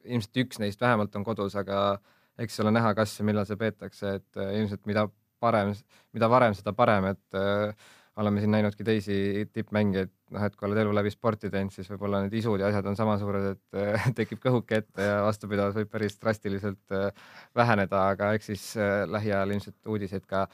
ilmselt 0.06 0.42
üks 0.44 0.60
neist 0.62 0.80
vähemalt 0.82 1.14
on 1.18 1.26
kodus, 1.26 1.56
aga 1.58 1.98
eks 2.42 2.58
ole 2.62 2.72
näha, 2.74 2.94
kas 2.96 3.14
ja 3.18 3.26
millal 3.26 3.46
see 3.48 3.58
peetakse, 3.60 4.16
et 4.20 4.40
äh, 4.40 4.56
ilmselt 4.60 4.84
mida 4.88 5.06
parem, 5.42 5.72
mida 6.16 6.28
varem, 6.32 6.56
seda 6.56 6.72
parem, 6.76 7.10
et 7.12 7.38
äh, 7.38 7.88
oleme 8.16 8.40
siin 8.40 8.52
näinudki 8.54 8.84
teisi 8.84 9.16
tippmängijaid, 9.52 10.12
noh, 10.32 10.44
et 10.46 10.54
kui 10.56 10.68
oled 10.68 10.80
elu 10.80 10.92
läbi 10.96 11.12
sporti 11.12 11.50
teinud, 11.52 11.74
siis 11.74 11.88
võib-olla 11.92 12.22
need 12.24 12.36
isud 12.38 12.62
ja 12.62 12.70
asjad 12.70 12.88
on 12.88 12.96
sama 12.96 13.18
suured, 13.20 13.50
et 13.56 13.80
äh, 13.80 14.06
tekib 14.18 14.40
kõhuke 14.44 14.80
ette 14.82 15.10
ja 15.10 15.18
vastupidavus 15.26 15.76
võib 15.80 15.92
päris 15.92 16.16
drastiliselt 16.22 16.96
äh, 16.96 17.10
väheneda, 17.56 18.06
aga 18.14 18.32
eks 18.36 18.52
siis 18.52 18.70
äh, 18.80 19.02
lähiajal 19.10 19.56
ilmselt 19.56 19.92
uudiseid 19.92 20.26
ka 20.28 20.46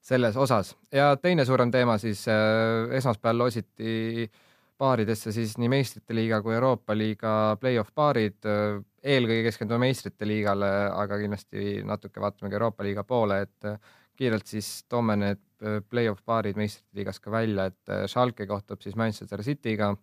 selles 0.00 0.36
osas. 0.40 0.74
ja 0.92 1.12
teine 1.20 1.44
suurem 1.44 1.70
teema 1.70 1.98
siis 2.00 2.24
äh, 2.28 2.88
esmaspäeval 2.96 3.44
loositi 3.44 3.90
äh, 4.24 4.46
paaridesse 4.80 5.32
siis 5.36 5.56
nii 5.60 5.68
meistrite 5.68 6.16
liiga 6.16 6.40
kui 6.42 6.56
Euroopa 6.56 6.96
liiga 6.96 7.56
play-off 7.60 7.92
paarid. 7.94 8.40
eelkõige 9.00 9.46
keskendume 9.46 9.86
meistrite 9.86 10.26
liigale, 10.28 10.68
aga 10.92 11.16
kindlasti 11.20 11.80
natuke 11.88 12.20
vaatame 12.20 12.50
ka 12.50 12.58
Euroopa 12.58 12.84
liiga 12.84 13.04
poole, 13.04 13.40
et 13.46 13.68
kiirelt 14.16 14.46
siis 14.46 14.84
toome 14.88 15.16
need 15.16 15.40
play-off 15.88 16.20
paarid 16.24 16.56
meistrite 16.56 16.98
liigas 16.98 17.20
ka 17.20 17.32
välja, 17.32 17.70
et 17.70 17.94
Schalke 18.12 18.46
kohtub 18.46 18.82
siis 18.84 18.96
Manchester 18.96 19.42
City'ga, 19.44 19.94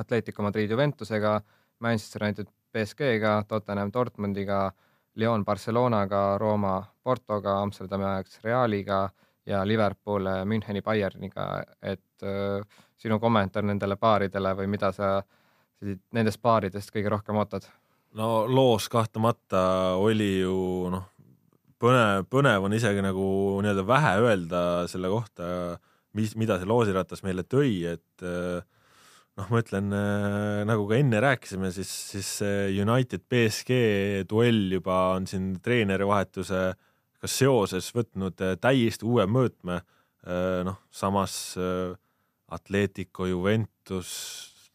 Atletico 0.00 0.42
Madrid 0.42 0.70
Juventusega, 0.70 1.40
Manchester 1.80 2.24
United 2.24 2.48
BSG-ga, 2.72 3.42
Tottenham 3.48 3.92
Dortmundiga, 3.92 4.72
Lyon 5.14 5.44
Barcelonaga, 5.44 6.38
Rooma 6.38 6.82
Portoga, 7.02 7.60
Amsterdami 7.62 8.04
ajaks 8.04 8.40
Realiga 8.44 9.08
ja 9.46 9.62
Liverpool 9.66 10.26
Müncheni 10.44 10.82
Bayerniga, 10.82 11.62
et 11.82 12.22
äh, 12.22 12.64
sinu 13.04 13.20
kommentaar 13.20 13.66
nendele 13.68 13.96
paaridele 14.00 14.56
või 14.58 14.70
mida 14.72 14.90
sa 14.96 15.16
nendest 16.16 16.40
paaridest 16.42 16.92
kõige 16.94 17.12
rohkem 17.12 17.38
ootad? 17.40 17.66
no 18.18 18.44
loos 18.48 18.88
kahtlemata 18.92 19.64
oli 20.00 20.30
ju 20.40 20.54
noh, 20.92 21.08
põnev, 21.82 22.28
põnev 22.30 22.68
on 22.68 22.76
isegi 22.76 23.02
nagu 23.04 23.26
nii-öelda 23.64 23.84
vähe 23.88 24.12
öelda 24.22 24.62
selle 24.90 25.10
kohta, 25.12 25.48
mis, 26.16 26.36
mida 26.38 26.58
see 26.60 26.70
loosiratas 26.70 27.24
meile 27.26 27.44
tõi, 27.46 27.72
et 27.94 28.24
äh, 28.24 28.62
noh, 29.38 29.50
ma 29.50 29.62
ütlen 29.62 29.90
äh, 29.96 30.62
nagu 30.68 30.86
ka 30.90 30.98
enne 31.00 31.20
rääkisime, 31.24 31.72
siis, 31.74 31.90
siis 32.14 32.30
United 32.70 33.26
BSG 33.30 33.80
duell 34.30 34.78
juba 34.78 35.00
on 35.18 35.28
siin 35.30 35.54
treenerivahetuse 35.64 36.62
ka 37.20 37.30
seoses 37.30 37.90
võtnud 37.96 38.40
äh, 38.44 38.56
täiesti 38.60 39.06
uue 39.08 39.26
mõõtme. 39.26 39.82
noh, 40.64 40.78
samas 40.88 41.34
Atletico 42.54 43.26
Juventus, 43.28 44.10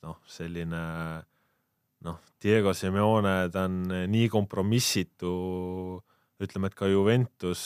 noh, 0.03 0.19
selline 0.27 0.84
noh, 2.05 2.19
Diego 2.41 2.73
Simeone, 2.75 3.36
ta 3.53 3.65
on 3.67 3.82
nii 4.11 4.27
kompromissitu, 4.32 5.32
ütleme, 6.39 6.69
et 6.69 6.77
ka 6.77 6.88
Juventus, 6.88 7.63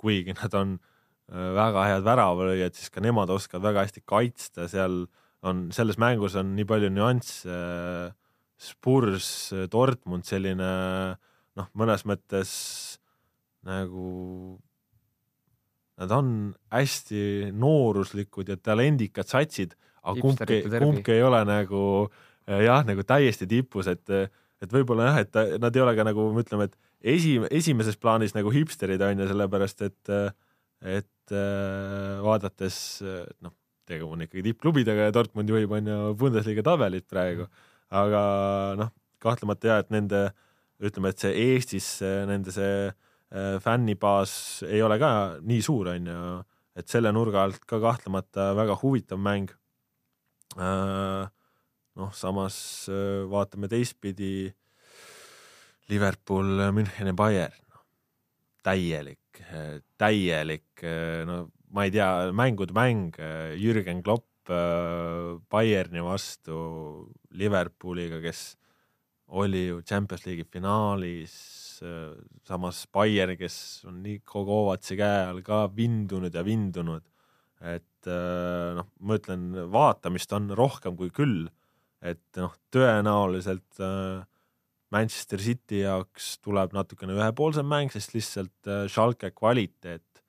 kuigi 0.00 0.34
nad 0.36 0.54
on 0.56 0.76
äh, 0.76 1.50
väga 1.56 1.88
head 1.90 2.06
väravalööjad, 2.06 2.76
siis 2.76 2.92
ka 2.92 3.02
nemad 3.04 3.32
oskavad 3.32 3.68
väga 3.70 3.84
hästi 3.86 4.04
kaitsta, 4.08 4.68
seal 4.72 5.04
on, 5.46 5.68
selles 5.76 6.00
mängus 6.00 6.36
on 6.40 6.54
nii 6.56 6.68
palju 6.68 6.92
nüansse. 6.92 7.60
Spurs, 8.60 9.54
Dortmund, 9.72 10.26
selline 10.28 10.66
noh, 11.56 11.68
mõnes 11.72 12.04
mõttes 12.04 12.50
nagu 13.64 14.58
Nad 16.00 16.12
on 16.16 16.28
hästi 16.72 17.50
nooruslikud 17.52 18.48
ja 18.48 18.56
talendikad 18.56 19.28
satsid, 19.28 19.74
aga 20.00 20.20
kumbki, 20.22 20.60
kumbki 20.72 21.16
ei 21.18 21.24
ole 21.26 21.42
nagu 21.44 21.82
eh, 22.48 22.62
jah, 22.64 22.84
nagu 22.88 23.04
täiesti 23.04 23.48
tipus, 23.50 23.90
et, 23.92 24.08
et 24.08 24.72
võib-olla 24.72 25.10
jah, 25.10 25.18
et 25.24 25.60
nad 25.60 25.76
ei 25.76 25.84
ole 25.84 25.94
ka 25.98 26.06
nagu 26.08 26.24
ütleme, 26.40 26.70
et 26.70 27.16
esi, 27.16 27.34
esimeses 27.52 28.00
plaanis 28.00 28.32
nagu 28.36 28.52
hipsterid 28.54 29.02
on 29.04 29.20
ju, 29.20 29.28
sellepärast 29.28 29.84
et, 29.90 30.14
et 30.80 31.36
eh, 31.36 32.14
vaadates 32.24 32.78
noh, 33.44 33.52
tegu 33.90 34.08
on 34.08 34.24
ikkagi 34.24 34.46
tippklubidega 34.48 35.10
ja 35.10 35.14
Dortmund 35.14 35.52
juhib 35.52 35.76
on 35.76 35.92
ju 35.92 36.00
Bundesliga 36.16 36.64
tabelit 36.64 37.08
praegu, 37.12 37.50
aga 37.92 38.24
noh, 38.80 38.94
kahtlemata 39.20 39.74
ja, 39.74 39.78
et 39.84 39.92
nende 39.92 40.30
ütleme, 40.80 41.12
et 41.12 41.20
see 41.20 41.36
Eestis 41.44 41.98
nende 42.00 42.56
see 42.56 42.88
Äh, 42.88 43.09
fännibaas 43.62 44.64
ei 44.66 44.80
ole 44.82 44.96
ka 44.98 45.10
nii 45.46 45.62
suur, 45.62 45.92
on 45.92 46.08
ju, 46.10 46.22
et 46.74 46.90
selle 46.90 47.12
nurga 47.14 47.44
alt 47.44 47.62
ka 47.68 47.78
kahtlemata 47.82 48.50
väga 48.58 48.74
huvitav 48.82 49.20
mäng. 49.22 49.52
Äh, 50.58 51.28
noh, 52.00 52.10
samas 52.16 52.88
äh, 52.90 53.22
vaatame 53.30 53.70
teistpidi. 53.70 54.50
Liverpool, 55.90 56.70
München 56.70 57.08
ja 57.10 57.14
Bayern, 57.18 57.78
täielik, 58.62 59.40
täielik, 59.98 60.84
no 61.26 61.40
ma 61.74 61.82
ei 61.82 61.90
tea, 61.90 62.30
mängude 62.30 62.70
mäng, 62.76 63.16
Jürgen 63.58 63.98
Klopp 64.06 64.30
Bayerni 65.50 66.02
vastu 66.06 67.10
Liverpooliga, 67.34 68.20
kes 68.22 68.54
oli 69.34 69.66
ju 69.66 69.82
Champions 69.82 70.26
League'i 70.26 70.46
finaalis. 70.46 71.34
Äh, 71.34 71.59
samas 72.46 72.82
Bayern, 72.92 73.36
kes 73.40 73.86
on 73.88 74.02
Niko 74.04 74.44
Kovac'i 74.44 74.98
käe 74.98 75.22
all 75.30 75.40
ka 75.46 75.62
vindunud 75.72 76.34
ja 76.34 76.42
vindunud, 76.44 77.06
et 77.60 78.10
äh, 78.10 78.74
noh, 78.76 78.90
ma 79.00 79.16
ütlen, 79.20 79.46
vaatamist 79.72 80.32
on 80.36 80.50
rohkem 80.56 80.98
kui 80.98 81.12
küll, 81.14 81.48
et 82.00 82.40
noh, 82.40 82.52
tõenäoliselt 82.72 83.80
äh, 83.84 84.20
Manchester 84.90 85.40
City 85.44 85.84
jaoks 85.84 86.34
tuleb 86.44 86.74
natukene 86.76 87.16
ühepoolsem 87.16 87.68
mäng, 87.68 87.92
sest 87.92 88.16
lihtsalt 88.16 88.70
äh, 88.70 88.84
Schalke 88.90 89.32
kvaliteet 89.36 90.24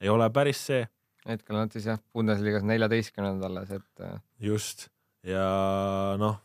ei 0.00 0.12
ole 0.12 0.28
päris 0.30 0.66
see. 0.68 0.84
hetkel 1.26 1.56
nad 1.58 1.72
siis 1.74 1.88
jah, 1.88 2.02
Bundesliga-s 2.14 2.66
neljateistkümnendad 2.68 3.48
alles, 3.50 3.72
et. 3.78 4.06
Just 4.42 4.88
ja 5.26 6.14
noh, 6.20 6.38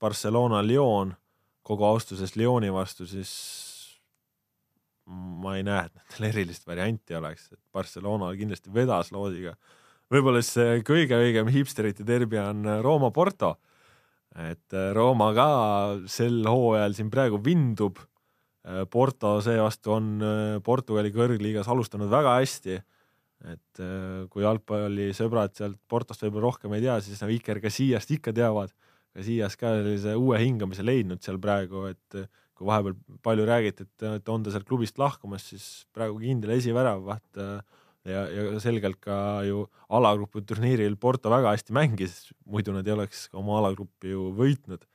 Barcelona, 0.00 0.62
Lyon, 0.62 1.14
kogu 1.66 1.86
austuses 1.88 2.36
Lyoni 2.38 2.70
vastu, 2.72 3.06
siis 3.08 3.32
ma 5.08 5.56
ei 5.56 5.64
näe, 5.66 5.88
et 5.88 5.94
nendel 5.96 6.28
erilist 6.32 6.66
varianti 6.68 7.16
oleks, 7.18 7.48
et 7.54 7.60
Barcelona 7.74 8.30
kindlasti 8.36 8.72
vedas 8.74 9.12
loosiga. 9.14 9.54
võib-olla 10.12 10.42
siis 10.42 10.58
see 10.58 10.82
kõige 10.86 11.18
õigem 11.20 11.50
hipsterite 11.52 12.06
derbi 12.06 12.40
on 12.40 12.66
Rooma 12.84 13.10
Porto. 13.14 13.56
et 14.38 14.76
Rooma 14.94 15.32
ka 15.34 15.48
sel 16.06 16.44
hooajal 16.46 16.94
siin 16.94 17.10
praegu 17.10 17.40
vindub. 17.44 17.98
Porto 18.90 19.38
seevastu 19.40 19.94
on 19.94 20.08
Portugali 20.64 21.08
kõrgliigas 21.14 21.68
alustanud 21.72 22.10
väga 22.10 22.34
hästi. 22.40 22.80
et 23.48 23.80
kui 24.28 24.42
jalgpallisõbrad 24.42 25.54
sealt 25.54 25.78
Portost 25.88 26.24
võib-olla 26.24 26.50
rohkem 26.50 26.72
ei 26.74 26.82
tea, 26.82 27.00
siis 27.00 27.22
Iker 27.22 27.60
Casillas 27.60 28.10
ikka 28.10 28.32
teavad. 28.32 28.74
Casillas 29.14 29.56
ka 29.56 29.72
sellise 29.78 30.16
uue 30.18 30.40
hingamise 30.42 30.82
leidnud 30.82 31.22
seal 31.22 31.38
praegu, 31.38 31.86
et 31.86 32.28
kui 32.58 32.66
vahepeal 32.68 32.96
palju 33.22 33.46
räägiti, 33.46 33.86
et, 33.86 34.06
et 34.18 34.30
on 34.32 34.42
ta 34.42 34.52
sealt 34.52 34.66
klubist 34.68 34.98
lahkumas, 34.98 35.46
siis 35.52 35.68
praegu 35.94 36.18
kindel 36.20 36.56
esiväravat 36.56 37.42
ja, 38.08 38.24
ja 38.28 38.60
selgelt 38.62 39.00
ka 39.02 39.16
ju 39.46 39.64
alagrupi 39.94 40.42
turniiril 40.46 40.96
Porto 41.00 41.32
väga 41.32 41.54
hästi 41.54 41.74
mängis, 41.76 42.20
muidu 42.48 42.74
nad 42.76 42.86
ei 42.86 42.94
oleks 42.94 43.26
oma 43.36 43.58
alagruppi 43.60 44.12
ju 44.12 44.30
võitnud. 44.36 44.86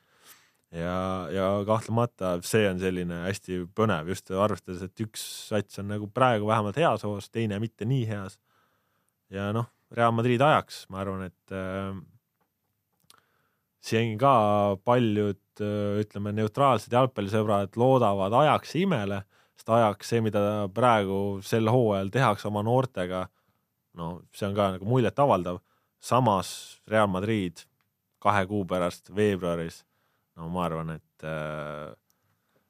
ja, 0.74 0.96
ja 1.34 1.50
kahtlemata 1.68 2.36
see 2.46 2.66
on 2.70 2.80
selline 2.82 3.24
hästi 3.28 3.64
põnev 3.78 4.10
just 4.14 4.32
arvestades, 4.32 4.82
et 4.82 5.06
üks 5.06 5.24
sats 5.50 5.80
on 5.82 5.92
nagu 5.94 6.10
praegu 6.10 6.50
vähemalt 6.50 6.80
heas 6.82 7.06
hoos, 7.06 7.30
teine 7.30 7.60
mitte 7.62 7.86
nii 7.86 8.08
heas. 8.10 8.40
ja 9.34 9.52
noh, 9.56 9.70
Real 9.94 10.14
Madrid 10.16 10.42
ajaks, 10.42 10.86
ma 10.90 11.04
arvan, 11.04 11.28
et 11.30 11.54
äh, 11.54 11.94
siin 13.84 14.18
ka 14.22 14.34
paljud 14.88 15.40
ütleme, 16.02 16.32
neutraalsed 16.34 16.94
jalgpallisõbrad 16.94 17.76
loodavad 17.78 18.34
ajaks 18.40 18.74
imele, 18.80 19.22
sest 19.58 19.70
ajaks 19.76 20.14
see, 20.14 20.24
mida 20.26 20.42
praegu 20.74 21.18
sel 21.46 21.70
hooajal 21.70 22.10
tehakse 22.14 22.48
oma 22.50 22.64
noortega, 22.66 23.28
no 24.00 24.16
see 24.34 24.48
on 24.50 24.56
ka 24.58 24.72
nagu 24.78 24.88
muljetavaldav. 24.90 25.62
samas 26.04 26.82
Real 26.88 27.08
Madrid 27.08 27.62
kahe 28.20 28.46
kuu 28.48 28.66
pärast 28.68 29.12
veebruaris, 29.16 29.84
no 30.40 30.50
ma 30.52 30.66
arvan, 30.66 30.96
et 30.98 31.28
äh, 31.28 31.92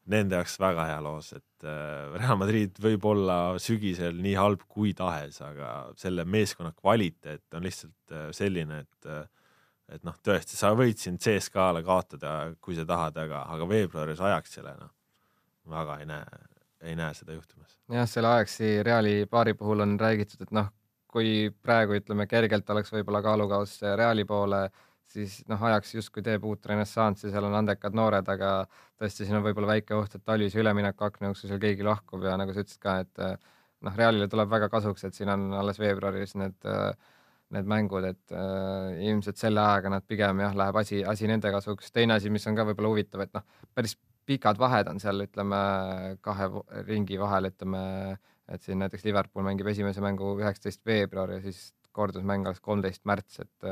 nende 0.09 0.39
jaoks 0.39 0.57
väga 0.59 0.87
hea 0.89 0.99
loos, 1.03 1.31
et 1.37 1.67
äh, 1.67 2.15
Real 2.17 2.37
Madrid 2.39 2.79
võib 2.81 3.05
olla 3.07 3.37
sügisel 3.61 4.17
nii 4.21 4.35
halb 4.39 4.65
kui 4.67 4.93
tahes, 4.97 5.39
aga 5.45 5.93
selle 5.99 6.25
meeskonna 6.25 6.73
kvaliteet 6.75 7.57
on 7.57 7.65
lihtsalt 7.65 8.15
äh, 8.15 8.27
selline, 8.35 8.83
et 8.83 9.09
äh, 9.09 9.23
et 9.91 10.03
noh, 10.07 10.15
tõesti, 10.23 10.57
sa 10.57 10.71
võid 10.77 10.99
siin 11.01 11.17
CSKA-le 11.21 11.83
kaotada, 11.85 12.33
kui 12.63 12.77
sa 12.77 12.85
tahad, 12.87 13.17
aga, 13.19 13.43
aga 13.53 13.67
veebruaris 13.69 14.21
Ajaxile 14.23 14.75
noh, 14.79 14.93
väga 15.73 15.99
ei 16.01 16.07
näe, 16.09 16.39
ei 16.91 16.95
näe 16.99 17.13
seda 17.17 17.35
juhtumas. 17.35 17.77
jah, 17.91 18.07
selle 18.09 18.31
Ajaxi 18.37 18.77
Reali 18.83 19.25
paari 19.29 19.53
puhul 19.59 19.85
on 19.85 19.97
räägitud, 19.99 20.41
et 20.45 20.55
noh, 20.55 20.71
kui 21.13 21.51
praegu 21.61 21.99
ütleme 21.99 22.25
kergelt 22.27 22.69
oleks 22.73 22.93
võib-olla 22.93 23.21
kaalukauss 23.25 23.83
Reali 23.99 24.25
poole, 24.25 24.65
siis 25.13 25.41
noh, 25.51 25.61
Ajax 25.69 25.93
justkui 25.99 26.23
teeb 26.25 26.45
uut 26.47 26.65
renessanssi, 26.65 27.29
seal 27.31 27.45
on 27.49 27.59
andekad 27.59 27.95
noored, 27.97 28.29
aga 28.33 28.53
tõesti, 28.99 29.27
siin 29.27 29.37
on 29.37 29.45
võib-olla 29.45 29.75
väike 29.75 29.97
oht, 29.97 30.15
et 30.15 30.25
talvise 30.25 30.61
ülemineku 30.63 31.05
akna 31.05 31.29
jooksul 31.29 31.51
seal 31.51 31.61
keegi 31.61 31.85
lahkub 31.85 32.23
ja 32.25 32.37
nagu 32.39 32.55
sa 32.55 32.63
ütlesid 32.63 32.81
ka, 32.81 33.01
et 33.03 33.43
noh, 33.83 33.97
Realile 33.99 34.29
tuleb 34.31 34.49
väga 34.49 34.71
kasuks, 34.71 35.03
et 35.03 35.17
siin 35.17 35.29
on 35.33 35.51
alles 35.59 35.79
veebruaris 35.81 36.37
need 36.39 36.71
äh, 36.71 36.93
need 37.53 37.69
mängud, 37.69 38.07
et 38.07 38.33
äh, 38.35 39.03
ilmselt 39.09 39.39
selle 39.39 39.61
ajaga 39.63 39.91
nad 39.95 40.07
pigem 40.07 40.41
jah, 40.43 40.55
läheb 40.57 40.79
asi, 40.81 41.03
asi 41.05 41.29
nende 41.29 41.51
kasuks. 41.53 41.91
teine 41.93 42.17
asi, 42.17 42.31
mis 42.33 42.47
on 42.49 42.57
ka 42.57 42.65
võib-olla 42.69 42.93
huvitav, 42.93 43.25
et 43.25 43.33
noh, 43.37 43.45
päris 43.75 43.95
pikad 44.25 44.59
vahed 44.59 44.89
on 44.91 45.01
seal, 45.03 45.25
ütleme 45.25 45.59
kahe 46.23 46.49
ringi 46.87 47.19
vahel, 47.19 47.49
ütleme, 47.51 47.83
et 48.51 48.63
siin 48.63 48.79
näiteks 48.83 49.05
Liverpool 49.07 49.45
mängib 49.45 49.67
esimese 49.71 50.03
mängu 50.03 50.35
üheksateist 50.39 50.83
veebruar 50.87 51.35
ja 51.35 51.41
siis 51.43 51.71
kordusmäng 51.93 52.47
alles 52.47 52.63
kolmteist 52.63 53.03
märts, 53.09 53.43
et 53.43 53.69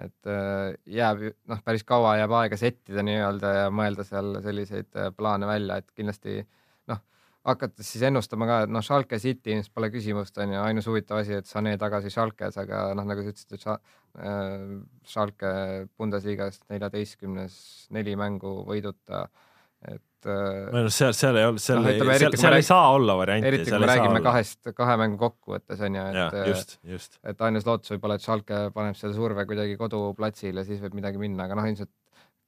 et 0.00 0.28
äh, 0.30 0.72
jääb 0.88 1.20
noh, 1.50 1.58
päris 1.64 1.82
kaua 1.84 2.14
jääb 2.16 2.32
aega 2.38 2.56
settida 2.56 3.02
nii-öelda 3.04 3.50
ja 3.58 3.64
mõelda 3.74 4.06
seal 4.08 4.38
selliseid 4.44 4.88
äh, 4.96 5.10
plaane 5.16 5.48
välja, 5.48 5.76
et 5.82 5.90
kindlasti 5.92 6.38
noh 6.88 7.02
hakates 7.46 7.88
siis 7.94 8.04
ennustama 8.06 8.46
ka, 8.48 8.58
et 8.66 8.72
noh, 8.72 8.84
Schalke 8.84 9.18
City 9.22 9.56
ilmselt 9.56 9.74
pole 9.74 9.90
küsimust, 9.94 10.36
on 10.42 10.54
ju, 10.54 10.60
ainus 10.62 10.86
huvitav 10.90 11.22
asi, 11.22 11.40
et 11.40 11.48
Sané 11.48 11.74
tagasi 11.80 12.12
Schalkes, 12.12 12.58
aga 12.62 12.84
noh, 12.98 13.06
nagu 13.08 13.24
sa 13.24 13.32
ütlesid, 13.32 13.56
et 13.56 13.66
äh, 13.66 14.68
Schalke 15.10 15.54
Bundesliga-s 15.98 16.62
neljateistkümnes, 16.70 17.56
neli 17.96 18.14
mängu 18.18 18.60
võiduta, 18.68 19.24
et 19.82 20.30
äh, 20.30 20.68
no 20.70 20.84
seal, 20.94 21.16
seal 21.18 21.40
ei 21.40 21.48
olnud, 21.48 21.64
seal 21.64 21.82
no, 21.82 21.90
ei, 21.90 21.98
seal, 22.22 22.38
seal 22.38 22.58
ei 22.60 22.66
saa 22.66 22.92
olla 22.94 23.18
varianti. 23.18 23.50
eriti 23.50 23.74
kui 23.74 23.82
me 23.82 23.90
räägime 23.90 24.22
kahest, 24.22 24.60
kahe 24.78 24.98
mängu 25.02 25.18
kokkuvõttes 25.24 25.82
on 25.82 25.98
ju, 25.98 26.06
et 26.12 26.38
just, 26.52 26.78
just. 26.86 27.18
et 27.26 27.42
ainus 27.48 27.66
lootus 27.66 27.96
võib-olla, 27.96 28.20
et 28.20 28.26
Schalke 28.26 28.68
paneb 28.76 28.98
selle 29.00 29.18
surve 29.18 29.48
kuidagi 29.50 29.74
koduplatsil 29.80 30.62
ja 30.62 30.66
siis 30.68 30.78
võib 30.84 31.00
midagi 31.02 31.18
minna, 31.22 31.50
aga 31.50 31.58
noh, 31.58 31.66
ilmselt 31.72 31.90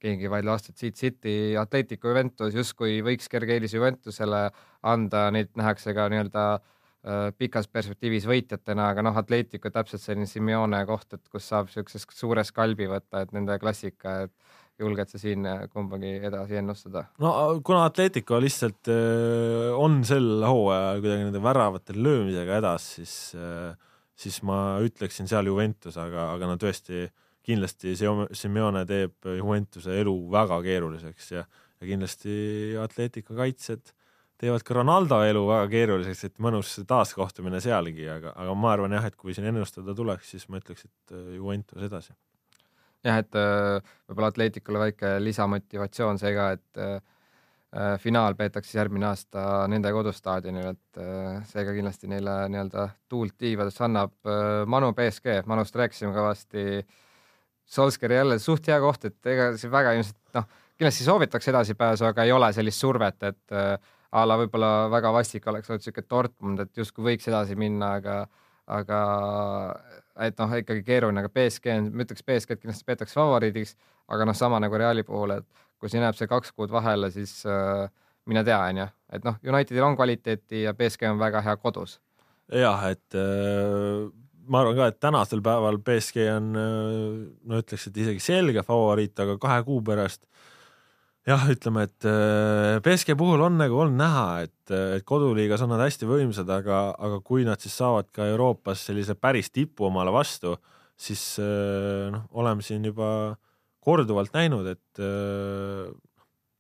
keegi 0.04 0.30
vastu, 0.30 0.72
et 0.72 0.82
siit 0.82 1.00
City, 1.00 1.34
Atletico, 1.60 2.10
Juventus 2.12 2.54
justkui 2.56 3.00
võiks 3.04 3.30
kerge 3.32 3.56
eelise 3.56 3.78
Juventusele 3.78 4.46
anda, 4.90 5.28
neid 5.34 5.52
nähakse 5.58 5.94
ka 5.96 6.08
nii-öelda 6.12 6.44
äh, 6.54 7.30
pikas 7.38 7.70
perspektiivis 7.72 8.28
võitjatena, 8.30 8.90
aga 8.92 9.06
noh, 9.06 9.16
Atletico 9.20 9.72
täpselt 9.72 10.04
selline 10.04 10.28
Simeone 10.30 10.84
koht, 10.88 11.16
et 11.16 11.24
kus 11.32 11.48
saab 11.50 11.70
niisuguses 11.70 12.06
suures 12.12 12.52
kalbi 12.54 12.90
võtta, 12.90 13.24
et 13.24 13.32
nende 13.36 13.58
klassika, 13.62 14.24
et 14.26 14.34
julged 14.80 15.12
sa 15.12 15.20
siin 15.22 15.46
kumbagi 15.70 16.16
edasi 16.26 16.58
ennustada? 16.58 17.06
no 17.22 17.32
kuna 17.64 17.84
Atletico 17.88 18.40
lihtsalt 18.42 18.90
äh, 18.92 19.72
on 19.78 20.02
sel 20.06 20.42
hooajal 20.42 21.02
kuidagi 21.02 21.28
nende 21.28 21.42
väravate 21.42 21.96
löömisega 21.96 22.58
hädas, 22.60 22.94
siis 22.98 23.18
äh,, 23.38 23.74
siis 24.14 24.42
ma 24.46 24.80
ütleksin 24.82 25.30
seal 25.30 25.46
Juventus, 25.50 25.96
aga, 25.98 26.32
aga 26.34 26.50
no 26.50 26.58
tõesti 26.60 27.06
äh, 27.06 27.12
kindlasti 27.44 27.92
Simeone 27.96 28.86
teeb 28.88 29.28
Juventuse 29.36 29.98
elu 30.00 30.14
väga 30.32 30.62
keeruliseks 30.64 31.30
ja, 31.34 31.44
ja 31.44 31.90
kindlasti 31.90 32.32
Atletico 32.80 33.36
kaitsjad 33.36 33.92
teevad 34.40 34.64
ka 34.66 34.76
Ronaldo 34.76 35.20
elu 35.24 35.42
väga 35.48 35.70
keeruliseks, 35.72 36.26
et 36.28 36.38
mõnus 36.42 36.74
taaskohtumine 36.88 37.60
sealgi, 37.64 38.06
aga, 38.10 38.34
aga 38.40 38.54
ma 38.58 38.72
arvan 38.74 38.94
jah, 38.96 39.08
et 39.08 39.16
kui 39.16 39.34
siin 39.36 39.48
ennustada 39.50 39.94
tuleks, 39.96 40.34
siis 40.34 40.46
ma 40.50 40.60
ütleks, 40.60 40.86
et 40.88 41.16
äh, 41.16 41.34
Juventus 41.38 41.86
edasi. 41.86 42.14
jah, 43.04 43.20
et 43.22 43.38
äh, 43.38 43.96
võib-olla 44.08 44.32
Atleticule 44.32 44.86
väike 44.86 45.16
lisamotivatsioon 45.22 46.20
see 46.20 46.32
ka, 46.36 46.48
et 46.58 46.82
äh, 46.82 46.98
finaal 48.02 48.36
peetakse 48.38 48.76
järgmine 48.78 49.08
aasta 49.08 49.64
nende 49.66 49.90
kodustaadionil, 49.90 50.76
et 50.76 50.98
seega 51.50 51.72
kindlasti 51.74 52.06
neile 52.06 52.36
nii-öelda 52.46 52.84
tuult 53.10 53.34
tiivadesse 53.34 53.82
annab. 53.82 54.12
Manu 54.70 54.92
BSG, 54.94 55.40
Manust 55.50 55.74
rääkisime 55.74 56.12
kõvasti 56.14 56.62
Solskjaeri 57.64 58.14
jälle 58.18 58.38
suht 58.38 58.66
hea 58.68 58.76
koht, 58.80 59.06
et 59.08 59.26
ega 59.32 59.48
see 59.58 59.70
väga 59.72 59.94
ilmselt 59.96 60.36
noh, 60.36 60.46
kindlasti 60.78 61.06
soovitakse 61.06 61.50
edasipääsu, 61.52 62.06
aga 62.08 62.26
ei 62.26 62.32
ole 62.32 62.50
sellist 62.52 62.82
survet, 62.82 63.22
et 63.22 63.54
äh, 63.56 63.74
a 64.14 64.24
la 64.28 64.36
võib-olla 64.38 64.70
väga 64.92 65.12
vastik 65.14 65.46
oleks 65.50 65.70
olnud 65.70 65.84
siuke 65.84 66.04
Dortmund, 66.10 66.60
et 66.60 66.76
justkui 66.76 67.06
võiks 67.08 67.28
edasi 67.30 67.56
minna, 67.58 67.94
aga, 68.00 68.18
aga 68.76 69.00
et 70.28 70.38
noh, 70.38 70.54
ikkagi 70.60 70.84
keeruline, 70.86 71.24
aga 71.24 71.32
BSG 71.32 71.74
on, 71.78 71.90
ma 71.94 72.06
ütleks 72.06 72.26
BSG-d 72.26 72.62
kindlasti 72.62 72.88
peetakse 72.90 73.18
favoriidiks, 73.18 73.74
aga 74.14 74.28
noh, 74.28 74.36
sama 74.38 74.60
nagu 74.62 74.78
Reali 74.78 75.06
puhul, 75.06 75.38
et 75.38 75.66
kui 75.80 75.90
siin 75.90 76.04
jääb 76.04 76.18
see 76.18 76.30
kaks 76.30 76.52
kuud 76.54 76.72
vahele, 76.74 77.10
siis 77.14 77.40
äh, 77.48 77.88
mine 78.30 78.44
tea, 78.46 78.60
onju, 78.60 78.90
et 79.16 79.24
noh, 79.26 79.40
Unitedil 79.42 79.88
on 79.88 79.96
kvaliteeti 79.98 80.66
ja 80.66 80.76
BSG 80.76 81.10
on 81.10 81.22
väga 81.22 81.42
hea 81.44 81.56
kodus. 81.64 81.98
jah, 82.52 82.90
et 82.92 83.18
äh 83.18 84.23
ma 84.48 84.60
arvan 84.60 84.76
ka, 84.78 84.90
et 84.90 85.00
tänasel 85.02 85.42
päeval 85.44 85.78
BSG 85.84 86.28
on 86.34 86.52
no 86.54 87.60
ütleks, 87.60 87.88
et 87.88 87.98
isegi 88.04 88.22
selge 88.22 88.64
favoriit, 88.66 89.16
aga 89.20 89.36
kahe 89.40 89.62
kuu 89.66 89.80
pärast 89.84 90.24
jah, 91.28 91.46
ütleme, 91.52 91.86
et 91.88 92.08
BSG 92.84 93.16
puhul 93.18 93.42
on 93.46 93.56
nagu 93.60 93.78
olnud 93.84 93.98
näha, 94.00 94.26
et, 94.44 94.74
et 94.98 95.06
koduliigas 95.08 95.64
on 95.64 95.72
nad 95.72 95.82
hästi 95.84 96.08
võimsad, 96.08 96.50
aga, 96.52 96.86
aga 96.98 97.20
kui 97.24 97.46
nad 97.48 97.62
siis 97.64 97.76
saavad 97.80 98.10
ka 98.14 98.28
Euroopas 98.32 98.84
sellise 98.90 99.16
päris 99.16 99.48
tipu 99.52 99.88
omale 99.88 100.12
vastu, 100.14 100.56
siis 101.00 101.22
noh, 101.40 102.26
oleme 102.36 102.64
siin 102.64 102.84
juba 102.90 103.08
korduvalt 103.84 104.36
näinud, 104.36 104.68
et 104.68 105.04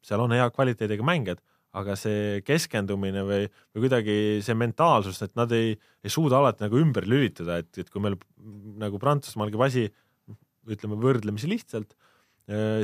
seal 0.04 0.24
on 0.24 0.32
hea 0.36 0.48
kvaliteediga 0.52 1.04
mängijad 1.06 1.40
aga 1.74 1.96
see 1.98 2.40
keskendumine 2.46 3.24
või, 3.26 3.48
või 3.74 3.84
kuidagi 3.86 4.16
see 4.46 4.56
mentaalsus, 4.58 5.20
et 5.26 5.34
nad 5.38 5.50
ei, 5.56 5.74
ei 6.04 6.12
suuda 6.12 6.38
alati 6.38 6.64
nagu 6.66 6.78
ümber 6.78 7.06
lülitada, 7.10 7.58
et, 7.62 7.70
et 7.82 7.90
kui 7.90 8.02
meil 8.04 8.16
nagu 8.80 9.00
Prantsusmaal 9.02 9.50
käib 9.50 9.64
asi, 9.66 9.88
ütleme 10.70 10.98
võrdlemisi 11.00 11.50
lihtsalt, 11.50 11.96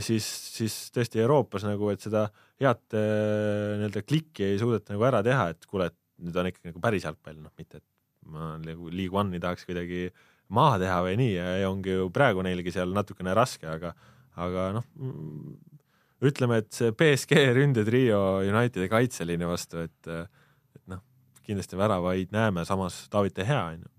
siis, 0.04 0.26
siis 0.56 0.76
tõesti 0.94 1.20
Euroopas 1.22 1.64
nagu, 1.68 1.90
et 1.92 2.02
seda 2.02 2.26
head 2.60 2.82
nii-öelda 2.96 4.02
klikki 4.08 4.50
ei 4.50 4.58
suudeta 4.60 4.94
nagu 4.94 5.06
ära 5.08 5.22
teha, 5.24 5.50
et 5.54 5.68
kuule, 5.70 5.90
et 5.90 5.96
nüüd 6.20 6.36
on 6.36 6.50
ikkagi 6.50 6.72
nagu 6.72 6.82
päris 6.82 7.06
jalgpall, 7.06 7.38
noh 7.40 7.54
mitte, 7.60 7.80
et 7.80 8.30
ma 8.30 8.54
nagu 8.60 8.90
League 8.92 9.16
One'i 9.16 9.40
tahaks 9.42 9.66
kuidagi 9.68 10.08
maha 10.54 10.80
teha 10.82 10.98
või 11.06 11.16
nii 11.20 11.34
ja 11.36 11.70
ongi 11.70 11.94
ju 11.94 12.08
praegu 12.14 12.42
neilgi 12.44 12.74
seal 12.74 12.92
natukene 12.94 13.34
raske, 13.36 13.68
aga, 13.70 13.94
aga 14.40 14.70
noh, 14.76 14.86
ütleme, 16.26 16.60
et 16.60 16.72
see 16.76 16.92
BSG 16.92 17.46
ründetrio 17.56 18.20
Unitedi 18.44 18.90
kaitseliini 18.92 19.48
vastu, 19.48 19.86
et, 19.86 20.10
et 20.10 20.84
noh, 20.90 21.00
kindlasti 21.46 21.78
väravaid 21.80 22.34
näeme, 22.34 22.66
samas 22.68 23.06
David 23.12 23.38
De 23.38 23.48
Gea 23.48 23.64
on 23.70 23.80
ju 23.80 23.94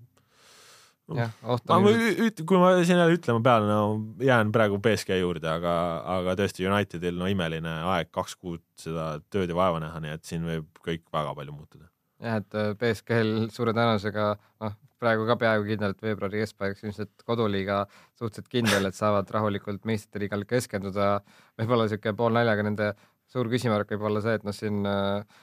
jah, 1.18 1.32
oht 1.44 1.72
on 1.72 1.88
ilmselt. 1.90 2.44
kui 2.48 2.60
ma 2.62 2.72
siin 2.82 3.00
jälle 3.00 3.16
ütlema 3.16 3.42
pean, 3.44 3.68
no 3.68 3.80
jään 4.24 4.52
praegu 4.52 4.80
BSG 4.84 5.18
juurde, 5.20 5.50
aga, 5.52 5.74
aga 6.18 6.36
tõesti 6.40 6.68
Unitedil 6.70 7.18
no 7.20 7.30
imeline 7.32 7.74
aeg, 7.94 8.12
kaks 8.16 8.38
kuud 8.40 8.64
seda 8.80 9.14
tööd 9.34 9.52
ja 9.52 9.58
vaeva 9.58 9.82
näha, 9.84 10.02
nii 10.04 10.16
et 10.16 10.28
siin 10.28 10.46
võib 10.48 10.84
kõik 10.86 11.06
väga 11.14 11.36
palju 11.38 11.56
muutuda. 11.56 11.90
Jah, 12.22 12.40
et 12.42 12.58
äh, 12.58 12.72
BSG-l 12.80 13.50
suure 13.54 13.74
tõenäosusega 13.76 14.32
noh, 14.64 14.80
praegu 15.02 15.26
ka 15.30 15.38
peaaegu 15.42 15.68
kindlalt 15.70 16.02
veebruari 16.06 16.44
keskpaigaks 16.44 16.86
ilmselt 16.86 17.24
koduliiga 17.26 17.84
suhteliselt 18.20 18.50
kindel, 18.52 18.90
et 18.90 18.98
saavad 18.98 19.30
rahulikult 19.34 19.88
meistrite 19.90 20.22
liigal 20.22 20.46
keskenduda. 20.50 21.14
võib-olla 21.60 21.88
niisugune 21.88 22.18
poolnaljaga 22.20 22.68
nende 22.68 22.92
suur 23.32 23.50
küsimärk 23.52 23.96
võib 23.96 24.10
olla 24.10 24.22
see, 24.24 24.36
et 24.38 24.46
noh, 24.46 24.56
siin 24.56 24.86
äh, 24.88 25.40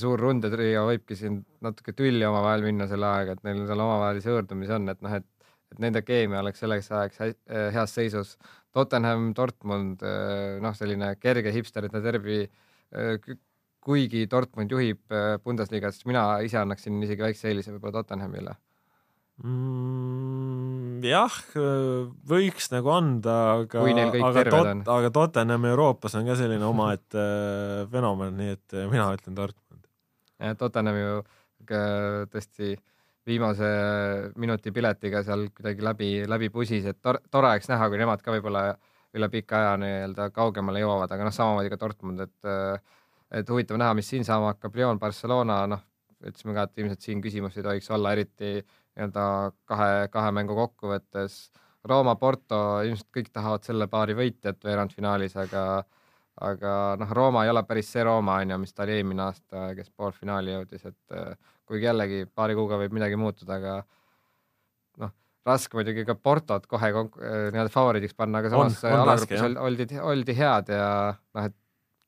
suur 0.00 0.20
rundetrio 0.20 0.86
võibki 0.88 1.18
siin 1.18 1.40
natuke 1.64 1.94
tülli 1.96 2.26
omavahel 2.26 2.66
minna 2.66 2.88
selle 2.90 3.06
ajaga, 3.08 3.36
et 3.36 3.44
neil 3.46 3.66
seal 3.68 3.84
omavahelisi 3.84 4.32
hõõrdumisi 4.32 4.74
on, 4.76 4.88
et 4.92 5.04
noh, 5.06 5.14
et, 5.20 5.52
et 5.70 5.84
nende 5.84 6.02
keemia 6.06 6.40
oleks 6.42 6.62
selleks 6.64 6.90
ajaks 6.90 7.22
äh, 7.28 7.68
heas 7.76 7.94
seisus. 7.94 8.34
Tottenham, 8.74 9.30
Dortmund, 9.34 10.02
äh, 10.06 10.58
noh, 10.62 10.74
selline 10.78 11.14
kerge 11.22 11.54
hipsterite 11.54 12.02
derbi. 12.04 12.44
Äh, 13.80 13.86
kuigi 13.86 14.26
Dortmund 14.28 14.70
juhib 14.70 15.00
Bundesliga-s, 15.44 16.04
mina 16.06 16.40
ise 16.44 16.58
annaksin 16.60 17.00
isegi 17.02 17.24
väikse 17.24 17.48
eelise 17.48 17.72
võib-olla 17.72 18.00
Tottenhamile 18.00 18.54
mm,. 19.42 21.00
jah, 21.08 21.38
võiks 22.28 22.68
nagu 22.74 22.92
anda, 22.92 23.36
aga, 23.62 23.86
aga, 24.20 24.44
tot, 24.52 24.92
aga 24.96 25.10
Tottenham 25.16 25.64
Euroopas 25.72 26.18
on 26.20 26.28
ka 26.28 26.36
selline 26.36 26.66
omaette 26.68 27.24
fenomen, 27.90 28.36
nii 28.36 28.54
et 28.58 28.78
mina 28.92 29.08
ütlen 29.16 29.38
Dortmund 29.38 29.88
Tottenham 30.60 31.00
ju 31.00 31.16
tõesti 31.70 32.76
viimase 33.26 33.66
minuti 34.40 34.72
piletiga 34.72 35.24
seal 35.24 35.48
kuidagi 35.54 35.84
läbi, 35.84 36.12
läbi 36.28 36.48
pusis, 36.52 36.86
et 36.88 37.00
tore, 37.02 37.20
tore 37.30 37.50
oleks 37.52 37.68
näha, 37.68 37.88
kui 37.88 38.00
nemad 38.00 38.22
ka 38.24 38.32
võib-olla 38.34 38.70
üle 39.16 39.28
pika 39.32 39.58
aja 39.58 39.74
nii-öelda 39.80 40.30
kaugemale 40.34 40.80
jõuavad, 40.82 41.12
aga 41.12 41.26
noh, 41.26 41.34
samamoodi 41.34 41.70
ka 41.72 41.78
Dortmund, 41.80 42.24
et 42.24 42.48
et 43.30 43.50
huvitav 43.50 43.78
näha, 43.80 43.94
mis 43.98 44.10
siin 44.10 44.26
saama 44.26 44.54
hakkab, 44.54 44.76
Lyon, 44.76 44.98
Barcelona, 44.98 45.62
noh, 45.70 45.82
ütlesime 46.20 46.54
ka, 46.56 46.66
et 46.66 46.82
ilmselt 46.82 47.06
siin 47.06 47.22
küsimusi 47.24 47.60
ei 47.60 47.66
tohiks 47.66 47.90
olla, 47.94 48.12
eriti 48.16 48.58
nii-öelda 48.60 49.24
kahe, 49.70 50.08
kahe 50.12 50.32
mängu 50.36 50.56
kokkuvõttes. 50.58 51.40
Rooma, 51.88 52.16
Porto, 52.20 52.58
ilmselt 52.84 53.08
kõik 53.14 53.30
tahavad 53.32 53.64
selle 53.64 53.86
paari 53.88 54.16
võitjat 54.18 54.60
veerandfinaalis, 54.66 55.36
aga 55.40 55.64
aga 56.40 56.74
noh, 57.00 57.10
Rooma 57.16 57.44
ei 57.44 57.52
ole 57.52 57.62
päris 57.68 57.90
see 57.92 58.04
Rooma 58.06 58.38
on 58.40 58.54
ju, 58.54 58.58
mis 58.62 58.72
ta 58.72 58.84
oli 58.86 58.96
eelmine 58.96 59.26
aasta, 59.26 59.70
kes 59.76 59.90
poolfinaali 59.96 60.54
jõudis, 60.54 60.86
et 60.88 61.16
äh, 61.16 61.34
kuigi 61.68 61.88
jällegi 61.88 62.20
paari 62.34 62.56
kuuga 62.56 62.78
võib 62.80 62.94
midagi 62.96 63.18
muutuda, 63.20 63.58
aga 63.58 63.74
noh, 65.02 65.12
raske 65.46 65.76
muidugi 65.76 66.06
ka 66.08 66.16
Portot 66.16 66.68
kohe 66.70 66.92
äh, 66.92 67.00
nii-öelda 67.52 67.68
favoriidiks 67.74 68.16
panna, 68.16 68.40
aga 68.40 68.52
samas 68.54 68.80
alagrupis 68.88 69.44
oldi, 69.50 69.88
oldi 70.00 70.36
head 70.38 70.72
ja 70.72 70.88
noh, 71.12 71.50
et 71.50 71.58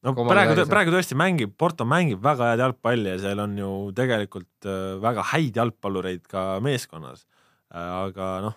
no 0.02 0.14
praegu, 0.16 0.56
praegu 0.70 0.94
tõesti 0.94 1.18
mängib, 1.18 1.56
Porto 1.58 1.86
mängib 1.88 2.22
väga 2.24 2.52
head 2.52 2.64
jalgpalli 2.64 3.14
ja 3.14 3.18
seal 3.22 3.42
on 3.44 3.58
ju 3.58 3.72
tegelikult 3.96 4.68
äh, 4.68 4.96
väga 5.02 5.26
häid 5.34 5.60
jalgpallureid 5.62 6.24
ka 6.30 6.46
meeskonnas. 6.64 7.26
aga 7.72 8.32
noh, 8.44 8.56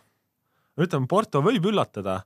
ütleme, 0.81 1.07
Porto 1.07 1.39
võib 1.45 1.69
üllatada 1.71 2.23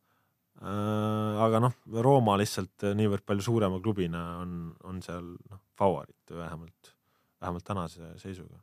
Äh, 0.60 1.36
aga 1.40 1.62
noh, 1.64 1.76
Rooma 2.04 2.34
lihtsalt 2.40 2.84
niivõrd 3.00 3.24
palju 3.24 3.46
suurema 3.46 3.78
klubina 3.80 4.24
on, 4.42 4.74
on 4.84 4.98
seal 5.04 5.24
noh, 5.38 5.62
favoriit 5.80 6.34
vähemalt, 6.36 6.90
vähemalt 7.40 7.64
tänase 7.64 8.10
seisuga. 8.20 8.60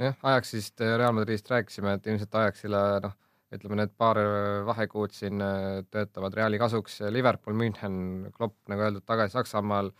jah, 0.00 0.16
Ajaxist, 0.24 0.80
Real 0.80 1.12
Madridist 1.12 1.50
rääkisime, 1.52 1.98
et 1.98 2.08
ilmselt 2.08 2.38
Ajaxile 2.40 2.80
noh, 3.04 3.12
ütleme 3.56 3.78
need 3.80 3.94
paar 3.98 4.18
vahekuud 4.66 5.14
siin 5.14 5.42
äh, 5.44 5.84
töötavad 5.92 6.34
Reali 6.36 6.58
kasuks. 6.60 7.00
Liverpool, 7.14 7.56
München, 7.58 7.94
Klopp 8.34 8.58
nagu 8.70 8.86
öeldud 8.86 9.06
tagasi 9.06 9.38
Saksamaal 9.38 9.92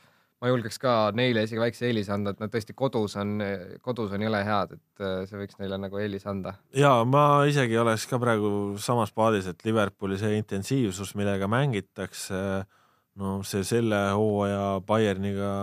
ma 0.44 0.50
julgeks 0.50 0.76
ka 0.82 0.92
neile 1.16 1.46
isegi 1.46 1.62
väikse 1.62 1.86
eelise 1.88 2.12
anda, 2.12 2.34
et 2.34 2.42
nad 2.42 2.52
tõesti 2.52 2.74
kodus 2.76 3.14
on, 3.20 3.38
kodus 3.84 4.12
on 4.12 4.24
jõle 4.26 4.42
head, 4.44 4.74
et 4.76 5.04
äh, 5.04 5.22
see 5.30 5.40
võiks 5.40 5.56
neile 5.60 5.78
nagu 5.80 6.00
eelise 6.00 6.28
anda. 6.28 6.56
ja 6.76 6.92
ma 7.08 7.44
isegi 7.48 7.78
oleks 7.80 8.04
ka 8.10 8.20
praegu 8.20 8.50
samas 8.82 9.14
paadis, 9.16 9.48
et 9.48 9.64
Liverpooli 9.64 10.18
see 10.20 10.36
intensiivsus, 10.36 11.14
millega 11.16 11.48
mängitakse, 11.48 12.42
no 13.20 13.38
see 13.46 13.64
selle 13.64 14.04
hooaja 14.12 14.82
Bayerniga 14.86 15.54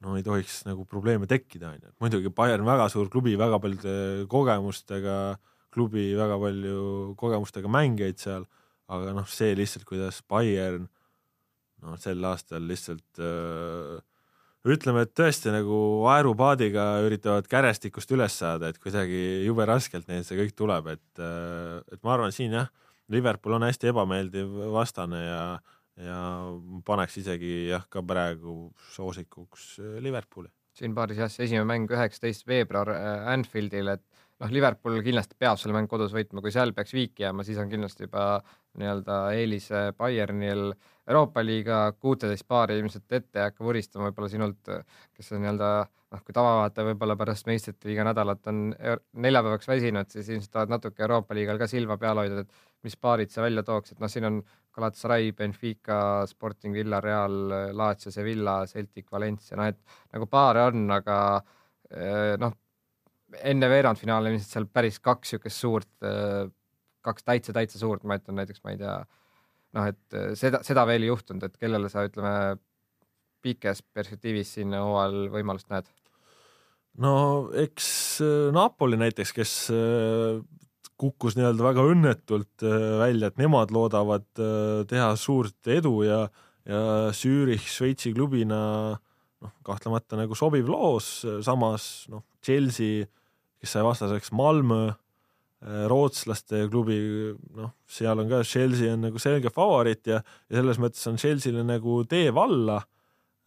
no 0.00 0.16
ei 0.16 0.24
tohiks 0.24 0.62
nagu 0.64 0.86
probleeme 0.88 1.28
tekkida, 1.28 1.74
onju, 1.74 1.92
muidugi 2.00 2.32
Bayern 2.32 2.64
väga 2.64 2.88
suur 2.92 3.10
klubi, 3.12 3.36
väga 3.38 3.60
paljude 3.60 3.94
kogemustega 4.32 5.16
klubi, 5.74 6.10
väga 6.18 6.38
palju 6.42 7.14
kogemustega 7.20 7.70
mängijaid 7.70 8.18
seal, 8.22 8.46
aga 8.90 9.14
noh, 9.14 9.28
see 9.30 9.54
lihtsalt, 9.58 9.86
kuidas 9.88 10.22
Bayern 10.28 10.88
noh, 11.84 11.96
sel 12.00 12.24
aastal 12.28 12.66
lihtsalt 12.68 13.20
öö, 13.22 13.98
ütleme, 14.68 15.06
et 15.06 15.12
tõesti 15.16 15.52
nagu 15.54 15.78
aerupaadiga 16.12 16.86
üritavad 17.06 17.48
kärestikust 17.50 18.10
üles 18.12 18.36
saada, 18.42 18.70
et 18.70 18.80
kuidagi 18.82 19.46
jube 19.46 19.64
raskelt 19.68 20.08
neil 20.10 20.24
see 20.26 20.38
kõik 20.42 20.56
tuleb, 20.58 20.90
et, 20.96 21.22
et 21.22 22.00
ma 22.04 22.16
arvan, 22.16 22.34
siin 22.34 22.58
jah, 22.58 22.70
Liverpool 23.10 23.56
on 23.56 23.66
hästi 23.66 23.90
ebameeldiv 23.90 24.52
vastane 24.70 25.20
ja, 25.24 25.44
ja 25.98 26.20
paneks 26.86 27.16
isegi 27.22 27.70
jah, 27.72 27.86
ka 27.90 28.04
praegu 28.06 28.70
soosikuks 28.92 29.72
Liverpooli. 30.04 30.50
siin 30.76 30.94
paaris 30.94 31.18
jah, 31.24 31.32
see 31.32 31.48
esimene 31.48 31.66
mäng 31.66 31.90
üheksateist 31.90 32.46
veebruar 32.48 32.92
Anfieldil, 33.32 33.96
et 33.96 34.04
noh, 34.40 34.52
Liverpool 34.54 35.00
kindlasti 35.04 35.36
peab 35.38 35.60
selle 35.60 35.76
mängu 35.76 35.90
kodus 35.92 36.14
võitma, 36.16 36.42
kui 36.44 36.52
seal 36.54 36.72
peaks 36.76 36.94
viiki 36.96 37.26
jääma, 37.26 37.44
siis 37.46 37.60
on 37.60 37.70
kindlasti 37.72 38.06
juba 38.06 38.24
nii-öelda 38.80 39.20
eelis 39.36 39.68
Bayernil 39.98 40.70
Euroopa 41.10 41.42
liiga 41.44 41.80
kuuteteist 41.98 42.46
paari 42.48 42.78
ilmselt 42.78 43.12
ette 43.12 43.40
ei 43.40 43.48
hakka 43.48 43.64
vuristama, 43.66 44.08
võib-olla 44.08 44.30
sinult, 44.30 44.70
kes 45.16 45.32
on 45.34 45.42
nii-öelda 45.44 45.70
noh, 46.14 46.22
kui 46.26 46.34
tavavaataja 46.36 46.88
võib-olla 46.90 47.16
pärast 47.18 47.48
meistrite 47.50 47.90
liiga 47.90 48.06
nädalat 48.06 48.48
on 48.50 48.70
neljapäevaks 49.26 49.68
väsinud, 49.70 50.10
siis 50.12 50.30
ilmselt 50.30 50.54
tahad 50.54 50.72
natuke 50.72 51.04
Euroopa 51.04 51.36
liigal 51.36 51.58
ka 51.60 51.68
silma 51.70 51.98
peal 52.00 52.22
hoida, 52.22 52.44
et 52.44 52.86
mis 52.86 52.96
paarid 52.96 53.30
sa 53.32 53.44
välja 53.44 53.64
tooks, 53.66 53.94
et 53.94 54.02
noh, 54.02 54.10
siin 54.10 54.26
on 54.28 54.40
Galatasaray, 54.74 55.32
Benfica, 55.36 56.00
Sporting 56.30 56.74
Villarreal, 56.74 57.38
Lazio, 57.76 58.12
Sevilla, 58.14 58.60
Celtic, 58.70 59.10
Valencia, 59.12 59.58
noh 59.58 59.70
et 59.70 59.80
nagu 60.14 60.30
paare 60.30 60.68
on, 60.70 60.86
aga 60.94 61.16
eh, 61.90 62.34
noh, 62.40 62.54
enne 63.38 63.68
veerandfinaali 63.70 64.32
ilmselt 64.32 64.54
seal 64.54 64.66
päris 64.72 64.98
kaks 65.02 65.34
niisugust 65.34 65.62
suurt, 65.62 65.90
äh, 66.06 66.48
kaks 67.06 67.26
täitsa-täitsa 67.26 67.80
suurt, 67.80 68.04
ma 68.04 68.18
ütlen 68.20 68.40
näiteks, 68.40 68.62
ma 68.64 68.74
ei 68.74 68.80
tea, 68.80 68.96
noh, 69.76 69.88
et 69.90 70.18
äh, 70.18 70.32
seda, 70.38 70.62
seda 70.66 70.84
veel 70.88 71.06
ei 71.06 71.12
juhtunud, 71.12 71.46
et 71.46 71.56
kellele 71.60 71.90
sa 71.92 72.04
ütleme 72.08 72.34
pikes 73.44 73.82
perspektiivis 73.96 74.56
siin 74.58 74.74
hooajal 74.76 75.30
võimalust 75.32 75.70
näed? 75.72 75.88
no 77.00 77.12
eks 77.56 77.90
äh, 78.24 78.48
Napoli 78.54 78.98
näiteks, 79.00 79.34
kes 79.36 79.54
kukkus 81.00 81.36
nii-öelda 81.38 81.64
väga 81.64 81.84
õnnetult 81.88 82.64
välja, 83.00 83.30
et 83.30 83.38
nemad 83.40 83.70
loodavad 83.72 84.26
teha 84.90 85.14
suurt 85.16 85.70
edu 85.72 85.94
ja, 86.04 86.18
ja 86.68 86.82
Zürich 87.16 87.70
Šveitsi 87.72 88.12
klubina 88.12 88.58
noh, 88.92 89.54
kahtlemata 89.64 90.18
nagu 90.20 90.36
sobiv 90.36 90.68
loos, 90.68 91.22
samas 91.46 91.86
noh, 92.12 92.26
Chelsea 92.44 93.06
kes 93.60 93.76
sai 93.76 93.84
vastaseks 93.84 94.32
Malmö, 94.36 94.88
äh, 94.90 95.84
rootslaste 95.90 96.64
klubi, 96.72 96.98
noh, 97.56 97.74
seal 97.90 98.22
on 98.22 98.30
ka 98.30 98.42
Chelsea 98.46 98.92
on 98.94 99.04
nagu 99.08 99.20
selge 99.22 99.52
favoriit 99.54 100.08
ja, 100.08 100.22
ja 100.48 100.60
selles 100.60 100.80
mõttes 100.82 101.04
on 101.10 101.20
Chelsea'le 101.20 101.64
nagu 101.68 102.00
tee 102.08 102.32
valla. 102.34 102.80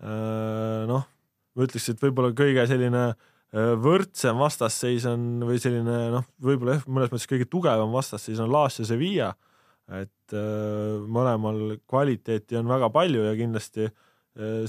Äh, 0.03 0.83
noh, 0.89 1.07
ma 1.53 1.67
ütleks, 1.67 1.89
et 1.89 2.03
võib-olla 2.03 2.33
kõige 2.37 2.67
selline 2.69 3.07
äh, 3.09 3.73
võrdsem 3.81 4.37
vastasseis 4.41 5.07
on 5.09 5.47
või 5.49 5.57
selline 5.61 5.97
noh, 6.19 6.29
võib-olla 6.43 6.77
jah, 6.77 6.87
mõnes 6.87 7.13
mõttes 7.13 7.29
kõige 7.29 7.49
tugevam 7.49 7.93
vastasseis 7.95 8.41
on 8.43 8.53
Lazio 8.53 8.85
Sevilla, 8.87 9.33
et 9.93 10.31
mõlemal 11.11 11.73
kvaliteeti 11.91 12.55
on 12.55 12.69
väga 12.71 12.87
palju 12.89 13.25
ja 13.25 13.33
kindlasti 13.35 13.89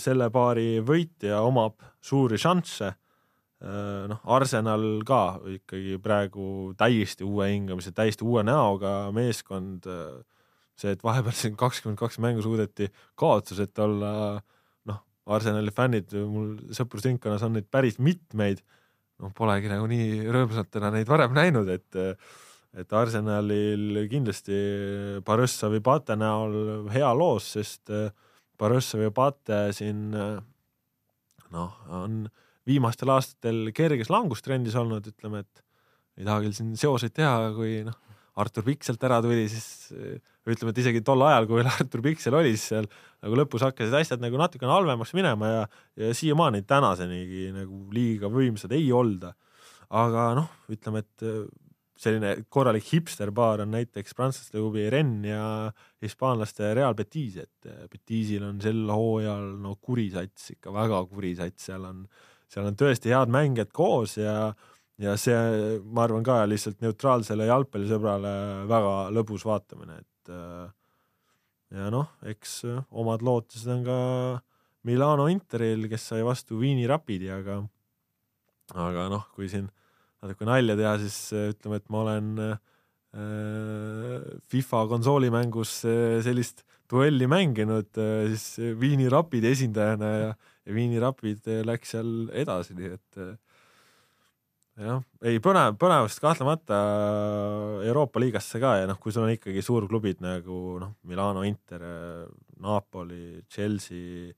selle 0.03 0.27
paari 0.35 0.83
võitja 0.85 1.39
omab 1.47 1.79
suuri 2.03 2.35
šansse 2.43 2.91
noh, 3.65 4.21
Arsenal 4.37 4.85
ka 5.09 5.41
ikkagi 5.55 5.97
praegu 6.03 6.75
täiesti 6.79 7.25
uue 7.25 7.49
hingamise, 7.53 7.95
täiesti 7.97 8.27
uue 8.27 8.45
näoga 8.47 9.11
meeskond. 9.17 9.89
Äh, 9.89 10.23
see, 10.75 10.91
et 10.91 11.05
vahepeal 11.07 11.37
siin 11.39 11.55
kakskümmend 11.59 12.01
kaks 12.01 12.19
mängu 12.23 12.43
suudeti 12.43 12.89
kaotuseta 13.21 13.85
olla, 13.87 14.13
noh, 14.91 15.03
Arsenali 15.31 15.71
fännid, 15.75 16.11
mul 16.27 16.57
sõprusringkonnas 16.75 17.45
on 17.47 17.55
neid 17.55 17.69
päris 17.71 18.01
mitmeid, 18.03 18.65
noh, 19.23 19.31
polegi 19.39 19.71
nagu 19.71 19.87
nii 19.91 20.27
rõõmsatena 20.35 20.91
neid 20.97 21.11
varem 21.11 21.37
näinud, 21.37 21.71
et 21.71 22.03
et 22.75 22.91
Arsenalil 22.91 24.01
kindlasti 24.11 24.57
Barõssavi 25.23 25.79
Pate 25.79 26.17
näol 26.19 26.89
hea 26.91 27.13
loos, 27.15 27.53
sest 27.55 27.93
Barõssavi 28.59 29.13
Pate 29.15 29.69
siin 29.79 30.09
noh, 30.11 31.77
on 31.87 32.25
viimastel 32.69 33.13
aastatel 33.15 33.69
kerges 33.77 34.11
langustrendis 34.13 34.77
olnud, 34.81 35.07
ütleme, 35.13 35.45
et 35.45 35.65
ei 36.21 36.27
taha 36.29 36.45
küll 36.45 36.57
siin 36.57 36.75
seoseid 36.79 37.15
teha, 37.17 37.53
kui 37.57 37.83
noh, 37.87 37.99
Artur 38.41 38.65
Pikk 38.67 38.83
sealt 38.87 39.03
ära 39.07 39.21
tuli, 39.23 39.45
siis 39.51 39.93
ütleme, 40.51 40.73
et 40.75 40.81
isegi 40.83 41.03
tol 41.07 41.23
ajal, 41.25 41.47
kui 41.49 41.65
Artur 41.77 42.03
Piksel 42.05 42.37
oli, 42.37 42.55
siis 42.57 42.73
seal 42.73 42.89
nagu 43.25 43.39
lõpus 43.39 43.65
hakkasid 43.65 43.95
asjad 43.97 44.23
nagu 44.23 44.39
natukene 44.41 44.73
halvemaks 44.75 45.15
minema 45.17 45.51
ja, 45.51 45.67
ja 46.01 46.15
siiamaani 46.17 46.65
tänasenigi 46.69 47.49
nagu 47.55 47.85
liiga 47.95 48.31
võimsad 48.33 48.75
ei 48.77 48.91
olda. 48.93 49.35
aga 49.95 50.33
noh, 50.35 50.49
ütleme, 50.73 51.05
et 51.05 51.25
selline 52.01 52.33
korralik 52.51 52.87
hipsterbaar 52.91 53.63
on 53.63 53.71
näiteks 53.77 54.17
prantslaste 54.19 54.59
klubi 54.59 54.89
Rennes 54.91 55.31
ja 55.31 55.45
hispaanlaste 56.03 56.73
Real 56.75 56.97
Betis, 56.99 57.39
et 57.45 57.69
Betisil 57.93 58.43
on 58.45 58.59
sel 58.61 58.83
hooajal 58.91 59.53
no 59.63 59.77
kuri 59.81 60.09
sats, 60.13 60.51
ikka 60.57 60.75
väga 60.75 61.05
kuri 61.13 61.35
sats, 61.39 61.69
seal 61.71 61.87
on, 61.87 62.03
seal 62.53 62.69
on 62.71 62.79
tõesti 62.79 63.13
head 63.13 63.33
mängijad 63.33 63.73
koos 63.75 64.19
ja 64.21 64.55
ja 65.03 65.17
see, 65.19 65.35
ma 65.91 66.05
arvan 66.05 66.23
ka 66.23 66.45
lihtsalt 66.47 66.79
neutraalsele 66.85 67.49
jalgpallisõbrale 67.49 68.35
väga 68.71 68.93
lõbus 69.11 69.43
vaatamine, 69.43 69.97
et 69.99 70.31
äh, 70.31 70.69
ja 71.75 71.91
noh, 71.91 72.13
eks 72.31 72.61
omad 72.95 73.25
lootused 73.27 73.73
on 73.75 73.83
ka 73.87 73.99
Milano 74.87 75.27
Interil, 75.33 75.89
kes 75.91 76.11
sai 76.13 76.23
vastu 76.23 76.61
Viini 76.61 76.87
Rapidi, 76.87 77.31
aga 77.33 77.63
aga 78.73 79.09
noh, 79.13 79.27
kui 79.35 79.49
siin 79.51 79.67
natuke 80.25 80.47
nalja 80.49 80.77
teha, 80.79 80.95
siis 81.03 81.19
äh, 81.37 81.51
ütleme, 81.53 81.81
et 81.81 81.91
ma 81.93 82.01
olen 82.05 82.31
äh, 82.45 82.55
FIFA 84.51 84.85
konsoolimängus 84.93 85.77
äh, 85.89 86.19
sellist 86.25 86.65
duelli 86.91 87.29
mänginud 87.31 87.97
siis 88.29 88.77
Viini 88.81 89.09
Rapidi 89.13 89.49
esindajana 89.53 90.11
ja, 90.15 90.33
ja 90.65 90.77
Viini 90.77 91.01
Rapid 91.03 91.51
läks 91.67 91.95
seal 91.95 92.31
edasi, 92.33 92.77
nii 92.79 92.93
et 92.95 93.21
jah, 94.81 95.03
ei 95.23 95.39
põnev, 95.43 95.77
põnevust 95.79 96.23
kahtlemata 96.23 96.79
Euroopa 97.87 98.23
liigasse 98.23 98.59
ka 98.63 98.79
ja 98.81 98.89
noh, 98.91 98.99
kui 99.03 99.15
sul 99.15 99.27
on 99.27 99.35
ikkagi 99.35 99.63
suurklubid 99.63 100.25
nagu 100.25 100.79
noh, 100.83 100.97
Milano 101.07 101.45
Inter, 101.47 101.85
Napoli, 102.65 103.45
Chelsea, 103.51 104.33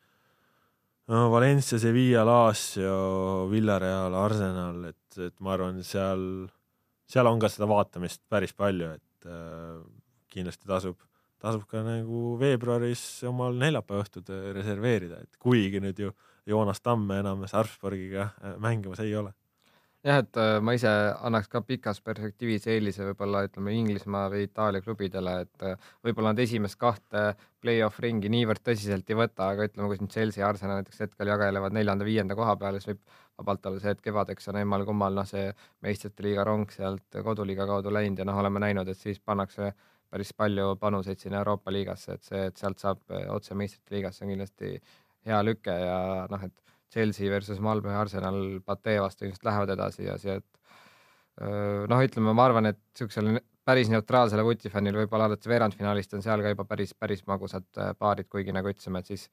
no 1.08 1.30
Valencia, 1.30 1.78
Sevilla, 1.78 2.24
Lazio, 2.26 3.48
Villareal, 3.50 4.14
Arsenal, 4.14 4.84
et, 4.90 5.18
et 5.28 5.34
ma 5.40 5.54
arvan, 5.54 5.82
seal, 5.86 6.22
seal 7.08 7.30
on 7.30 7.40
ka 7.42 7.50
seda 7.52 7.68
vaatamist 7.70 8.24
päris 8.28 8.54
palju, 8.56 8.92
et 8.98 9.30
äh, 9.30 9.78
kindlasti 10.32 10.68
tasub, 10.68 10.98
tasub 11.42 11.66
ka 11.70 11.82
nagu 11.86 12.36
veebruaris 12.40 13.02
omal 13.28 13.58
neljapäeva 13.60 14.04
õhtud 14.04 14.30
reserveerida, 14.56 15.22
et 15.24 15.40
kuigi 15.42 15.82
nüüd 15.84 15.98
ju 16.06 16.12
Joonas 16.46 16.80
Tamme 16.80 17.20
enam 17.20 17.42
Sarpsborgiga 17.50 18.30
mängimas 18.62 19.02
ei 19.02 19.16
ole. 19.18 19.34
Jah, 20.06 20.20
et 20.22 20.38
äh, 20.38 20.60
ma 20.62 20.76
ise 20.76 20.90
annaks 21.26 21.48
ka 21.50 21.64
pikas 21.66 21.98
perspektiivis 22.04 22.68
eelise 22.70 23.02
võib-olla 23.08 23.40
ütleme 23.48 23.72
Inglismaa 23.74 24.28
või 24.30 24.44
Itaalia 24.46 24.84
klubidele, 24.84 25.32
et 25.42 25.64
äh, 25.66 25.88
võib-olla 26.06 26.30
nad 26.30 26.42
esimest 26.44 26.78
kahte 26.78 27.22
play-off 27.64 27.98
ringi 28.04 28.30
niivõrd 28.30 28.62
tõsiselt 28.68 29.10
ei 29.10 29.18
võta, 29.18 29.48
aga 29.50 29.66
ütleme, 29.66 29.88
kui 29.90 29.98
siin 29.98 30.12
Chelsea 30.12 30.44
ja 30.44 30.52
Arsenal 30.52 30.78
näiteks 30.78 31.02
hetkel 31.02 31.32
jagelevad 31.32 31.74
neljanda-viienda 31.74 32.36
koha 32.38 32.54
peale, 32.60 32.78
siis 32.78 32.92
võib 32.92 33.18
vabalt 33.40 33.66
olla 33.66 33.82
see, 33.82 33.96
et 33.96 34.04
kevadeks 34.04 34.46
on 34.52 34.60
emmal-kummal 34.62 35.18
noh, 35.18 35.26
see 35.26 35.50
meistrite 35.82 36.22
liiga 36.28 36.46
rong 36.46 36.70
sealt 36.70 37.18
koduliiga 37.26 37.66
kaudu 37.66 37.90
läinud 37.98 38.22
ja 38.22 38.30
noh, 38.30 38.38
oleme 38.44 38.62
näinud, 38.62 38.94
et 38.94 39.02
siis 39.02 39.18
pannakse 39.18 39.72
päris 40.16 40.32
palju 40.36 40.74
panuseid 40.80 41.22
sinna 41.22 41.42
Euroopa 41.44 41.74
liigasse, 41.74 42.16
et 42.16 42.26
see, 42.26 42.44
et 42.50 42.62
sealt 42.62 42.82
saab 42.82 43.02
äh, 43.12 43.28
otse 43.34 43.56
meistrite 43.58 43.94
liigasse 43.94 44.24
on 44.24 44.32
kindlasti 44.32 44.76
hea 45.28 45.42
lüke 45.44 45.74
ja 45.82 45.98
noh, 46.32 46.46
et 46.48 46.54
Chelsea 46.92 47.30
versus 47.30 47.60
Malmö 47.60 47.92
ja 47.92 48.00
Arsenal 48.00 48.40
Patee 48.64 49.00
vastu 49.02 49.26
ilmselt 49.26 49.44
lähevad 49.44 49.72
edasi 49.74 50.06
ja 50.06 50.14
sealt 50.22 50.46
noh, 51.36 52.00
ütleme, 52.00 52.32
ma 52.32 52.46
arvan, 52.48 52.70
et 52.70 52.78
niisugusele 52.94 53.42
päris 53.66 53.90
neutraalsele 53.92 54.44
vutifännile 54.46 55.02
võib-olla 55.02 55.26
alates 55.28 55.50
veerandfinaalist 55.50 56.14
on 56.16 56.22
seal 56.24 56.40
ka 56.40 56.52
juba 56.54 56.64
päris, 56.70 56.94
päris 56.94 57.24
magusad 57.28 57.66
paarid, 57.98 58.28
kuigi 58.32 58.54
nagu 58.54 58.70
ütlesime, 58.70 59.02
et 59.02 59.10
siis 59.10 59.26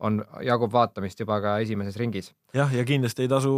on, 0.00 0.22
jagub 0.42 0.72
vaatamist 0.72 1.20
juba 1.20 1.38
ka 1.40 1.58
esimeses 1.62 1.96
ringis. 2.00 2.32
jah, 2.54 2.72
ja 2.74 2.84
kindlasti 2.84 3.26
ei 3.26 3.30
tasu 3.30 3.52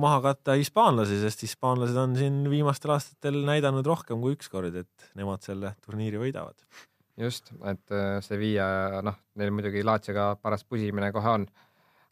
maha 0.00 0.22
katta 0.30 0.56
hispaanlasi, 0.58 1.20
sest 1.22 1.46
hispaanlased 1.46 1.96
on 2.00 2.16
siin 2.18 2.42
viimastel 2.50 2.96
aastatel 2.96 3.42
näidanud 3.46 3.86
rohkem 3.86 4.20
kui 4.20 4.34
üks 4.36 4.50
kord, 4.52 4.74
et 4.74 5.10
nemad 5.14 5.44
selle 5.46 5.76
turniiri 5.84 6.20
võidavad. 6.20 6.58
just, 7.16 7.52
et 7.64 7.96
Sevilla, 8.26 9.00
noh, 9.06 9.16
neil 9.40 9.54
muidugi 9.54 9.84
Laatsioga 9.86 10.34
paras 10.42 10.64
pusimine 10.64 11.12
kohe 11.14 11.38
on 11.38 11.46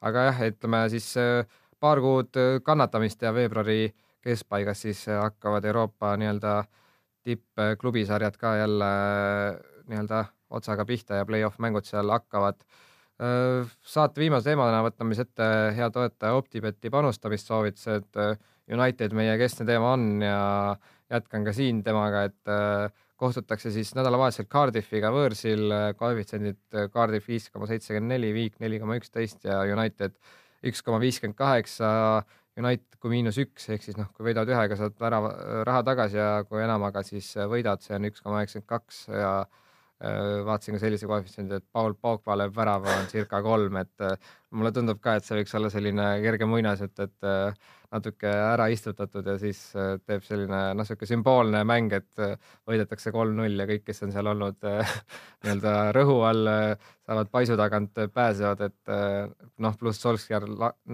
aga 0.04 0.28
jah, 0.28 0.40
ütleme 0.50 0.84
siis 0.92 1.08
äh, 1.20 1.44
paar 1.80 2.00
kuud 2.04 2.36
äh, 2.40 2.58
kannatamist 2.64 3.22
ja 3.24 3.32
veebruari 3.34 3.88
keskpaigas 4.24 4.84
siis 4.86 5.04
äh, 5.08 5.20
hakkavad 5.22 5.64
Euroopa 5.68 6.14
nii-öelda 6.20 6.56
tippklubisarjad 7.24 8.36
ka 8.36 8.56
jälle 8.60 8.90
nii-öelda 9.88 10.24
otsaga 10.54 10.84
pihta 10.84 11.22
ja 11.22 11.26
play-off 11.28 11.58
mängud 11.58 11.88
seal 11.88 12.10
hakkavad. 12.12 12.60
Saate 13.18 14.22
viimase 14.22 14.50
teemana 14.50 14.80
võtame 14.82 15.14
siis 15.14 15.28
ette 15.28 15.46
hea 15.76 15.86
toetaja 15.94 16.34
Optibeti 16.34 16.90
panustamissoovitused. 16.90 18.18
United 18.74 19.12
meie 19.14 19.36
keskne 19.38 19.66
teema 19.68 19.92
on 19.92 20.22
ja 20.24 20.74
jätkan 21.12 21.44
ka 21.44 21.52
siin 21.52 21.82
temaga, 21.84 22.24
et 22.30 22.94
kohtutakse 23.20 23.70
siis 23.70 23.92
nädalavahetusel 23.94 24.48
Cardiffiga 24.50 25.12
võõrsil, 25.14 25.68
koefitsiendid 26.00 26.78
Cardiff 26.92 27.28
viis 27.28 27.50
koma 27.52 27.68
seitsekümmend 27.70 28.16
neli, 28.16 28.32
Viik 28.34 28.56
neli 28.64 28.80
koma 28.82 28.96
üksteist 28.98 29.44
ja 29.46 29.60
United 29.68 30.16
üks 30.64 30.82
koma 30.82 30.98
viiskümmend 31.02 31.38
kaheksa. 31.38 32.24
United 32.58 32.98
kui 33.02 33.10
miinus 33.10 33.38
üks 33.42 33.68
ehk 33.74 33.82
siis 33.82 33.98
noh, 33.98 34.08
kui 34.14 34.28
võidad 34.30 34.48
ühega, 34.48 34.76
saad 34.78 35.00
ära 35.02 35.20
raha 35.66 35.82
tagasi 35.86 36.18
ja 36.18 36.28
kui 36.48 36.62
enamaga 36.62 37.02
siis 37.06 37.32
võidad, 37.50 37.82
see 37.82 37.98
on 37.98 38.06
üks 38.08 38.22
koma 38.22 38.40
üheksakümmend 38.40 38.70
kaks 38.70 39.00
ja 39.10 39.32
äh, 39.42 39.63
vaatasin 40.46 40.76
ka 40.76 40.82
sellise 40.82 41.08
koefitsiendi, 41.10 41.60
et 41.60 41.66
Paul 41.72 41.94
Pogba 42.00 42.36
lööb 42.38 42.54
värava 42.56 42.98
on 43.00 43.06
circa 43.10 43.40
kolm, 43.44 43.78
et 43.80 44.04
äh, 44.04 44.16
mulle 44.54 44.72
tundub 44.74 45.00
ka, 45.02 45.16
et 45.18 45.26
see 45.26 45.38
võiks 45.40 45.54
olla 45.58 45.70
selline 45.72 46.08
kerge 46.24 46.48
muinasjutt, 46.50 47.04
et 47.06 47.28
äh, 47.30 47.72
natuke 47.94 48.30
ära 48.30 48.66
istutatud 48.72 49.26
ja 49.28 49.36
siis 49.40 49.60
äh, 49.78 49.94
teeb 50.06 50.24
selline 50.26 50.60
noh, 50.74 50.82
niisugune 50.82 51.10
sümboolne 51.10 51.62
mäng, 51.68 51.92
et 51.94 52.22
äh, 52.22 52.34
võidetakse 52.68 53.12
kolm-null 53.14 53.60
ja 53.60 53.68
kõik, 53.70 53.84
kes 53.86 54.04
on 54.06 54.14
seal 54.14 54.30
olnud 54.32 54.66
äh, 54.68 54.94
nii-öelda 55.44 55.74
rõhu 55.96 56.20
all, 56.28 56.50
saavad 57.04 57.30
paisu 57.34 57.58
tagant 57.60 58.00
pääsevad, 58.14 58.62
et 58.64 58.92
noh, 59.60 59.74
pluss 59.76 60.00
Solskjaer 60.00 60.46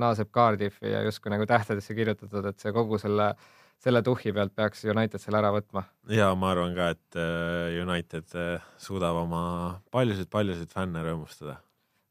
naaseb 0.02 0.32
Cardiffi 0.34 0.90
ja 0.90 1.04
justkui 1.06 1.30
nagu 1.30 1.46
tähtedesse 1.46 1.94
kirjutatud, 1.94 2.50
et 2.50 2.58
see 2.58 2.74
kogu 2.74 2.98
selle 2.98 3.30
selle 3.80 4.02
tuhhi 4.04 4.34
pealt 4.36 4.52
peaks 4.54 4.84
United 4.84 5.22
selle 5.22 5.40
ära 5.40 5.54
võtma. 5.54 5.86
ja 6.08 6.34
ma 6.34 6.52
arvan 6.52 6.76
ka, 6.76 6.90
et 6.92 7.20
United 7.80 8.36
suudab 8.78 9.22
oma 9.24 9.42
paljusid-paljusid 9.92 10.72
fänne 10.72 11.02
rõõmustada. 11.06 11.56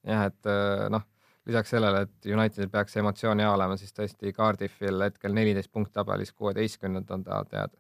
jah, 0.08 0.28
et 0.32 0.52
noh 0.90 1.06
lisaks 1.50 1.74
sellele, 1.74 2.04
et 2.06 2.30
Unitedil 2.34 2.70
peaks 2.72 2.98
emotsiooni 3.02 3.44
hea 3.46 3.54
olema, 3.54 3.78
siis 3.80 3.94
tõesti 3.96 4.34
Cardiffil 4.36 5.02
hetkel 5.06 5.34
neliteist 5.36 5.72
punkt 5.72 5.94
tabelis 5.96 6.34
kuueteistkümnendad 6.34 7.56
jääd. 7.56 7.78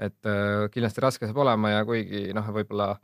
et 0.00 0.26
äh, 0.26 0.66
kindlasti 0.72 1.00
raske 1.04 1.28
saab 1.28 1.40
olema 1.42 1.74
ja 1.74 1.84
kuigi 1.84 2.30
noh, 2.36 2.46
võib-olla 2.56 2.94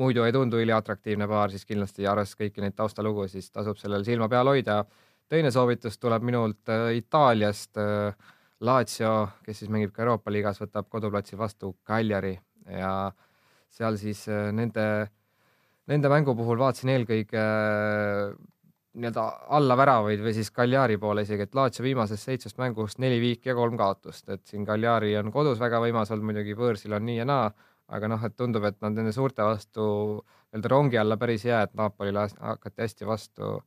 muidu 0.00 0.24
ei 0.26 0.32
tundu 0.32 0.58
üliatraktiivne 0.60 1.28
paar, 1.28 1.50
siis 1.50 1.64
kindlasti 1.64 2.06
arvestades 2.06 2.40
kõiki 2.42 2.60
neid 2.60 2.76
taustalugu, 2.76 3.28
siis 3.28 3.48
tasub 3.50 3.78
sellel 3.80 4.04
silma 4.04 4.28
peal 4.28 4.48
hoida. 4.48 4.84
teine 5.28 5.50
soovitus 5.50 5.98
tuleb 5.98 6.22
minult 6.22 6.68
äh, 6.68 6.96
Itaaliast 7.02 7.76
äh,. 7.76 8.34
Lazio, 8.60 9.12
kes 9.46 9.60
siis 9.62 9.70
mängib 9.70 9.92
ka 9.94 10.02
Euroopa 10.02 10.32
liigas, 10.34 10.58
võtab 10.58 10.88
koduplatsil 10.90 11.38
vastu 11.38 11.76
Cagliari 11.86 12.34
ja 12.74 12.92
seal 13.70 13.98
siis 14.00 14.24
äh, 14.28 14.48
nende, 14.52 14.84
nende 15.86 16.10
mängu 16.10 16.34
puhul 16.36 16.58
vaatasin 16.58 16.90
eelkõige 16.96 17.38
äh, 17.38 18.32
nii-öelda 18.98 19.24
alla 19.54 19.76
väravaid 19.78 20.22
või 20.24 20.34
siis 20.34 20.50
Cagliari 20.54 20.98
poole 20.98 21.22
isegi, 21.22 21.46
et 21.46 21.54
Lazio 21.54 21.86
viimasest 21.86 22.26
seitsmest 22.30 22.58
mängust 22.58 22.98
neli 23.02 23.20
viiki 23.22 23.52
ja 23.52 23.54
kolm 23.54 23.78
kaotust, 23.78 24.26
et 24.34 24.44
siin 24.48 24.66
Cagliari 24.66 25.14
on 25.20 25.30
kodus 25.32 25.60
väga 25.62 25.80
võimas 25.84 26.10
olnud, 26.10 26.32
muidugi 26.32 26.58
võõrsil 26.58 26.96
on 26.98 27.06
nii 27.06 27.20
ja 27.20 27.28
naa, 27.28 27.52
aga 27.94 28.10
noh, 28.10 28.24
et 28.26 28.36
tundub, 28.36 28.66
et 28.68 28.80
nad 28.82 28.96
nende 28.96 29.14
suurte 29.14 29.46
vastu 29.46 29.86
nii-öelda 30.48 30.72
rongi 30.72 30.98
alla 30.98 31.16
päris 31.20 31.44
ei 31.46 31.52
jää, 31.52 31.62
et 31.68 31.74
Napolile 31.78 32.26
hakati 32.40 32.82
hästi 32.82 33.06
vastu. 33.06 33.58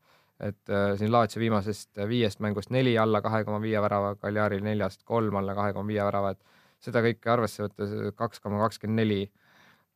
Et 0.42 0.74
äh, 0.74 0.94
siin 0.98 1.12
Lazio 1.14 1.42
viimasest 1.42 2.02
viiest 2.10 2.42
mängust 2.44 2.72
neli 2.74 2.96
alla 2.98 3.22
kahe 3.22 3.44
koma 3.46 3.62
viie 3.62 3.82
värava, 3.84 4.16
Cagliaril 4.22 4.64
neljast 4.66 5.06
kolm 5.06 5.38
alla 5.38 5.56
kahe 5.58 5.76
koma 5.76 5.92
viie 5.92 6.04
värava, 6.08 6.34
et 6.34 6.42
seda 6.82 7.04
kõike 7.06 7.30
arvesse 7.30 7.64
võttes 7.68 7.94
kaks 8.18 8.42
koma 8.42 8.62
kakskümmend 8.64 9.04
neli 9.04 9.22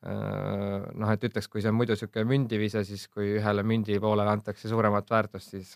noh, 0.06 1.10
et 1.10 1.24
ütleks, 1.26 1.48
kui 1.50 1.64
see 1.64 1.72
on 1.72 1.78
muidu 1.80 1.96
niisugune 1.96 2.28
mündivise, 2.30 2.84
siis 2.86 3.08
kui 3.10 3.40
ühele 3.40 3.64
mündi 3.66 3.96
poolele 4.02 4.36
antakse 4.36 4.70
suuremat 4.70 5.10
väärtust, 5.10 5.56
siis 5.56 5.72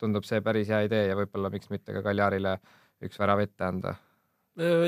tundub 0.00 0.24
see 0.24 0.40
päris 0.40 0.70
hea 0.72 0.86
idee 0.86 1.02
ja 1.10 1.16
võib-olla 1.18 1.50
miks 1.52 1.68
mitte 1.68 1.92
ka 1.92 2.00
Kaljarile 2.06 2.54
üks 3.04 3.20
värav 3.20 3.42
ette 3.44 3.66
anda. 3.66 3.92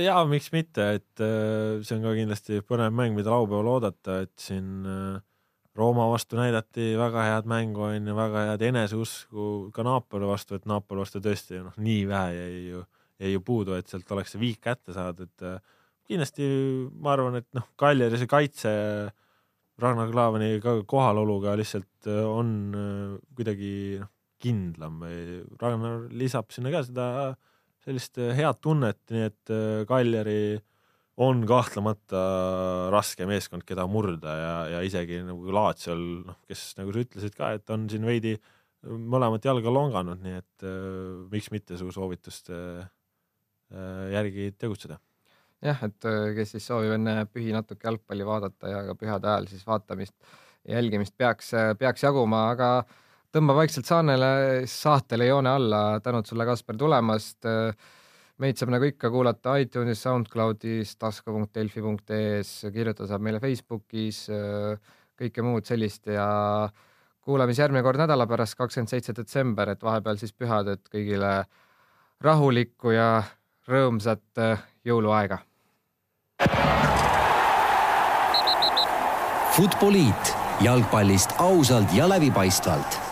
ja 0.01 0.17
miks 0.25 0.49
mitte, 0.55 0.87
et 0.97 1.21
see 1.21 1.99
on 1.99 2.07
ka 2.09 2.15
kindlasti 2.17 2.63
põnev 2.65 2.95
mäng, 2.97 3.19
mida 3.19 3.35
laupäeval 3.35 3.69
oodata, 3.75 4.23
et 4.25 4.33
siin 4.41 4.87
Rooma 5.79 6.09
vastu 6.11 6.39
näidati 6.39 6.97
väga 6.99 7.25
head 7.29 7.47
mängu, 7.51 7.85
on 7.87 8.09
ju, 8.11 8.15
väga 8.17 8.47
head 8.49 8.63
eneseusku 8.67 9.71
ka 9.75 9.85
Napoli 9.87 10.27
vastu, 10.27 10.59
et 10.59 10.67
Napoli 10.67 11.05
vastu 11.05 11.23
tõesti 11.23 11.61
noh, 11.63 11.77
nii 11.79 12.07
vähe 12.11 12.33
jäi 12.35 12.63
ju, 12.73 12.83
jäi 13.23 13.35
ju 13.37 13.43
puudu, 13.47 13.77
et 13.79 13.91
sealt 13.91 14.11
oleks 14.17 14.35
see 14.35 14.43
viik 14.43 14.59
kätte 14.67 14.97
saada, 14.97 15.29
et 15.29 15.45
kindlasti 16.11 16.49
ma 16.99 17.15
arvan, 17.15 17.39
et 17.39 17.47
noh, 17.55 17.69
Kaljari 17.79 18.19
see 18.19 18.31
kaitse 18.31 18.73
Ragnar 19.81 20.11
Klavani 20.11 20.57
ka 20.61 20.75
kohaloluga 20.91 21.55
lihtsalt 21.57 22.11
on 22.11 22.51
kuidagi 23.39 24.01
noh, 24.03 24.11
kindlam 24.41 24.99
või 25.05 25.39
Ragnar 25.61 26.09
lisab 26.17 26.51
sinna 26.51 26.73
ka 26.75 26.83
seda 26.87 27.07
sellist 27.85 28.19
head 28.19 28.59
tunnet, 28.65 29.01
nii 29.13 29.29
et 29.29 29.55
Kaljari 29.89 30.41
on 31.21 31.43
kahtlemata 31.49 32.21
raske 32.93 33.27
meeskond, 33.29 33.65
keda 33.69 33.85
murda 33.91 34.37
ja, 34.39 34.55
ja 34.77 34.81
isegi 34.87 35.21
nagu 35.27 35.53
Laatsiol, 35.53 36.01
noh, 36.29 36.39
kes 36.49 36.71
nagu 36.79 36.95
sa 36.95 37.05
ütlesid 37.05 37.37
ka, 37.37 37.53
et 37.59 37.73
on 37.75 37.85
siin 37.93 38.07
veidi 38.09 38.37
mõlemat 38.89 39.45
jalga 39.45 39.73
longanud, 39.75 40.23
nii 40.25 40.39
et 40.39 40.65
äh, 40.65 40.81
miks 41.33 41.51
mitte 41.53 41.77
su 41.77 41.91
soovituste 41.93 42.57
äh, 42.81 44.07
järgi 44.15 44.51
tegutseda. 44.57 44.97
jah, 45.61 45.85
et 45.85 46.09
äh, 46.09 46.31
kes 46.39 46.57
siis 46.57 46.71
soovib 46.71 46.97
enne 46.97 47.27
pühi 47.29 47.53
natuke 47.53 47.91
jalgpalli 47.91 48.25
vaadata 48.25 48.73
ja 48.73 48.81
ka 48.89 48.97
pühade 49.03 49.29
ajal 49.29 49.51
siis 49.53 49.67
vaatamist 49.69 50.17
jälgimist 50.69 51.17
peaks, 51.17 51.53
peaks 51.81 52.05
jaguma, 52.05 52.51
aga 52.55 52.71
tõmba 53.35 53.55
vaikselt 53.61 53.89
saanele, 53.89 54.67
saatele 54.69 55.29
joone 55.29 55.53
alla, 55.53 55.83
tänud 56.05 56.29
sulle, 56.29 56.47
Kaspar, 56.49 56.79
tulemast 56.81 57.49
äh, 57.49 57.91
meid 58.41 58.61
saab 58.61 58.73
nagu 58.73 58.89
ikka 58.89 59.11
kuulata 59.13 59.57
iTunesis, 59.61 60.05
SoundCloudis, 60.07 60.95
tasku.delfi.ee-s, 61.01 62.71
kirjutada 62.73 63.11
saab 63.11 63.27
meile 63.27 63.41
Facebookis, 63.43 64.23
kõike 65.21 65.45
muud 65.45 65.69
sellist. 65.69 66.09
Ja 66.09 66.29
kuulamise 67.25 67.65
järgmine 67.65 67.85
kord 67.85 68.01
nädala 68.01 68.27
pärast, 68.31 68.57
kakskümmend 68.59 68.93
seitse 68.93 69.15
detsember, 69.17 69.75
et 69.75 69.85
vahepeal 69.85 70.21
siis 70.21 70.33
pühad, 70.33 70.73
et 70.73 70.89
kõigile 70.93 71.35
rahulikku 72.25 72.97
ja 72.97 73.11
rõõmsat 73.69 74.45
jõuluaega. 74.89 75.43
Futboliit. 79.57 80.37
Jalgpallist 80.61 81.33
ausalt 81.41 81.89
ja 81.97 82.05
läbipaistvalt 82.09 83.10